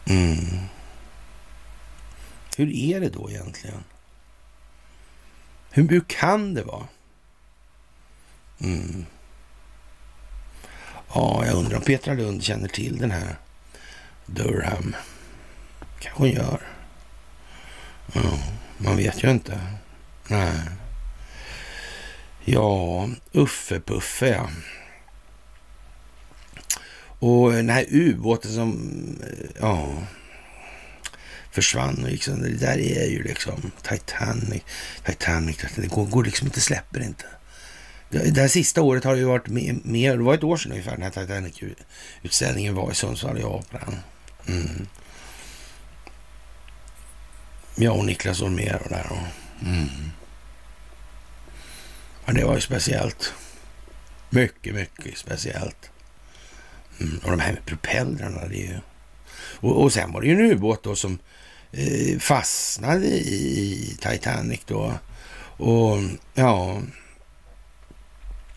Mm. 0.06 0.58
Hur 2.56 2.72
är 2.72 3.00
det 3.00 3.08
då 3.08 3.30
egentligen? 3.30 3.84
Hur, 5.70 5.88
hur 5.88 6.04
kan 6.06 6.54
det 6.54 6.62
vara? 6.62 6.86
Mm. 8.60 9.06
Ja, 11.14 11.46
jag 11.46 11.54
undrar 11.54 11.76
om 11.76 11.82
Petra 11.82 12.14
Lund 12.14 12.42
känner 12.42 12.68
till 12.68 12.98
den 12.98 13.10
här 13.10 13.36
Durham. 14.26 14.96
kanske 15.98 16.20
hon 16.22 16.30
gör. 16.30 16.60
Ja. 18.12 18.38
Man 18.78 18.96
vet 18.96 19.24
ju 19.24 19.30
inte. 19.30 19.60
Nej. 20.28 20.60
Ja, 22.44 23.08
Uffe-Puffe 23.32 24.26
ja. 24.26 24.48
Och 27.20 27.52
den 27.52 27.68
här 27.68 27.86
ubåten 27.90 28.52
som, 28.52 28.72
eh, 29.22 29.50
ja, 29.60 29.88
försvann 31.62 32.04
och 32.04 32.10
liksom, 32.10 32.42
det 32.42 32.48
där 32.48 32.78
är 32.78 33.06
ju 33.06 33.22
liksom 33.22 33.70
Titanic, 33.82 34.62
Titanic, 35.04 35.56
det 35.76 35.86
går, 35.86 36.06
går 36.06 36.24
liksom 36.24 36.46
inte, 36.46 36.60
släpper 36.60 37.02
inte. 37.02 37.24
Det, 38.10 38.30
det 38.30 38.40
här 38.40 38.48
sista 38.48 38.82
året 38.82 39.04
har 39.04 39.12
det 39.12 39.18
ju 39.18 39.24
varit 39.24 39.48
mer, 39.84 40.16
det 40.16 40.22
var 40.22 40.34
ett 40.34 40.44
år 40.44 40.56
sedan 40.56 40.72
ungefär 40.72 40.92
den 40.92 41.02
här 41.02 41.10
Titanic-utställningen 41.10 42.74
var 42.74 42.90
i 42.90 42.94
Sundsvall 42.94 43.38
i 43.38 43.40
Japan. 43.40 43.96
Mm 44.46 44.86
jag 47.78 47.98
och 47.98 48.04
Niklas 48.04 48.42
Olmér 48.42 48.82
och 48.84 48.88
där. 48.88 49.06
Och, 49.10 49.66
mm. 49.66 49.88
ja, 52.26 52.32
det 52.32 52.44
var 52.44 52.54
ju 52.54 52.60
speciellt. 52.60 53.34
Mycket, 54.30 54.74
mycket 54.74 55.18
speciellt. 55.18 55.90
Mm. 57.00 57.18
Och 57.18 57.30
de 57.30 57.40
här 57.40 57.52
med 57.52 57.66
propellrarna, 57.66 58.48
det 58.48 58.56
är 58.56 58.68
ju... 58.68 58.78
Och, 59.60 59.82
och 59.82 59.92
sen 59.92 60.12
var 60.12 60.20
det 60.20 60.26
ju 60.26 60.32
en 60.32 60.50
ubåt 60.52 60.82
då 60.82 60.96
som 60.96 61.18
Eh, 61.72 62.18
fastnade 62.18 63.06
i 63.06 63.96
Titanic 64.00 64.60
då. 64.66 64.94
Och 65.56 65.98
ja... 66.34 66.82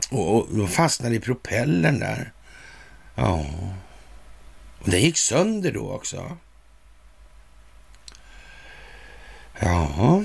Och, 0.09 0.35
och 0.35 0.57
de 0.57 0.67
fastnade 0.67 1.15
i 1.15 1.19
propellern 1.19 1.99
där. 1.99 2.31
Ja. 3.15 3.45
Och 4.79 4.89
den 4.89 5.01
gick 5.01 5.17
sönder 5.17 5.71
då 5.71 5.91
också. 5.91 6.37
Ja, 9.59 10.23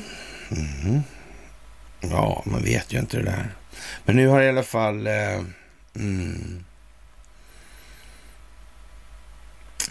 mm. 0.51 1.03
ja, 2.01 2.43
man 2.47 2.65
vet 2.65 2.93
ju 2.93 2.99
inte 2.99 3.17
det 3.17 3.23
där. 3.23 3.55
Men 4.05 4.17
nu 4.17 4.27
har 4.27 4.43
i 4.43 4.49
alla 4.49 4.63
fall, 4.63 5.07
eh, 5.07 5.41
Mm. 5.97 6.65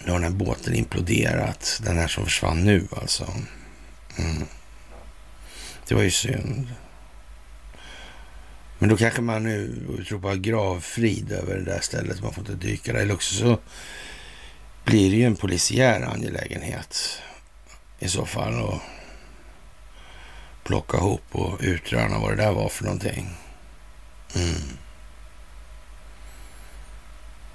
Nu 0.03 0.11
har 0.11 0.19
den 0.19 0.31
här 0.31 0.45
båten 0.45 0.75
imploderat. 0.75 1.81
Den 1.83 1.97
här 1.97 2.07
som 2.07 2.25
försvann 2.25 2.65
nu 2.65 2.87
alltså. 2.95 3.33
Mm. 4.17 4.47
Det 5.87 5.95
var 5.95 6.03
ju 6.03 6.11
synd. 6.11 6.67
Men 8.79 8.89
då 8.89 8.97
kanske 8.97 9.21
man 9.21 9.43
nu 9.43 9.85
utropar 9.99 10.35
gravfrid 10.35 11.31
över 11.31 11.55
det 11.55 11.63
där 11.63 11.79
stället. 11.79 12.23
Man 12.23 12.33
får 12.33 12.41
inte 12.41 12.67
dyka 12.67 12.93
där. 12.93 12.99
Eller 12.99 13.13
också 13.13 13.35
så 13.35 13.59
blir 14.85 15.11
det 15.11 15.17
ju 15.17 15.23
en 15.23 15.35
polisiär 15.35 16.01
angelägenhet 16.01 17.21
i 17.99 18.09
så 18.09 18.25
fall. 18.25 18.61
Och 18.61 18.79
plocka 20.63 20.97
ihop 20.97 21.23
och 21.31 21.59
utröna 21.61 22.19
vad 22.19 22.31
det 22.31 22.43
där 22.43 22.51
var 22.51 22.69
för 22.69 22.83
någonting. 22.83 23.29
Mm. 24.35 24.77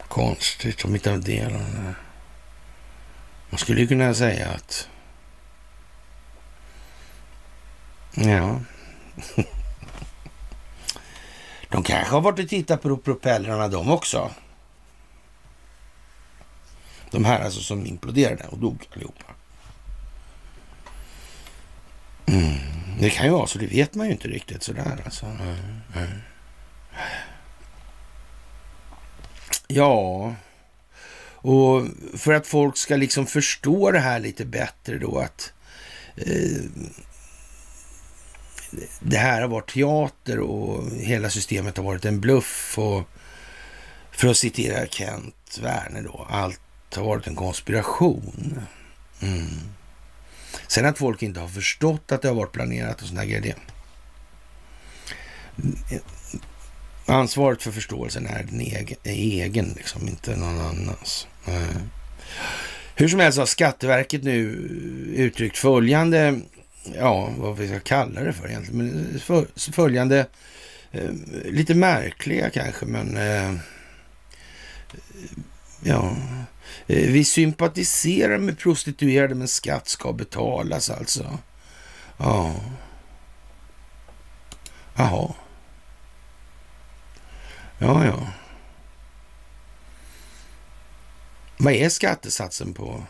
Konstigt 0.09 0.85
om 0.85 0.95
inte 0.95 1.17
delarna. 1.17 1.95
Man 3.51 3.59
skulle 3.59 3.81
ju 3.81 3.87
kunna 3.87 4.15
säga 4.15 4.49
att... 4.49 4.89
Ja. 8.15 8.61
De 11.69 11.83
kanske 11.83 12.15
har 12.15 12.21
varit 12.21 12.39
och 12.39 12.49
tittat 12.49 12.83
på 12.83 12.97
propellrarna 12.97 13.69
de 13.69 13.91
också. 13.91 14.31
De 17.11 17.25
här 17.25 17.41
alltså 17.41 17.61
som 17.61 17.87
imploderade 17.87 18.47
och 18.47 18.59
dog 18.59 18.89
allihopa. 18.95 19.25
Mm. 22.27 22.59
Det 22.99 23.11
kan 23.11 23.27
ju 23.27 23.33
vara 23.33 23.47
så, 23.47 23.59
det 23.59 23.67
vet 23.67 23.95
man 23.95 24.07
ju 24.07 24.13
inte 24.13 24.29
riktigt 24.29 24.63
sådär 24.63 25.03
alltså. 25.05 25.27
Mm. 25.27 26.21
Ja, 29.67 30.35
och 31.43 31.87
för 32.15 32.33
att 32.33 32.47
folk 32.47 32.77
ska 32.77 32.97
liksom 32.97 33.27
förstå 33.27 33.91
det 33.91 33.99
här 33.99 34.21
lite 34.21 34.45
bättre 34.45 34.99
då 34.99 35.19
att 35.19 35.53
eh, 36.17 36.63
det 39.01 39.17
här 39.17 39.41
har 39.41 39.49
varit 39.49 39.71
teater 39.71 40.39
och 40.39 40.91
hela 40.91 41.31
systemet 41.31 41.77
har 41.77 41.85
varit 41.85 42.05
en 42.05 42.21
bluff 42.21 42.79
och 42.79 43.03
för 44.11 44.29
att 44.29 44.37
citera 44.37 44.87
Kent 44.87 45.59
Werner 45.63 46.03
då, 46.03 46.27
allt 46.31 46.61
har 46.95 47.05
varit 47.05 47.27
en 47.27 47.37
konspiration. 47.37 48.61
Mm. 49.21 49.47
Sen 50.67 50.87
att 50.87 50.99
folk 50.99 51.23
inte 51.23 51.41
har 51.41 51.49
förstått 51.49 52.13
att 52.13 52.23
det 52.23 52.29
har 52.29 52.35
varit 52.35 52.53
planerat 52.53 53.03
och 53.03 53.09
sådana 53.09 53.25
grejer. 53.25 53.57
Ansvaret 57.11 57.63
för 57.63 57.71
förståelsen 57.71 58.27
är 58.27 58.43
din 58.43 58.61
egen, 58.61 58.97
egen 59.03 59.75
liksom, 59.77 60.09
inte 60.09 60.37
någon 60.37 60.61
annans. 60.61 61.27
Eh, 61.47 61.77
hur 62.95 63.09
som 63.09 63.21
helst 63.21 63.39
har 63.39 63.47
Skatteverket 63.47 64.23
nu 64.23 64.41
uttryckt 65.17 65.59
följande, 65.59 66.41
ja, 66.99 67.33
vad 67.39 67.57
vi 67.57 67.69
ska 67.69 67.81
kalla 67.81 68.21
det 68.21 68.33
för 68.33 68.49
egentligen, 68.49 68.79
men 68.79 69.15
eh, 69.15 69.21
för, 69.21 69.73
följande, 69.73 70.27
eh, 70.91 71.11
lite 71.45 71.75
märkliga 71.75 72.51
kanske, 72.51 72.87
men 72.87 73.17
eh, 73.17 73.55
ja, 75.83 76.17
eh, 76.87 77.13
vi 77.13 77.25
sympatiserar 77.25 78.39
med 78.39 78.59
prostituerade 78.59 79.35
men 79.35 79.49
skatt 79.49 79.89
ska 79.89 80.13
betalas 80.13 80.91
alltså. 80.91 81.39
Ja. 82.17 82.55
Jaha. 84.95 85.35
Ja, 87.83 88.07
ja. 88.07 88.27
Vad 91.59 91.73
är 91.73 91.89
skattesatsen 91.89 92.75
på? 92.75 93.03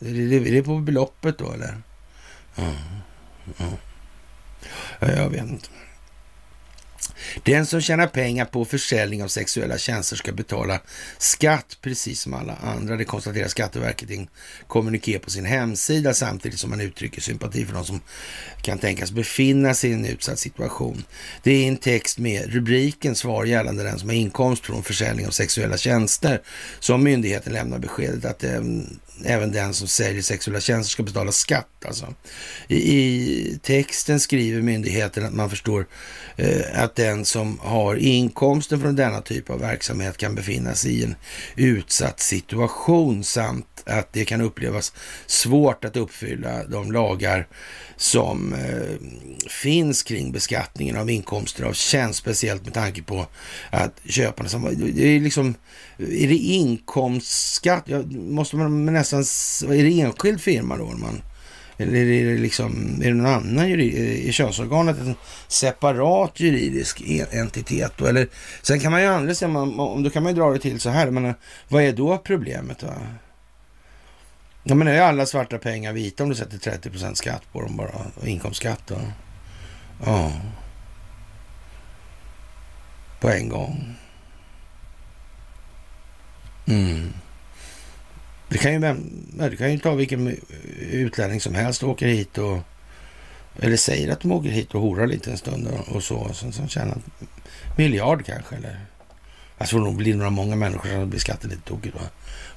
Är 0.00 0.28
det, 0.28 0.36
är 0.36 0.52
det 0.52 0.62
på 0.62 0.78
beloppet 0.78 1.38
då 1.38 1.52
eller? 1.52 1.82
Ja, 2.54 2.72
ja. 3.56 3.66
Jag 5.00 5.30
vet 5.30 5.48
inte. 5.48 5.68
Den 7.42 7.66
som 7.66 7.80
tjänar 7.80 8.06
pengar 8.06 8.44
på 8.44 8.64
försäljning 8.64 9.22
av 9.22 9.28
sexuella 9.28 9.78
tjänster 9.78 10.16
ska 10.16 10.32
betala 10.32 10.80
skatt 11.18 11.78
precis 11.82 12.20
som 12.20 12.34
alla 12.34 12.56
andra. 12.62 12.96
Det 12.96 13.04
konstaterar 13.04 13.48
Skatteverket 13.48 14.10
i 14.10 14.16
en 14.16 14.28
kommuniké 14.66 15.18
på 15.18 15.30
sin 15.30 15.44
hemsida 15.44 16.14
samtidigt 16.14 16.58
som 16.58 16.70
man 16.70 16.80
uttrycker 16.80 17.20
sympati 17.20 17.66
för 17.66 17.74
de 17.74 17.84
som 17.84 18.00
kan 18.62 18.78
tänkas 18.78 19.12
befinna 19.12 19.74
sig 19.74 19.90
i 19.90 19.92
en 19.92 20.06
utsatt 20.06 20.38
situation. 20.38 21.04
Det 21.42 21.50
är 21.50 21.68
en 21.68 21.76
text 21.76 22.18
med 22.18 22.52
rubriken 22.52 23.14
svar 23.14 23.44
gällande 23.44 23.82
den 23.82 23.98
som 23.98 24.08
har 24.08 24.16
inkomst 24.16 24.66
från 24.66 24.82
försäljning 24.82 25.26
av 25.26 25.30
sexuella 25.30 25.76
tjänster 25.76 26.42
som 26.80 27.02
myndigheten 27.04 27.52
lämnar 27.52 27.78
beskedet 27.78 28.24
att 28.24 28.44
ehm, 28.44 28.98
även 29.24 29.52
den 29.52 29.74
som 29.74 29.88
säljer 29.88 30.22
sexuella 30.22 30.60
tjänster 30.60 30.92
ska 30.92 31.02
betala 31.02 31.32
skatt. 31.32 31.84
Alltså. 31.86 32.14
I, 32.68 32.76
I, 32.76 33.58
texten 33.62 34.20
skriver 34.20 34.62
myndigheten 34.62 35.26
att 35.26 35.34
man 35.34 35.50
förstår 35.50 35.86
eh, 36.36 36.82
att 36.82 36.94
den 36.94 37.24
som 37.24 37.58
har 37.58 37.96
inkomsten 37.96 38.80
från 38.80 38.96
denna 38.96 39.20
typ 39.20 39.50
av 39.50 39.60
verksamhet 39.60 40.16
kan 40.16 40.34
befinna 40.34 40.74
sig 40.74 40.92
i 40.92 41.04
en 41.04 41.14
utsatt 41.56 42.20
situation 42.20 43.24
samt 43.24 43.74
att 43.86 44.12
det 44.12 44.24
kan 44.24 44.40
upplevas 44.40 44.92
svårt 45.26 45.84
att 45.84 45.96
uppfylla 45.96 46.64
de 46.64 46.92
lagar 46.92 47.46
som 47.96 48.52
eh, 48.52 49.48
finns 49.48 50.02
kring 50.02 50.32
beskattningen 50.32 50.96
av 50.96 51.10
inkomster 51.10 51.64
av 51.64 51.72
tjänst, 51.72 52.18
speciellt 52.18 52.64
med 52.64 52.74
tanke 52.74 53.02
på 53.02 53.26
att 53.70 54.00
köparna 54.04 54.48
som... 54.48 54.76
Det 54.94 55.06
är 55.08 55.20
liksom... 55.20 55.54
Är 55.98 56.28
det 56.28 56.36
inkomstskatt? 56.36 57.84
Ja, 57.86 58.02
måste 58.12 58.56
man 58.56 58.86
nästan... 58.86 59.03
Är 59.12 59.82
det 59.84 60.00
enskild 60.00 60.40
firma 60.40 60.76
då? 60.76 60.84
Man, 60.84 61.22
eller 61.76 61.96
är 61.96 62.24
det 62.24 62.38
liksom... 62.38 63.00
Är 63.02 63.08
det 63.08 63.14
någon 63.14 63.26
annan 63.26 63.68
juridisk... 63.70 64.28
Är 64.28 64.32
könsorganet 64.32 64.98
en 64.98 65.14
separat 65.48 66.40
juridisk 66.40 67.02
entitet 67.30 67.92
då? 67.96 68.06
Eller, 68.06 68.28
sen 68.62 68.80
kan 68.80 68.92
man 68.92 69.02
ju 69.02 69.08
andra 69.08 69.34
säga, 69.34 69.48
då 70.04 70.10
kan 70.12 70.22
man 70.22 70.32
ju 70.32 70.40
dra 70.40 70.52
det 70.52 70.58
till 70.58 70.80
så 70.80 70.90
här, 70.90 71.10
men 71.10 71.24
eh, 71.24 71.34
vad 71.68 71.82
är 71.82 71.92
då 71.92 72.18
problemet? 72.18 72.82
Va? 72.82 72.94
Ja, 74.62 74.74
men 74.74 74.88
är 74.88 75.00
alla 75.00 75.26
svarta 75.26 75.58
pengar 75.58 75.92
vita 75.92 76.22
om 76.22 76.28
du 76.28 76.34
sätter 76.34 76.58
30 76.58 76.90
procent 76.90 77.16
skatt 77.16 77.42
på 77.52 77.62
dem 77.62 77.76
bara? 77.76 77.90
Och 78.14 78.28
inkomstskatt 78.28 78.82
då? 78.86 78.98
Ja. 80.04 80.32
På 83.20 83.28
en 83.28 83.48
gång. 83.48 83.94
Mm. 86.66 87.12
Det 88.48 88.58
kan, 88.58 88.72
ju, 88.72 88.96
du 89.50 89.56
kan 89.56 89.72
ju 89.72 89.78
ta 89.78 89.94
vilken 89.94 90.26
eh, 90.28 90.34
utlänning 90.78 91.40
som 91.40 91.54
helst 91.54 91.82
och 91.82 91.88
åker 91.88 92.06
hit 92.06 92.38
och 92.38 92.58
eller 93.58 93.76
säger 93.76 94.12
att 94.12 94.20
de 94.20 94.32
åker 94.32 94.48
hit 94.48 94.74
och 94.74 94.80
horar 94.80 95.06
lite 95.06 95.30
en 95.30 95.38
stund 95.38 95.68
och, 95.86 96.02
så. 96.02 96.16
Och 96.16 96.36
sen, 96.36 96.52
sen 96.52 96.68
tjänar 96.68 96.98
miljard 97.76 98.24
kanske. 98.24 98.56
Eller. 98.56 98.80
Jag 99.58 99.68
tror 99.68 99.80
nog 99.80 99.96
blir 99.96 100.14
några 100.14 100.30
många 100.30 100.56
människor 100.56 100.88
som 100.88 101.10
blir 101.10 101.20
skatten 101.20 101.50
lite 101.50 101.62
tokigt. 101.62 101.96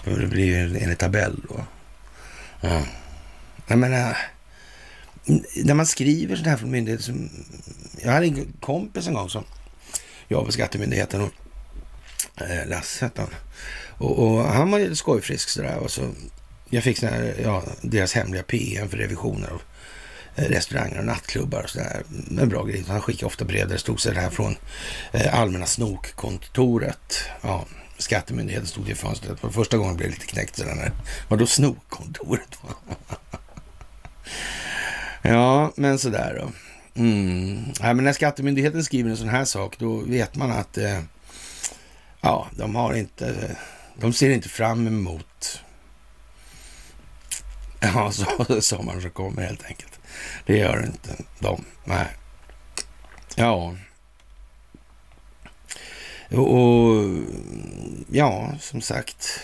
För 0.04 0.20
det 0.20 0.28
blir 0.28 0.46
ju 0.46 0.78
enligt 0.78 1.00
tabell 1.00 1.42
då. 1.50 1.66
Ja. 2.62 2.84
Jag 3.68 3.80
menar, 3.80 4.18
när 5.64 5.74
man 5.74 5.86
skriver 5.86 6.36
sådär 6.36 6.50
här 6.50 6.58
från 6.58 6.72
myndigheter 6.72 7.04
som... 7.04 7.30
Jag 8.04 8.12
hade 8.12 8.26
en 8.26 8.54
kompis 8.60 9.08
en 9.08 9.14
gång 9.14 9.30
som 9.30 9.44
jobbade 10.28 10.46
på 10.46 10.52
Skattemyndigheten 10.52 11.22
och 11.22 11.32
eh, 12.42 12.68
Lasse 12.68 13.06
hette 13.06 13.22
han. 13.22 13.32
Och, 13.98 14.20
och, 14.20 14.44
han 14.44 14.72
var 14.72 14.80
lite 14.80 14.96
skojfrisk 14.96 15.50
sådär. 15.50 15.78
Och 15.78 15.92
så, 15.92 16.10
jag 16.70 16.84
fick 16.84 16.98
sådär, 16.98 17.36
ja, 17.44 17.64
deras 17.82 18.14
hemliga 18.14 18.44
PM 18.44 18.90
för 18.90 18.98
revisioner 18.98 19.50
av 19.50 19.62
eh, 20.36 20.50
restauranger 20.50 21.00
och 21.00 21.06
nattklubbar 21.06 21.64
och 21.64 21.70
sådär. 21.70 22.04
En 22.40 22.50
bra 22.50 22.64
grej. 22.64 22.84
Han 22.88 23.02
skickade 23.02 23.26
ofta 23.26 23.46
brev 23.46 23.68
där 23.68 23.74
det 23.74 23.80
stod 23.80 24.00
så 24.00 24.12
här 24.12 24.30
från 24.30 24.56
eh, 25.12 25.40
Allmänna 25.40 25.66
snokkontoret. 25.66 27.24
Ja, 27.42 27.66
Skattemyndigheten 27.98 28.68
stod 28.68 28.90
i 28.90 28.96
fönstret. 28.96 29.40
För 29.40 29.50
första 29.50 29.78
gången 29.78 29.98
blev 29.98 30.10
det 30.10 30.14
lite 30.14 30.28
knäckt 30.28 30.58
sådär. 30.58 30.92
Vadå 31.28 31.48
snokkontoret? 31.48 32.60
ja, 35.22 35.72
men 35.76 36.00
sådär 36.00 36.42
då. 36.42 36.52
Mm. 37.02 37.64
Ja, 37.80 37.94
men 37.94 38.06
när 38.06 38.14
Skattemyndigheten 38.14 38.84
skriver 38.84 39.10
en 39.10 39.18
sån 39.18 39.30
här 39.30 39.46
sak, 39.46 39.80
då 39.80 39.96
vet 39.96 40.36
man 40.36 40.52
att 40.52 40.78
eh, 40.78 41.00
ja, 42.22 42.48
de 42.52 42.76
har 42.76 42.94
inte, 42.94 43.28
eh, 43.28 43.56
de 44.00 44.14
ser 44.14 44.30
inte 44.30 44.50
fram 44.50 44.88
emot 44.88 45.62
ja, 47.80 48.12
så, 48.12 48.62
sommaren 48.62 49.02
som 49.02 49.12
kommer 49.12 49.42
helt 49.42 49.66
enkelt. 49.66 50.00
Det 50.46 50.58
gör 50.58 50.86
inte 50.86 51.24
de. 51.40 51.66
Nej. 51.86 52.08
Ja. 53.36 53.76
Och 56.32 57.04
ja, 58.12 58.56
som 58.60 58.82
sagt, 58.82 59.40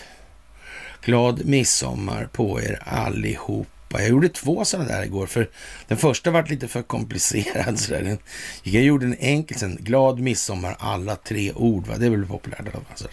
glad 1.02 1.44
midsommar 1.44 2.28
på 2.32 2.60
er 2.60 2.82
allihopa. 2.86 4.00
Jag 4.00 4.08
gjorde 4.08 4.28
två 4.28 4.64
sådana 4.64 4.88
där 4.88 5.04
igår, 5.04 5.26
för 5.26 5.50
den 5.88 5.98
första 5.98 6.30
var 6.30 6.42
lite 6.42 6.68
för 6.68 6.82
komplicerad. 6.82 7.78
Så 7.78 7.92
där. 7.92 8.18
Jag 8.62 8.82
gjorde 8.82 9.06
en 9.06 9.16
enkel 9.18 9.58
sen, 9.58 9.78
glad 9.80 10.20
midsommar, 10.20 10.76
alla 10.78 11.16
tre 11.16 11.52
ord. 11.52 11.86
Va? 11.86 11.96
Det 11.98 12.06
är 12.06 12.10
väl 12.10 12.26
populärt. 12.26 12.74
Alltså. 12.90 13.08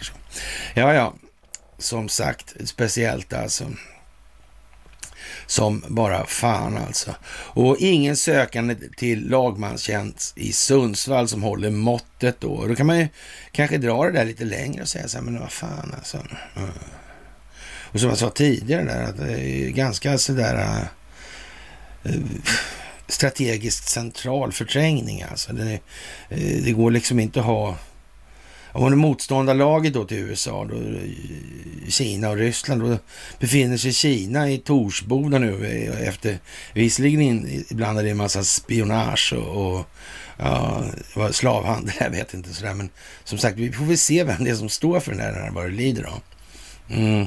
Ja, 0.74 0.94
ja, 0.94 1.14
som 1.82 2.08
sagt, 2.08 2.54
speciellt 2.64 3.32
alltså. 3.32 3.64
Som 5.46 5.84
bara 5.88 6.26
fan 6.26 6.76
alltså. 6.76 7.14
Och 7.32 7.76
ingen 7.78 8.16
sökande 8.16 8.76
till 8.96 9.28
lagmanstjänst 9.28 10.38
i 10.38 10.52
Sundsvall 10.52 11.28
som 11.28 11.42
håller 11.42 11.70
måttet 11.70 12.40
då. 12.40 12.66
Då 12.66 12.74
kan 12.74 12.86
man 12.86 12.98
ju 12.98 13.08
kanske 13.52 13.78
dra 13.78 14.04
det 14.04 14.12
där 14.12 14.24
lite 14.24 14.44
längre 14.44 14.82
och 14.82 14.88
säga 14.88 15.08
så 15.08 15.18
här, 15.18 15.24
men 15.24 15.40
vad 15.40 15.52
fan 15.52 15.94
alltså. 15.96 16.16
Mm. 16.56 16.70
Och 17.92 18.00
som 18.00 18.08
jag 18.08 18.18
sa 18.18 18.30
tidigare 18.30 18.84
där, 18.84 19.02
att 19.02 19.18
det 19.18 19.40
är 19.40 19.70
ganska 19.70 20.18
sådär 20.18 20.88
äh, 22.04 22.12
strategiskt 23.06 23.88
central 23.88 24.52
förträngning 24.52 25.22
alltså. 25.22 25.52
Det, 25.52 25.72
eh, 26.28 26.62
det 26.64 26.72
går 26.72 26.90
liksom 26.90 27.20
inte 27.20 27.40
att 27.40 27.46
ha 27.46 27.76
om 28.72 28.82
man 28.82 28.92
är 28.92 28.96
motståndarlaget 28.96 29.92
då 29.92 30.04
till 30.04 30.16
USA, 30.16 30.64
då, 30.64 30.76
Kina 31.88 32.30
och 32.30 32.36
Ryssland, 32.36 32.82
då 32.82 32.98
befinner 33.38 33.76
sig 33.76 33.92
Kina 33.92 34.50
i 34.50 34.58
Torsboda 34.58 35.38
nu 35.38 35.66
eh, 35.66 36.08
efter, 36.08 36.38
visserligen 36.74 37.46
är 37.98 38.02
det 38.02 38.10
en 38.10 38.16
massa 38.16 38.44
spionage 38.44 39.32
och, 39.32 39.76
och 39.76 39.86
ja, 40.36 40.84
slavhandel, 41.30 41.94
jag 42.00 42.10
vet 42.10 42.34
inte 42.34 42.54
sådär, 42.54 42.74
men 42.74 42.90
som 43.24 43.38
sagt, 43.38 43.58
vi 43.58 43.72
får 43.72 43.84
väl 43.84 43.98
se 43.98 44.24
vem 44.24 44.44
det 44.44 44.50
är 44.50 44.54
som 44.54 44.68
står 44.68 45.00
för 45.00 45.12
den 45.12 45.20
här 45.20 45.50
vad 45.50 45.64
det 45.64 45.70
lider 45.70 46.04
av. 46.04 46.20
Mm. 46.90 47.26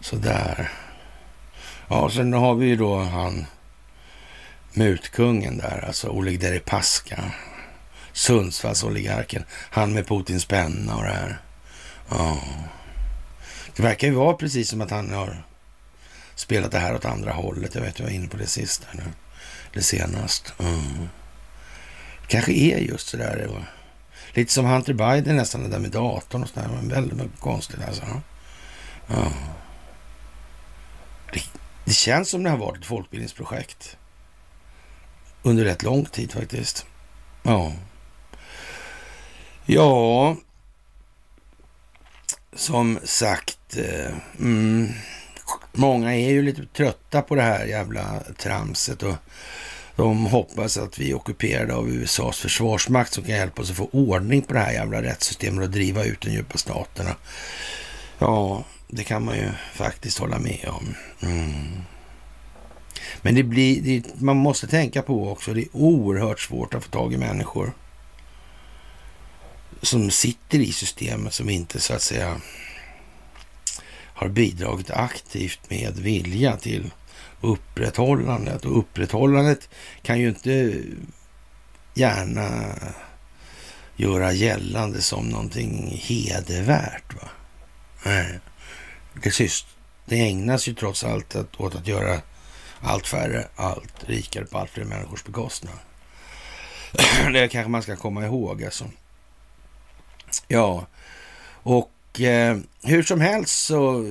Sådär. 0.00 0.70
Ja, 1.88 2.10
sen 2.10 2.32
har 2.32 2.54
vi 2.54 2.66
ju 2.66 2.76
då 2.76 2.98
han 2.98 3.46
mutkungen 4.72 5.58
där, 5.58 5.84
alltså 5.86 6.08
Oleg 6.08 6.40
Deripaska. 6.40 7.24
Sundsvallsoligarken. 8.12 9.44
Han 9.50 9.92
med 9.92 10.06
Putins 10.06 10.44
penna 10.44 10.96
och 10.96 11.02
det 11.02 11.12
här. 11.12 11.40
Ja. 12.10 12.38
Det 13.76 13.82
verkar 13.82 14.08
ju 14.08 14.14
vara 14.14 14.34
precis 14.34 14.68
som 14.68 14.80
att 14.80 14.90
han 14.90 15.12
har 15.12 15.44
spelat 16.34 16.70
det 16.70 16.78
här 16.78 16.94
åt 16.94 17.04
andra 17.04 17.32
hållet. 17.32 17.74
Jag 17.74 17.82
vet, 17.82 17.98
jag 17.98 18.06
var 18.06 18.12
inne 18.12 18.28
på 18.28 18.36
det 18.36 18.46
sist 18.46 18.84
här 18.84 19.00
nu. 19.00 19.12
Det 19.72 19.82
senast. 19.82 20.54
Mm. 20.58 21.08
kanske 22.26 22.52
är 22.52 22.78
just 22.78 23.08
så 23.08 23.16
där. 23.16 23.66
Lite 24.32 24.52
som 24.52 24.64
Hunter 24.64 24.92
Biden 24.92 25.36
nästan, 25.36 25.62
det 25.62 25.68
där 25.68 25.78
med 25.78 25.90
datorn 25.90 26.42
och 26.42 26.48
sådär. 26.48 26.68
Men 26.68 26.88
väldigt, 26.88 27.18
väldigt 27.18 27.40
konstigt 27.40 27.80
alltså. 27.86 28.02
Ja. 29.06 29.32
Det, 31.32 31.42
det 31.84 31.92
känns 31.92 32.30
som 32.30 32.42
det 32.42 32.50
har 32.50 32.56
varit 32.56 32.80
ett 32.80 32.86
folkbildningsprojekt. 32.86 33.96
Under 35.42 35.64
rätt 35.64 35.82
lång 35.82 36.04
tid 36.04 36.32
faktiskt. 36.32 36.86
Ja. 37.42 37.72
Ja, 39.74 40.36
som 42.56 42.98
sagt, 43.04 43.76
eh, 43.76 44.14
mm, 44.40 44.88
många 45.72 46.14
är 46.14 46.30
ju 46.30 46.42
lite 46.42 46.66
trötta 46.66 47.22
på 47.22 47.34
det 47.34 47.42
här 47.42 47.66
jävla 47.66 48.20
tramset 48.38 49.02
och 49.02 49.14
de 49.96 50.26
hoppas 50.26 50.78
att 50.78 50.98
vi 50.98 51.10
är 51.10 51.14
ockuperade 51.14 51.74
av 51.74 51.88
USAs 51.88 52.38
försvarsmakt 52.38 53.12
som 53.12 53.24
kan 53.24 53.34
hjälpa 53.34 53.62
oss 53.62 53.70
att 53.70 53.76
få 53.76 53.88
ordning 53.92 54.42
på 54.42 54.54
det 54.54 54.60
här 54.60 54.72
jävla 54.72 55.02
rättssystemet 55.02 55.64
och 55.64 55.70
driva 55.70 56.04
ut 56.04 56.20
den 56.20 56.32
djupa 56.32 56.58
staterna. 56.58 57.16
Ja, 58.18 58.64
det 58.88 59.04
kan 59.04 59.24
man 59.24 59.36
ju 59.36 59.48
faktiskt 59.74 60.18
hålla 60.18 60.38
med 60.38 60.68
om. 60.68 60.94
Mm. 61.22 61.82
Men 63.22 63.34
det 63.34 63.42
blir, 63.42 63.82
det, 63.82 64.20
man 64.20 64.36
måste 64.36 64.66
tänka 64.66 65.02
på 65.02 65.30
också, 65.30 65.54
det 65.54 65.62
är 65.62 65.76
oerhört 65.76 66.40
svårt 66.40 66.74
att 66.74 66.84
få 66.84 66.90
tag 66.90 67.12
i 67.12 67.16
människor 67.16 67.72
som 69.82 70.10
sitter 70.10 70.58
i 70.58 70.72
systemet 70.72 71.34
som 71.34 71.50
inte 71.50 71.80
så 71.80 71.94
att 71.94 72.02
säga 72.02 72.40
har 74.14 74.28
bidragit 74.28 74.90
aktivt 74.90 75.70
med 75.70 75.98
vilja 75.98 76.56
till 76.56 76.90
upprätthållandet. 77.40 78.64
Och 78.64 78.78
upprätthållandet 78.78 79.68
kan 80.02 80.20
ju 80.20 80.28
inte 80.28 80.82
gärna 81.94 82.74
göra 83.96 84.32
gällande 84.32 85.02
som 85.02 85.28
någonting 85.28 86.00
hedervärt. 86.02 87.14
Va? 87.14 87.28
Nej. 88.04 88.40
Det, 89.22 89.64
det 90.04 90.20
ägnas 90.20 90.68
ju 90.68 90.74
trots 90.74 91.04
allt 91.04 91.36
åt 91.56 91.74
att 91.74 91.88
göra 91.88 92.20
allt 92.80 93.06
färre, 93.06 93.48
allt 93.56 94.04
rikare 94.06 94.44
på 94.44 94.58
allt 94.58 94.70
fler 94.70 94.84
människors 94.84 95.24
bekostnad. 95.24 95.74
Det 97.32 97.48
kanske 97.48 97.70
man 97.70 97.82
ska 97.82 97.96
komma 97.96 98.26
ihåg. 98.26 98.64
Alltså. 98.64 98.84
Ja, 100.48 100.86
och 101.62 102.20
eh, 102.20 102.56
hur 102.82 103.02
som 103.02 103.20
helst 103.20 103.64
så 103.64 104.04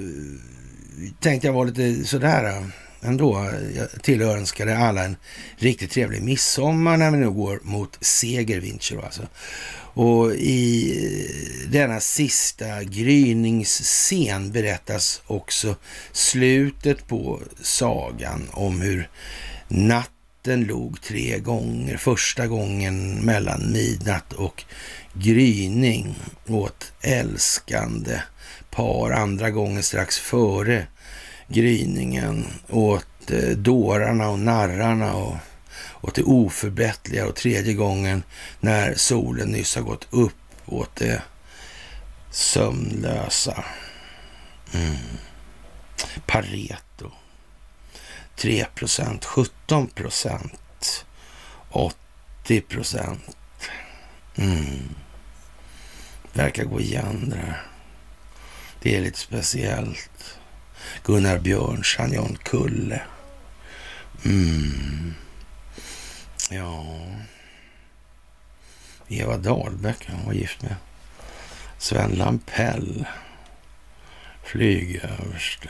tänkte 1.19 1.47
jag 1.47 1.53
vara 1.53 1.63
lite 1.63 2.07
sådär 2.07 2.45
eh, 2.45 2.65
ändå. 3.01 3.51
Jag 3.75 4.03
tillönskade 4.03 4.77
alla 4.77 5.03
en 5.03 5.15
riktigt 5.57 5.91
trevlig 5.91 6.21
midsommar 6.23 6.97
när 6.97 7.11
vi 7.11 7.17
nu 7.17 7.29
går 7.29 7.59
mot 7.63 7.97
seger, 8.01 8.77
alltså. 9.03 9.27
Och 9.93 10.33
i 10.35 10.91
eh, 11.65 11.71
denna 11.71 11.99
sista 11.99 12.83
gryningsscen 12.83 14.51
berättas 14.51 15.21
också 15.27 15.75
slutet 16.11 17.07
på 17.07 17.39
sagan 17.61 18.49
om 18.51 18.81
hur 18.81 19.09
natten 20.41 20.63
log 20.63 21.01
tre 21.01 21.39
gånger. 21.39 21.97
Första 21.97 22.47
gången 22.47 23.25
mellan 23.25 23.71
midnatt 23.71 24.33
och 24.33 24.63
gryning 25.13 26.15
åt 26.47 26.91
älskande 27.01 28.21
par. 28.69 29.11
Andra 29.11 29.49
gången 29.49 29.83
strax 29.83 30.19
före 30.19 30.87
gryningen 31.47 32.45
åt 32.69 33.31
eh, 33.31 33.49
dårarna 33.49 34.29
och 34.29 34.39
narrarna 34.39 35.13
och 35.13 35.35
åt 36.01 36.15
det 36.15 36.23
oförbättliga 36.23 37.27
och 37.27 37.35
tredje 37.35 37.73
gången 37.73 38.23
när 38.59 38.93
solen 38.95 39.47
nyss 39.47 39.75
har 39.75 39.83
gått 39.83 40.07
upp 40.11 40.33
åt 40.65 40.95
det 40.95 41.21
sömnlösa. 42.31 43.65
Mm. 44.73 44.95
Paret 46.25 46.90
3 48.35 48.65
procent, 48.75 49.25
17 49.25 49.87
procent, 49.87 51.05
80 51.69 52.61
procent. 52.61 53.37
Mm. 54.35 54.95
Verkar 56.33 56.63
gå 56.63 56.81
igen 56.81 57.29
det 57.29 57.35
där. 57.35 57.61
Det 58.81 58.97
är 58.97 59.01
lite 59.01 59.19
speciellt. 59.19 60.39
Gunnar 61.03 61.39
Björnsson, 61.39 62.13
Jan 62.13 62.37
Kulle. 62.43 63.01
Mm. 64.25 65.13
Ja. 66.49 66.85
Eva 69.07 69.37
Dahlbeck, 69.37 70.09
hon 70.09 70.25
var 70.25 70.33
gift 70.33 70.61
med 70.61 70.75
Sven 71.77 72.11
Lampell. 72.11 73.05
Flygöverste. 74.43 75.69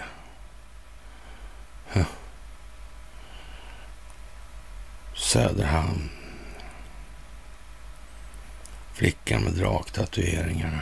Huh. 1.94 2.06
Söderhamn. 5.22 6.10
Flickan 8.94 9.44
med 9.44 9.54
draktatueringarna. 9.54 10.80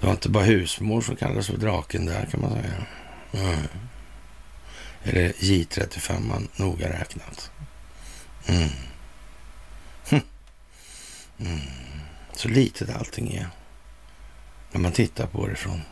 Det 0.00 0.06
var 0.06 0.12
inte 0.12 0.28
bara 0.28 0.44
husmor 0.44 1.00
som 1.00 1.16
kallades 1.16 1.46
för 1.46 1.56
draken 1.56 2.06
där 2.06 2.26
kan 2.26 2.40
man 2.40 2.52
säga. 2.52 2.86
Mm. 3.32 3.66
Eller 5.02 5.32
J35 5.32 6.20
man 6.20 6.48
noga 6.56 6.88
räknat. 6.88 7.50
Mm. 8.46 8.68
Hm. 10.08 10.20
Mm. 11.38 11.60
Så 12.32 12.48
litet 12.48 12.96
allting 12.96 13.32
är 13.34 13.48
när 14.72 14.80
man 14.80 14.92
tittar 14.92 15.26
på 15.26 15.46
det 15.46 15.56
från 15.56 15.82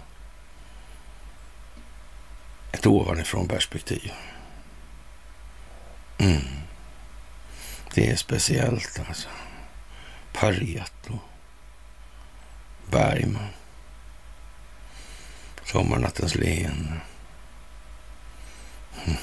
ett 2.73 2.87
ovanifrån 2.87 3.49
perspektiv. 3.49 4.13
Mm. 6.19 6.43
Det 7.99 8.11
är 8.11 8.17
speciellt 8.17 9.01
alltså. 9.09 9.29
Pareto. 10.33 11.19
Bergman. 12.91 13.49
Sommarnattens 15.65 16.35
leende. 16.35 17.01
Mm. 18.95 19.05
Hm. 19.05 19.17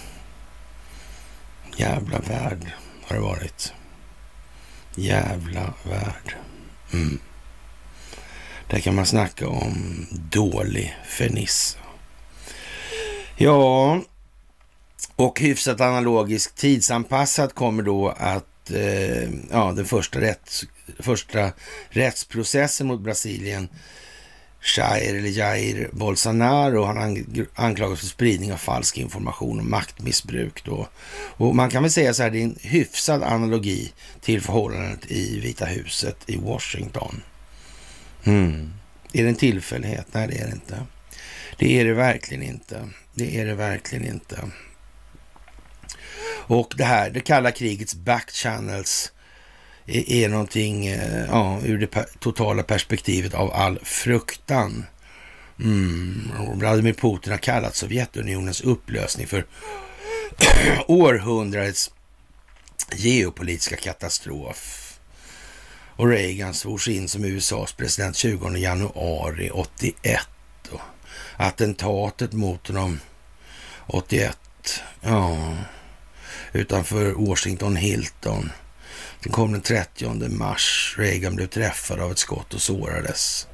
Jävla 1.77 2.19
värld 2.19 2.71
har 3.03 3.15
det 3.15 3.21
varit. 3.21 3.73
Jävla 4.95 5.73
värld. 5.83 6.35
Mm. 6.93 7.19
Där 8.67 8.79
kan 8.79 8.95
man 8.95 9.05
snacka 9.05 9.47
om 9.47 10.05
dålig 10.11 10.97
fernissa. 11.05 11.79
Ja, 13.35 14.01
Och 15.15 15.39
hyfsat 15.39 15.81
analogiskt 15.81 16.55
tidsanpassat 16.55 17.55
kommer 17.55 17.83
då 17.83 18.09
att 18.09 18.45
eh, 18.71 19.29
ja, 19.51 19.73
den 19.75 19.85
första, 19.85 20.21
rätts, 20.21 20.65
första 20.99 21.51
rättsprocessen 21.89 22.87
mot 22.87 23.01
Brasilien 23.01 23.69
Jair, 24.77 25.15
eller 25.15 25.29
Jair 25.29 25.89
Bolsonaro. 25.91 26.83
Han 26.83 27.25
anklagas 27.55 27.99
för 27.99 28.07
spridning 28.07 28.53
av 28.53 28.57
falsk 28.57 28.97
information 28.97 29.59
och 29.59 29.65
maktmissbruk. 29.65 30.63
Då. 30.65 30.87
Och 31.37 31.55
man 31.55 31.69
kan 31.69 31.83
väl 31.83 31.91
säga 31.91 32.13
så 32.13 32.23
här, 32.23 32.29
det 32.29 32.39
är 32.39 32.43
en 32.43 32.57
hyfsad 32.61 33.23
analogi 33.23 33.93
till 34.21 34.41
förhållandet 34.41 35.11
i 35.11 35.39
Vita 35.39 35.65
huset 35.65 36.17
i 36.25 36.37
Washington. 36.37 37.21
Mm. 38.23 38.73
Är 39.13 39.23
det 39.23 39.29
en 39.29 39.35
tillfällighet? 39.35 40.07
Nej, 40.11 40.27
det 40.27 40.37
är 40.37 40.45
det 40.45 40.51
inte. 40.51 40.85
Det 41.57 41.79
är 41.79 41.85
det 41.85 41.93
verkligen 41.93 42.43
inte. 42.43 42.89
Det 43.13 43.39
är 43.39 43.45
det 43.45 43.55
verkligen 43.55 44.05
inte. 44.05 44.37
Och 46.47 46.73
det 46.77 46.83
här, 46.83 47.09
det 47.09 47.19
kalla 47.19 47.51
krigets 47.51 47.95
backchannels 47.95 49.11
är, 49.85 50.11
är 50.11 50.29
någonting, 50.29 50.87
eh, 50.87 51.25
ja, 51.25 51.59
ur 51.63 51.77
det 51.77 52.19
totala 52.19 52.63
perspektivet 52.63 53.33
av 53.33 53.53
all 53.53 53.79
fruktan. 53.83 54.85
Mm. 55.59 56.31
Vladimir 56.53 56.93
Putin 56.93 57.31
har 57.31 57.39
kallat 57.39 57.75
Sovjetunionens 57.75 58.61
upplösning 58.61 59.27
för 59.27 59.45
århundradets 60.87 61.91
geopolitiska 62.95 63.75
katastrof. 63.75 64.81
Och 65.97 66.09
Reagan 66.09 66.53
svors 66.53 66.87
in 66.87 67.09
som 67.09 67.25
USAs 67.25 67.73
president 67.73 68.15
20 68.15 68.57
januari 68.57 69.49
81. 69.49 70.19
Och 70.71 70.81
attentatet 71.37 72.33
mot 72.33 72.67
honom 72.67 72.99
81, 73.87 74.37
ja, 75.01 75.55
utanför 76.55 77.11
Washington 77.11 77.75
Hilton 77.75 78.49
den 79.25 79.31
kom 79.31 79.51
den 79.51 79.61
30 79.61 80.29
mars. 80.29 80.95
Reagan 80.97 81.35
blev 81.35 81.47
träffad 81.47 81.99
av 81.99 82.11
ett 82.11 82.17
skott 82.17 82.53
och 82.53 82.61
sårades. 82.61 83.47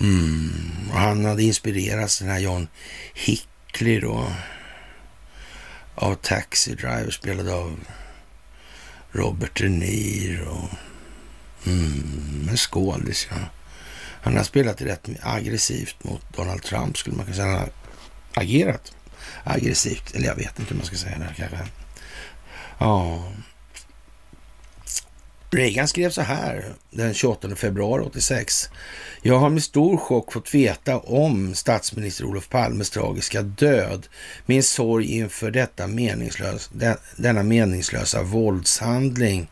Mm. 0.00 0.50
Och 0.90 0.98
han 1.00 1.24
hade 1.24 1.42
inspirerats, 1.42 2.18
den 2.18 2.28
här 2.28 2.38
John 2.38 2.68
Hickley 3.14 4.00
då, 4.00 4.32
av 5.94 6.14
Taxi 6.14 6.74
Driver, 6.74 7.10
spelad 7.10 7.48
av 7.48 7.80
Robert 9.12 9.58
De 9.58 9.68
Niro. 9.68 10.68
Mm, 11.66 12.48
en 12.50 12.56
skådis, 12.56 13.28
ja. 13.30 13.36
Han 14.22 14.36
har 14.36 14.44
spelat 14.44 14.82
rätt 14.82 15.08
aggressivt 15.22 16.04
mot 16.04 16.36
Donald 16.36 16.62
Trump, 16.62 16.98
skulle 16.98 17.16
man 17.16 17.24
kunna 17.24 17.36
säga. 17.36 17.46
Han 17.46 17.58
har 17.58 17.70
agerat 18.34 18.92
aggressivt, 19.44 20.14
eller 20.14 20.26
jag 20.26 20.36
vet 20.36 20.58
inte 20.58 20.70
hur 20.74 20.76
man 20.76 20.86
ska 20.86 20.96
säga 20.96 21.18
det 21.18 21.34
kanske. 21.36 21.58
Ja, 22.78 23.24
Reagan 25.54 25.88
skrev 25.88 26.10
så 26.10 26.22
här 26.22 26.64
den 26.90 27.14
28 27.14 27.56
februari 27.56 28.02
86. 28.02 28.70
Jag 29.22 29.38
har 29.38 29.50
med 29.50 29.62
stor 29.62 29.96
chock 29.96 30.32
fått 30.32 30.54
veta 30.54 30.98
om 30.98 31.54
statsminister 31.54 32.24
Olof 32.24 32.48
Palmes 32.48 32.90
tragiska 32.90 33.42
död. 33.42 34.06
Min 34.46 34.62
sorg 34.62 35.06
inför 35.06 35.50
detta 35.50 35.86
meningslös, 35.86 36.70
denna 37.16 37.42
meningslösa 37.42 38.22
våldshandling 38.22 39.48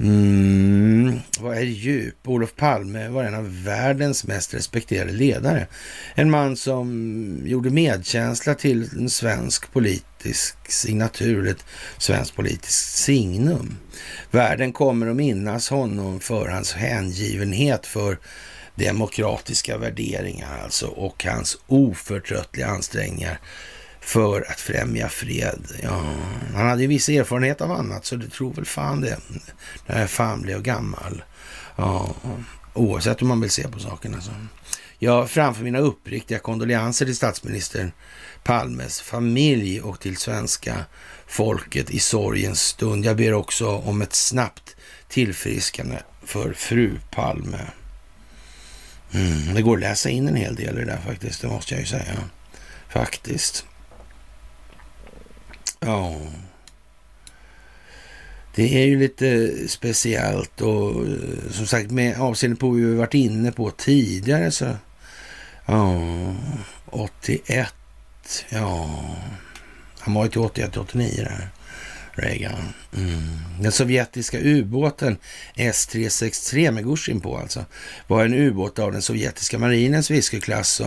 Mm, 0.00 1.20
vad 1.40 1.56
är 1.56 1.62
djup? 1.62 2.28
Olof 2.28 2.56
Palme 2.56 3.08
var 3.08 3.24
en 3.24 3.34
av 3.34 3.64
världens 3.64 4.24
mest 4.24 4.54
respekterade 4.54 5.12
ledare. 5.12 5.66
En 6.14 6.30
man 6.30 6.56
som 6.56 7.38
gjorde 7.44 7.70
medkänsla 7.70 8.54
till 8.54 8.88
en 8.98 9.10
svensk 9.10 9.72
politisk 10.22 10.56
signatur, 10.68 11.48
ett 11.48 11.64
svenskt 11.98 12.36
politiskt 12.36 12.96
signum. 12.96 13.76
Världen 14.30 14.72
kommer 14.72 15.06
att 15.06 15.16
minnas 15.16 15.70
honom 15.70 16.20
för 16.20 16.48
hans 16.48 16.72
hängivenhet 16.72 17.86
för 17.86 18.18
demokratiska 18.74 19.78
värderingar 19.78 20.58
alltså 20.62 20.86
och 20.86 21.24
hans 21.24 21.58
oförtröttliga 21.66 22.66
ansträngningar 22.66 23.40
för 24.00 24.50
att 24.50 24.60
främja 24.60 25.08
fred. 25.08 25.66
Ja, 25.82 26.04
han 26.54 26.68
hade 26.68 26.82
ju 26.82 26.88
viss 26.88 27.08
erfarenhet 27.08 27.60
av 27.60 27.72
annat, 27.72 28.04
så 28.04 28.16
det 28.16 28.28
tror 28.28 28.52
väl 28.52 28.64
fan 28.64 29.00
det. 29.00 29.18
När 29.86 29.96
är 29.96 30.06
fan 30.06 30.42
blev 30.42 30.62
gammal. 30.62 31.22
Ja, 31.76 32.14
oavsett 32.74 33.22
hur 33.22 33.26
man 33.26 33.40
vill 33.40 33.50
se 33.50 33.68
på 33.68 33.78
saken. 33.78 34.14
Alltså. 34.14 34.30
Jag 35.04 35.30
framför 35.30 35.64
mina 35.64 35.78
uppriktiga 35.78 36.38
kondoleanser 36.38 37.06
till 37.06 37.16
statsministern 37.16 37.92
Palmes 38.42 39.00
familj 39.00 39.80
och 39.80 40.00
till 40.00 40.16
svenska 40.16 40.84
folket 41.26 41.90
i 41.90 41.98
sorgens 41.98 42.60
stund. 42.60 43.04
Jag 43.04 43.16
ber 43.16 43.32
också 43.32 43.68
om 43.68 44.02
ett 44.02 44.14
snabbt 44.14 44.76
tillfriskande 45.08 45.98
för 46.24 46.52
fru 46.52 46.98
Palme. 47.10 47.66
Mm, 49.12 49.54
det 49.54 49.62
går 49.62 49.76
att 49.76 49.80
läsa 49.80 50.10
in 50.10 50.28
en 50.28 50.36
hel 50.36 50.54
del 50.54 50.76
i 50.76 50.80
det 50.80 50.86
där 50.86 51.00
faktiskt, 51.06 51.40
det 51.42 51.48
måste 51.48 51.74
jag 51.74 51.80
ju 51.80 51.86
säga. 51.86 52.14
Faktiskt. 52.88 53.66
Ja. 55.80 56.16
Det 58.54 58.82
är 58.82 58.86
ju 58.86 58.98
lite 58.98 59.52
speciellt 59.68 60.60
och 60.60 61.06
eh, 61.06 61.50
som 61.50 61.66
sagt 61.66 61.90
med 61.90 62.20
avseende 62.20 62.56
på 62.56 62.68
vad 62.68 62.76
vi 62.76 62.94
varit 62.94 63.14
inne 63.14 63.52
på 63.52 63.70
tidigare 63.70 64.50
så 64.50 64.76
ja, 65.72 66.34
81, 66.86 67.74
ja, 68.48 69.00
han 69.98 70.14
var 70.14 70.24
ju 70.24 70.30
till 70.30 70.40
81, 70.40 70.76
89 70.76 71.24
där, 71.24 71.48
Reagan. 72.12 72.72
Mm. 72.96 73.38
Den 73.60 73.72
sovjetiska 73.72 74.38
ubåten 74.40 75.16
S-363 75.54 76.70
med 76.70 76.84
Gushin 76.84 77.20
på 77.20 77.38
alltså, 77.38 77.64
var 78.06 78.24
en 78.24 78.34
ubåt 78.34 78.78
av 78.78 78.92
den 78.92 79.02
sovjetiska 79.02 79.58
marinens 79.58 80.10
Viskyklass 80.10 80.82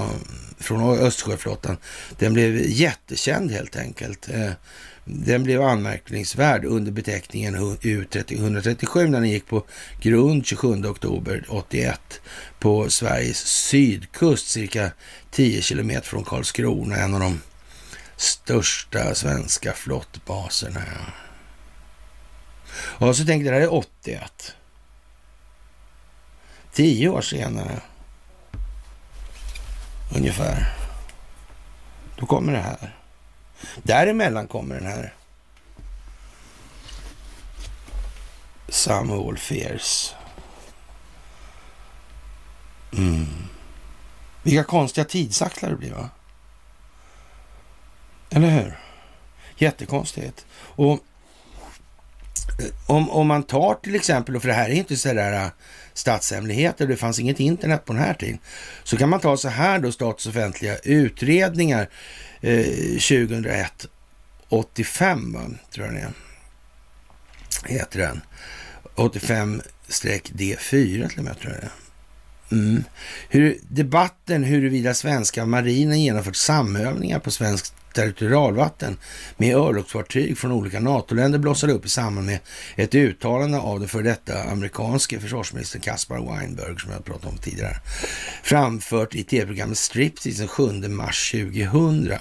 från 0.58 1.00
Östersjöflottan. 1.00 1.78
Den 2.18 2.34
blev 2.34 2.62
jättekänd 2.66 3.52
helt 3.52 3.76
enkelt. 3.76 4.30
Eh, 4.30 4.52
den 5.08 5.44
blev 5.44 5.62
anmärkningsvärd 5.62 6.66
under 6.66 6.92
beteckningen 6.92 7.56
U137 7.56 9.08
när 9.08 9.20
den 9.20 9.30
gick 9.30 9.48
på 9.48 9.66
grund 10.02 10.46
27 10.46 10.86
oktober 10.86 11.46
81 11.50 12.22
på 12.60 12.90
Sveriges 12.90 13.38
sydkust, 13.38 14.48
cirka 14.48 14.92
10 15.32 15.62
kilometer 15.62 16.08
från 16.08 16.24
Karlskrona, 16.24 16.96
en 16.96 17.14
av 17.14 17.20
de 17.20 17.42
största 18.16 19.16
svenska 19.16 19.74
flottbaserna. 19.74 20.82
Och 22.78 23.18
så 23.18 23.26
tänkte 23.26 23.46
jag, 23.46 23.54
det 23.54 23.60
här 23.60 23.68
är 23.68 23.74
81. 23.74 24.56
Tio 26.74 27.10
år 27.10 27.22
senare, 27.22 27.82
ungefär, 30.16 30.74
då 32.20 32.26
kommer 32.26 32.54
det 32.54 32.60
här. 32.60 33.05
Däremellan 33.84 34.48
kommer 34.48 34.76
den 34.76 34.88
här 34.88 35.14
Samuel 38.70 39.38
Fears. 39.38 40.14
Mm. 42.94 43.48
Vilka 44.44 44.64
konstiga 44.64 45.06
tidsaxlar 45.06 45.70
det 45.70 45.76
blir 45.76 45.92
va? 45.92 46.10
Eller 48.30 48.50
hur? 48.50 48.80
Jättekonstigt. 49.58 50.46
Och 50.56 51.00
om, 52.86 53.10
om 53.10 53.28
man 53.28 53.44
tar 53.44 53.74
till 53.74 53.96
exempel, 53.96 54.40
för 54.40 54.48
det 54.48 54.54
här 54.54 54.70
är 54.70 54.74
inte 54.74 54.98
sådär 54.98 55.44
äh, 55.44 55.50
statshemligheter, 55.94 56.88
det 56.88 56.96
fanns 56.96 57.20
inget 57.20 57.40
internet 57.40 57.86
på 57.86 57.94
den 57.94 58.02
här 58.02 58.14
tiden. 58.14 58.40
Så 58.84 58.98
kan 58.98 59.10
man 59.10 59.20
ta 59.20 59.38
så 59.38 59.50
här 59.50 59.80
då, 59.80 59.92
statens 59.92 60.26
offentliga 60.26 60.78
utredningar 60.78 61.90
eh, 62.42 62.66
2001, 62.92 63.86
85 64.50 65.34
va? 65.34 65.42
tror 65.72 65.86
jag 65.86 65.96
den 65.96 66.04
är. 66.04 66.12
Heter 67.66 68.00
den. 68.00 68.22
85-D4 68.96 71.10
till 71.10 71.18
och 71.18 71.24
med 71.24 71.40
tror 71.40 71.54
jag 71.54 71.62
det 71.62 71.66
är. 71.66 71.72
Mm. 72.52 72.84
Hur, 73.30 73.58
debatten 73.62 74.44
huruvida 74.44 74.94
svenska 74.94 75.46
marinen 75.46 76.02
genomfört 76.02 76.36
samövningar 76.36 77.20
på 77.20 77.32
svenskt 77.32 77.74
territorialvatten 77.96 78.98
med 79.38 79.56
örlogsfartyg 79.56 80.38
från 80.38 80.52
olika 80.52 80.80
NATO-länder 80.80 81.40
blossade 81.40 81.74
upp 81.74 81.86
i 81.86 81.90
samband 81.90 82.28
med 82.28 82.40
ett 82.76 82.96
uttalande 82.96 83.58
av 83.58 83.80
den 83.80 83.90
för 83.90 84.04
detta 84.04 84.44
amerikanske 84.44 85.20
försvarsministern 85.20 85.82
Caspar 85.82 86.18
Weinberg, 86.18 86.80
som 86.80 86.92
jag 86.92 87.06
pratade 87.06 87.28
om 87.28 87.38
tidigare, 87.38 87.78
framfört 88.44 89.16
i 89.16 89.24
tv-programmet 89.24 89.78
Striptease 89.78 90.40
den 90.40 90.48
7 90.48 90.72
mars 90.88 91.32
2000. 91.32 92.14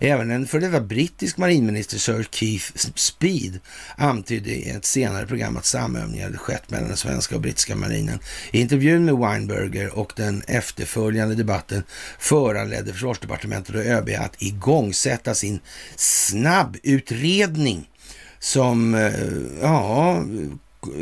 Även 0.00 0.30
en 0.30 0.46
för 0.46 0.60
detta 0.60 0.80
brittisk 0.80 1.36
marinminister 1.36 1.98
Sir 1.98 2.26
Keith 2.30 2.72
Speed 2.94 3.60
antydde 3.96 4.50
i 4.50 4.70
ett 4.70 4.84
senare 4.84 5.26
program 5.26 5.56
att 5.56 5.64
samövningar 5.64 6.24
hade 6.24 6.38
skett 6.38 6.70
mellan 6.70 6.88
den 6.88 6.96
svenska 6.96 7.34
och 7.34 7.40
brittiska 7.40 7.76
marinen. 7.76 8.18
I 8.50 8.60
intervjun 8.60 9.04
med 9.04 9.16
Weinberger 9.16 9.98
och 9.98 10.12
den 10.16 10.42
efterföljande 10.46 11.34
debatten 11.34 11.82
föranledde 12.18 12.92
försvarsdepartementet 12.92 13.74
och 13.74 13.84
ÖB 13.84 14.08
att 14.18 14.42
igångsätta 14.42 15.17
tillsätta 15.18 15.34
sin 15.34 15.60
snabbutredning 15.96 17.88
som, 18.38 18.94
eh, 18.94 19.60
ja, 19.62 20.24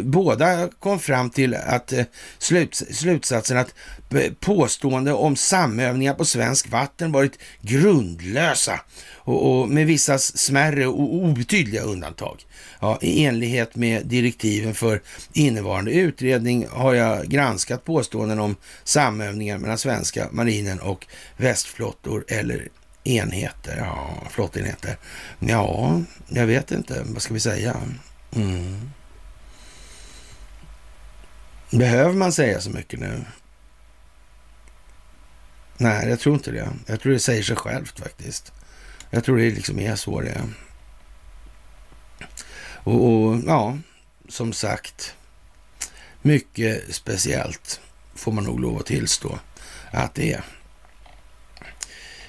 båda 0.03 0.69
kom 0.81 0.99
fram 0.99 1.31
till 1.31 1.55
att 1.55 1.93
eh, 1.93 2.05
sluts, 2.39 2.85
slutsatsen 2.91 3.57
att 3.59 3.75
eh, 4.15 4.33
påstående 4.41 5.13
om 5.13 5.37
samövningar 5.37 6.15
på 6.15 6.25
svensk 6.25 6.71
vatten 6.71 7.13
varit 7.13 7.39
grundlösa 7.63 8.81
och, 9.25 9.61
och 9.61 9.69
med 9.69 9.87
vissa 9.87 10.19
smärre 10.19 10.87
och 10.87 11.15
obetydliga 11.15 11.83
undantag. 11.83 12.47
Ja, 12.81 12.99
I 13.03 13.25
enlighet 13.25 13.77
med 13.77 14.07
direktiven 14.07 14.75
för 14.75 15.03
innevarande 15.33 15.93
utredning 15.93 16.67
har 16.71 16.95
jag 16.95 17.27
granskat 17.27 17.85
påståenden 17.85 18.39
om 18.39 18.57
samövningar 18.85 19.59
mellan 19.59 19.79
svenska 19.79 20.29
marinen 20.33 20.81
och 20.81 21.07
västflottor 21.37 22.25
eller 22.29 22.69
enheter, 23.07 23.77
ja, 23.77 24.23
flottenheter. 24.31 24.97
Ja, 25.39 26.01
jag 26.29 26.47
vet 26.47 26.71
inte, 26.71 27.03
vad 27.07 27.23
ska 27.23 27.35
vi 27.35 27.41
säga? 27.41 27.77
Mm. 28.35 28.91
Behöver 31.71 32.15
man 32.15 32.33
säga 32.33 32.61
så 32.61 32.71
mycket 32.71 33.01
nu? 33.01 33.25
Nej, 35.79 36.09
jag 36.09 36.21
tror 36.21 36.35
inte 36.35 36.51
det. 36.51 36.69
Jag 36.87 37.01
tror 37.01 37.13
det 37.13 37.19
säger 37.19 37.43
sig 37.43 37.57
självt 37.57 38.01
faktiskt. 38.01 38.53
Jag 39.11 39.25
tror 39.25 39.37
det 39.39 39.51
liksom 39.51 39.79
är 39.79 39.97
så 39.97 40.21
det 40.21 40.31
är. 40.31 40.45
Och, 42.87 43.05
och 43.05 43.39
ja, 43.47 43.79
som 44.29 44.53
sagt, 44.53 45.15
mycket 46.23 46.95
speciellt 46.95 47.81
får 48.15 48.33
man 48.33 48.45
nog 48.45 48.61
lov 48.61 48.79
att 48.79 48.87
tillstå 48.87 49.39
att 49.91 50.15
det 50.15 50.33
är. 50.33 50.45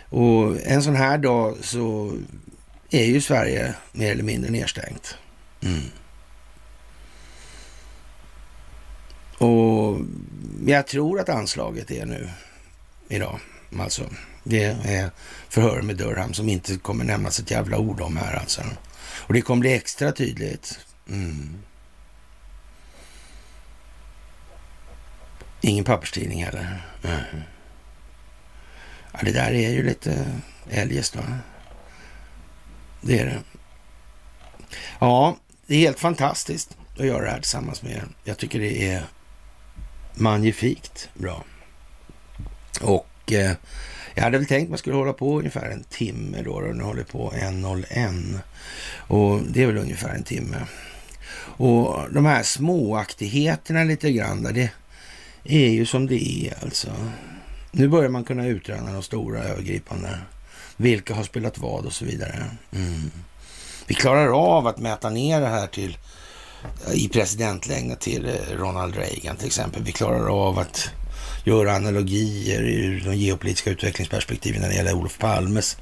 Och 0.10 0.62
en 0.62 0.84
sån 0.84 0.96
här 0.96 1.18
dag 1.18 1.58
så 1.62 2.14
är 2.90 3.06
ju 3.06 3.22
Sverige 3.22 3.74
mer 3.92 4.12
eller 4.12 4.24
mindre 4.24 4.52
nedstängt. 4.52 5.18
Mm. 5.62 5.82
Och 9.38 10.00
jag 10.66 10.88
tror 10.88 11.20
att 11.20 11.30
anslaget 11.30 11.92
är 11.92 12.06
nu 12.06 12.30
idag. 13.08 13.40
Alltså, 13.80 14.04
det 14.44 14.64
är 14.64 15.12
förhör 15.50 15.82
med 15.82 15.98
Durham 15.98 16.34
som 16.34 16.50
inte 16.50 16.78
kommer 16.78 17.04
nämnas 17.04 17.40
ett 17.40 17.52
jävla 17.52 17.78
ord 17.78 18.02
om 18.02 18.18
här 18.18 18.34
alltså. 18.34 18.62
Och 19.00 19.34
det 19.34 19.42
kommer 19.42 19.60
bli 19.60 19.74
extra 19.74 20.12
tydligt. 20.12 20.80
Mm. 21.10 21.58
Ingen 25.62 25.84
papperstidning 25.84 26.44
heller. 26.44 26.82
Mm. 27.04 27.20
Ja, 29.18 29.26
det 29.26 29.32
där 29.32 29.52
är 29.52 29.70
ju 29.70 29.84
lite 29.84 30.26
eljest 30.70 31.14
då. 31.14 31.20
Det 33.02 33.20
är 33.20 33.26
det. 33.26 33.40
Ja, 35.00 35.38
det 35.68 35.76
är 35.76 35.80
helt 35.80 36.00
fantastiskt 36.00 36.78
att 37.00 37.06
göra 37.06 37.24
det 37.24 37.32
här 37.32 37.40
tillsammans 37.40 37.84
med 37.84 37.92
er. 37.92 38.08
Jag 38.24 38.38
tycker 38.38 38.60
det 38.60 38.90
är 38.92 39.04
magnifikt 40.14 41.10
bra. 41.14 41.44
Och 42.82 43.32
eh, 43.32 43.52
jag 44.16 44.24
hade 44.24 44.38
väl 44.38 44.48
tänkt 44.48 44.70
man 44.70 44.78
skulle 44.78 44.96
hålla 44.96 45.14
på 45.14 45.40
ungefär 45.40 45.70
en 45.70 45.84
timme 45.84 46.42
då. 46.42 46.52
Och 46.52 46.76
nu 46.76 46.84
håller 46.84 47.00
jag 47.00 47.08
på 47.08 47.32
1.01. 47.32 48.40
Och 48.98 49.42
det 49.42 49.64
är 49.64 49.68
väl 49.68 49.78
ungefär 49.78 50.10
en 50.10 50.24
timme. 50.24 50.58
Och 51.58 52.14
de 52.14 52.26
här 52.26 52.44
småaktigheterna 52.44 53.84
lite 53.84 54.12
grann 54.12 54.44
där, 54.44 54.54
det 54.54 54.72
är 55.44 55.70
ju 55.70 55.86
som 55.86 56.08
det 56.08 56.24
är 56.24 56.64
alltså. 56.64 56.92
Nu 57.78 57.88
börjar 57.88 58.10
man 58.10 58.24
kunna 58.24 58.48
utröna 58.48 58.94
de 58.94 59.04
stora 59.04 59.44
övergripande. 59.44 60.20
Vilka 60.78 61.16
har 61.16 61.24
spelat 61.24 61.58
vad 61.58 61.86
och 61.86 61.94
så 61.94 62.06
vidare. 62.06 62.46
Mm. 62.72 63.12
Vi 63.88 63.96
klarar 63.96 64.28
av 64.28 64.68
att 64.68 64.78
mäta 64.78 65.10
ner 65.10 65.42
det 65.42 65.48
här 65.48 65.68
till 65.68 65.98
eh, 66.88 66.94
i 66.94 67.10
presidentlängden 67.10 67.98
till 67.98 68.26
eh, 68.26 68.58
Ronald 68.58 68.96
Reagan 68.96 69.36
till 69.36 69.48
exempel. 69.48 69.84
Vi 69.84 69.92
klarar 69.92 70.48
av 70.48 70.60
att 70.60 70.90
göra 71.44 71.76
analogier 71.76 72.62
ur 72.62 73.04
de 73.06 73.16
geopolitiska 73.16 73.70
utvecklingsperspektiven 73.70 74.62
när 74.62 74.70
det 74.70 74.76
gäller 74.76 74.94
Olof 74.94 75.18
Palmes 75.18 75.78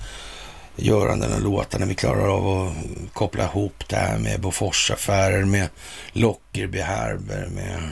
göranden 0.75 1.33
och 1.33 1.41
låtande. 1.41 1.87
Vi 1.87 1.95
klarar 1.95 2.27
av 2.27 2.47
att 2.47 3.13
koppla 3.13 3.43
ihop 3.43 3.83
det 3.87 3.95
här 3.95 4.17
med 4.17 4.41
Boforsaffärer, 4.41 5.45
med 5.45 5.69
Lockerbie 6.13 6.83
Harber, 6.83 7.47
med 7.51 7.91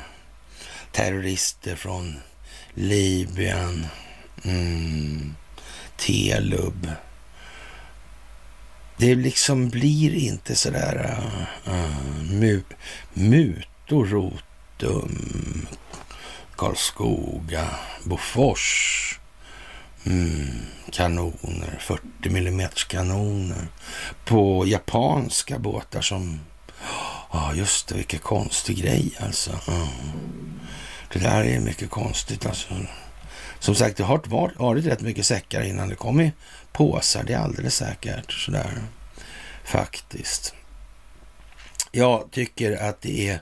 terrorister 0.91 1.76
från 1.76 2.16
Libyen, 2.74 3.88
mm, 4.43 5.36
Telub. 5.97 6.88
Det 8.97 9.15
liksom 9.15 9.69
blir 9.69 10.15
inte 10.15 10.55
sådär 10.55 11.17
uh, 11.17 11.41
uh, 11.74 12.24
mu, 12.32 12.63
mutorotum, 13.13 14.38
Karlskoga, 16.55 17.67
Bofors. 18.03 19.19
Mm, 20.05 20.59
kanoner, 20.91 21.78
40 21.80 22.03
mm 22.30 22.69
kanoner 22.88 23.67
på 24.26 24.65
japanska 24.67 25.59
båtar 25.59 26.01
som... 26.01 26.39
Ja, 27.32 27.49
oh, 27.49 27.57
just 27.57 27.88
det, 27.88 27.95
vilken 27.95 28.19
konstig 28.19 28.78
grej 28.78 29.17
alltså. 29.19 29.51
Mm. 29.67 29.88
Det 31.14 31.20
där 31.20 31.43
är 31.43 31.59
mycket 31.59 31.89
konstigt 31.89 32.45
alltså. 32.45 32.74
Som 33.59 33.76
sagt, 33.76 33.97
det 33.97 34.03
har 34.03 34.22
varit, 34.26 34.59
varit 34.59 34.86
rätt 34.86 35.01
mycket 35.01 35.26
säckar 35.26 35.61
innan 35.61 35.89
det 35.89 35.95
kom 35.95 36.22
i 36.22 36.32
påsar. 36.72 37.24
Det 37.24 37.34
är 37.34 37.38
alldeles 37.38 37.76
säkert 37.76 38.32
sådär. 38.32 38.82
Faktiskt. 39.64 40.53
Jag 41.91 42.32
tycker 42.32 42.89
att 42.89 43.01
det 43.01 43.30
är 43.30 43.39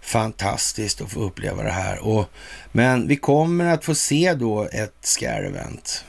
fantastiskt 0.00 1.00
att 1.00 1.12
få 1.12 1.20
uppleva 1.20 1.62
det 1.62 1.70
här. 1.70 1.98
Och, 1.98 2.30
men 2.72 3.08
vi 3.08 3.16
kommer 3.16 3.64
att 3.64 3.84
få 3.84 3.94
se 3.94 4.34
då 4.34 4.68
ett 4.72 5.02
scare-event. 5.02 6.04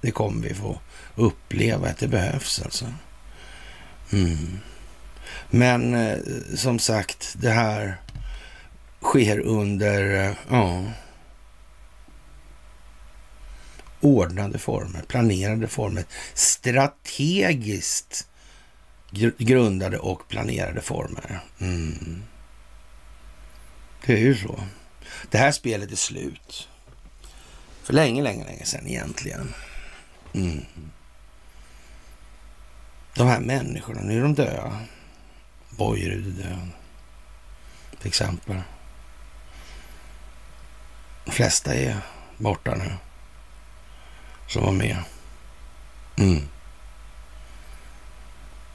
Det 0.00 0.10
kommer 0.10 0.48
vi 0.48 0.54
få 0.54 0.78
uppleva 1.14 1.88
att 1.88 1.98
det 1.98 2.08
behövs 2.08 2.62
alltså. 2.64 2.84
Mm. 4.12 4.58
Men 5.50 5.94
eh, 5.94 6.18
som 6.54 6.78
sagt, 6.78 7.36
det 7.38 7.50
här 7.50 8.00
sker 9.04 9.38
under 9.38 10.28
eh, 10.28 10.36
ja, 10.50 10.84
ordnade 14.00 14.58
former, 14.58 15.02
planerade 15.02 15.68
former, 15.68 16.04
strategiskt 16.34 18.28
grundade 19.38 19.98
och 19.98 20.28
planerade 20.28 20.80
former. 20.80 21.40
Mm. 21.58 22.22
Det 24.06 24.12
är 24.12 24.18
ju 24.18 24.36
så. 24.36 24.60
Det 25.30 25.38
här 25.38 25.52
spelet 25.52 25.92
är 25.92 25.96
slut. 25.96 26.68
För 27.82 27.92
länge, 27.92 28.22
länge, 28.22 28.44
länge 28.44 28.64
sedan 28.64 28.86
egentligen. 28.86 29.54
Mm. 30.32 30.64
De 33.14 33.28
här 33.28 33.40
människorna, 33.40 34.00
nu 34.00 34.18
är 34.18 34.22
de 34.22 34.34
döda. 34.34 34.78
Bojerud 35.70 36.40
är 36.40 36.48
död. 36.48 36.68
Till 37.98 38.08
exempel. 38.08 38.60
De 41.24 41.30
flesta 41.30 41.74
är 41.74 42.00
borta 42.36 42.74
nu. 42.74 42.96
Som 44.48 44.62
var 44.62 44.72
med. 44.72 45.02
Mm. 46.16 46.48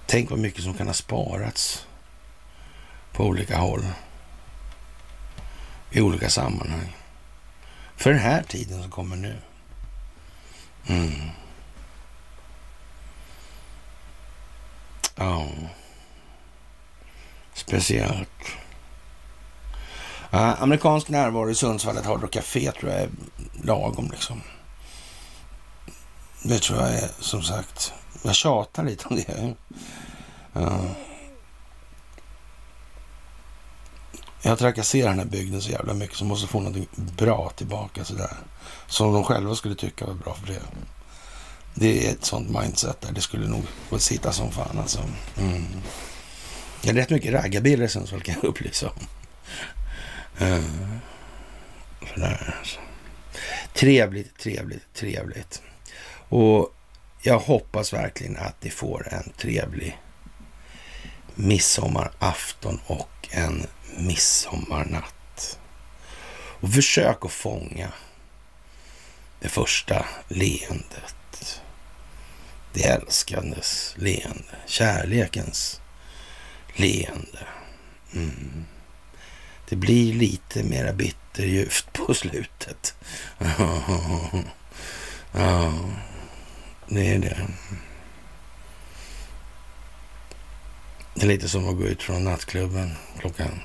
Tänk 0.06 0.30
vad 0.30 0.40
mycket 0.40 0.64
som 0.64 0.74
kan 0.74 0.88
ha 0.88 0.94
sparats 0.94 1.88
på 3.12 3.26
olika 3.26 3.58
håll. 3.58 3.86
I 5.92 6.02
olika 6.02 6.30
sammanhang. 6.30 6.96
För 7.96 8.10
den 8.10 8.20
här 8.20 8.44
tiden 8.44 8.82
som 8.82 8.92
kommer 8.92 9.16
nu. 9.16 9.38
Mm. 10.88 11.30
Ja. 15.16 15.48
Speciellt. 17.54 18.59
Ja, 20.32 20.56
amerikansk 20.56 21.10
närvaro 21.10 21.50
i 21.50 21.56
Sundsvall, 21.56 21.98
ett 21.98 22.06
Hard 22.06 22.22
Rock 22.22 22.32
Café 22.32 22.72
tror 22.72 22.92
jag 22.92 23.02
är 23.02 23.10
lagom 23.64 24.10
liksom. 24.12 24.42
Det 26.44 26.60
tror 26.60 26.80
jag 26.80 26.94
är 26.94 27.12
som 27.20 27.44
sagt 27.44 27.94
jag 28.24 28.36
tjatar 28.36 28.84
lite 28.84 29.08
om 29.08 29.16
det. 29.16 29.56
Ja. 30.54 30.80
Jag 34.42 34.60
trakasserar 34.60 35.10
den 35.10 35.20
här 35.20 35.26
bygden 35.26 35.62
så 35.62 35.72
jävla 35.72 35.94
mycket 35.94 36.18
så 36.18 36.26
måste 36.26 36.48
få 36.48 36.60
något 36.60 36.96
bra 36.96 37.52
tillbaka 37.56 38.06
sådär. 38.06 38.38
Som 38.88 39.14
de 39.14 39.24
själva 39.24 39.56
skulle 39.56 39.76
tycka 39.76 40.06
var 40.06 40.14
bra 40.14 40.34
för 40.34 40.48
det. 40.48 40.62
Det 41.74 42.08
är 42.08 42.12
ett 42.12 42.26
sånt 42.26 42.50
mindset 42.50 43.02
där. 43.02 43.12
Det 43.12 43.22
skulle 43.22 43.48
nog 43.48 43.64
få 43.90 44.00
sitta 44.00 44.32
som 44.32 44.52
fan 44.52 44.80
alltså. 44.80 45.00
Mm. 45.38 45.66
Det 46.82 46.90
är 46.90 46.94
rätt 46.94 47.10
mycket 47.10 47.34
raggarbilar 47.34 47.86
i 47.86 47.90
Sundsvall 47.90 48.22
kan 48.22 48.36
jag 48.36 48.44
upplysa 48.44 48.88
om. 48.88 49.19
Sådär 52.14 52.56
alltså. 52.60 52.80
Trevligt, 53.74 54.38
trevligt, 54.38 54.94
trevligt. 54.94 55.62
Och 56.30 56.74
jag 57.22 57.40
hoppas 57.40 57.94
verkligen 57.94 58.38
att 58.38 58.64
ni 58.64 58.70
får 58.70 59.14
en 59.14 59.32
trevlig 59.38 60.00
midsommarafton 61.36 62.80
och 62.86 63.28
en 63.32 63.68
midsommarnatt. 63.98 65.60
Och 66.62 66.74
försök 66.74 67.26
att 67.26 67.32
fånga 67.32 67.92
det 69.40 69.50
första 69.50 70.06
leendet. 70.28 71.62
Det 72.74 72.84
älskandes 72.84 73.94
leende, 73.98 74.56
kärlekens 74.66 75.82
leende. 76.76 77.48
Mm. 78.14 78.66
Det 79.70 79.76
blir 79.76 80.14
lite 80.14 80.64
mera 80.64 80.94
bitterljuvt 80.94 81.94
på 81.94 82.14
slutet. 82.14 82.96
ja, 85.32 85.74
det 86.88 87.14
är 87.14 87.20
det. 87.20 87.48
Det 91.14 91.22
är 91.22 91.28
lite 91.28 91.50
som 91.50 91.70
att 91.70 91.78
gå 91.78 91.84
ut 91.84 92.04
från 92.04 92.24
nattklubben 92.24 92.92
klockan 93.20 93.60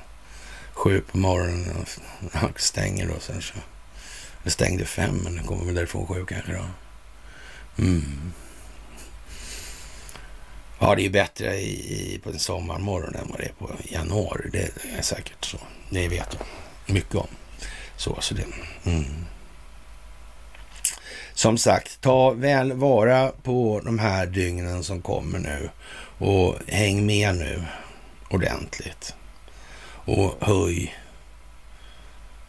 sju 0.73 1.01
på 1.01 1.17
morgonen 1.17 1.85
och 2.43 2.59
stänger 2.61 3.07
då 3.07 3.19
sen 3.19 3.41
så. 3.41 3.53
Det 4.43 4.49
stängde 4.49 4.85
fem, 4.85 5.15
men 5.23 5.35
det 5.35 5.43
kommer 5.43 5.65
väl 5.65 5.75
därifrån 5.75 6.07
sju 6.07 6.25
kanske 6.25 6.53
då. 6.53 6.65
Mm. 7.83 8.33
Ja, 10.79 10.95
det 10.95 11.01
är 11.01 11.03
ju 11.03 11.09
bättre 11.09 11.55
i, 11.55 12.19
på 12.23 12.29
en 12.29 12.39
sommarmorgon 12.39 13.15
än 13.15 13.27
vad 13.29 13.39
det 13.39 13.45
är 13.45 13.53
på 13.53 13.71
januari. 13.83 14.49
Det 14.51 14.69
är 14.97 15.01
säkert 15.01 15.45
så. 15.45 15.57
Det 15.89 16.07
vet 16.07 16.37
jag 16.39 16.95
mycket 16.95 17.15
om. 17.15 17.27
Så, 17.97 18.17
så 18.21 18.33
det. 18.33 18.45
Mm. 18.85 19.25
Som 21.33 21.57
sagt, 21.57 22.01
ta 22.01 22.31
väl 22.31 22.73
vara 22.73 23.31
på 23.43 23.81
de 23.85 23.99
här 23.99 24.25
dygnen 24.25 24.83
som 24.83 25.01
kommer 25.01 25.39
nu 25.39 25.69
och 26.17 26.55
häng 26.67 27.05
med 27.05 27.35
nu 27.35 27.63
ordentligt. 28.29 29.15
Och 30.05 30.35
höj 30.39 30.95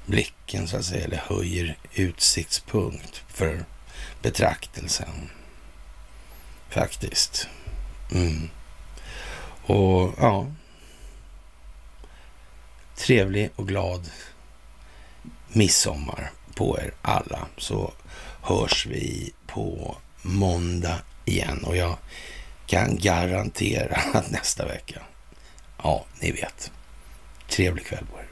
blicken 0.07 0.69
så 0.69 0.77
att 0.77 0.85
säga, 0.85 1.05
eller 1.05 1.17
höjer 1.27 1.79
utsiktspunkt 1.95 3.23
för 3.29 3.65
betraktelsen. 4.23 5.31
Faktiskt. 6.69 7.49
Mm. 8.13 8.49
Och 9.67 10.15
ja, 10.19 10.47
trevlig 12.97 13.51
och 13.57 13.69
glad 13.69 14.11
midsommar 15.49 16.31
på 16.55 16.79
er 16.79 16.95
alla 17.03 17.47
så 17.57 17.93
hörs 18.43 18.87
vi 18.87 19.33
på 19.47 19.97
måndag 20.23 20.99
igen 21.25 21.65
och 21.65 21.77
jag 21.77 21.97
kan 22.67 22.97
garantera 22.97 23.97
att 24.19 24.31
nästa 24.31 24.67
vecka, 24.67 25.03
ja, 25.83 26.05
ni 26.21 26.33
vet. 26.33 26.73
Trevlig 27.49 27.87
kväll 27.87 28.07
på 28.13 28.19
er. 28.19 28.26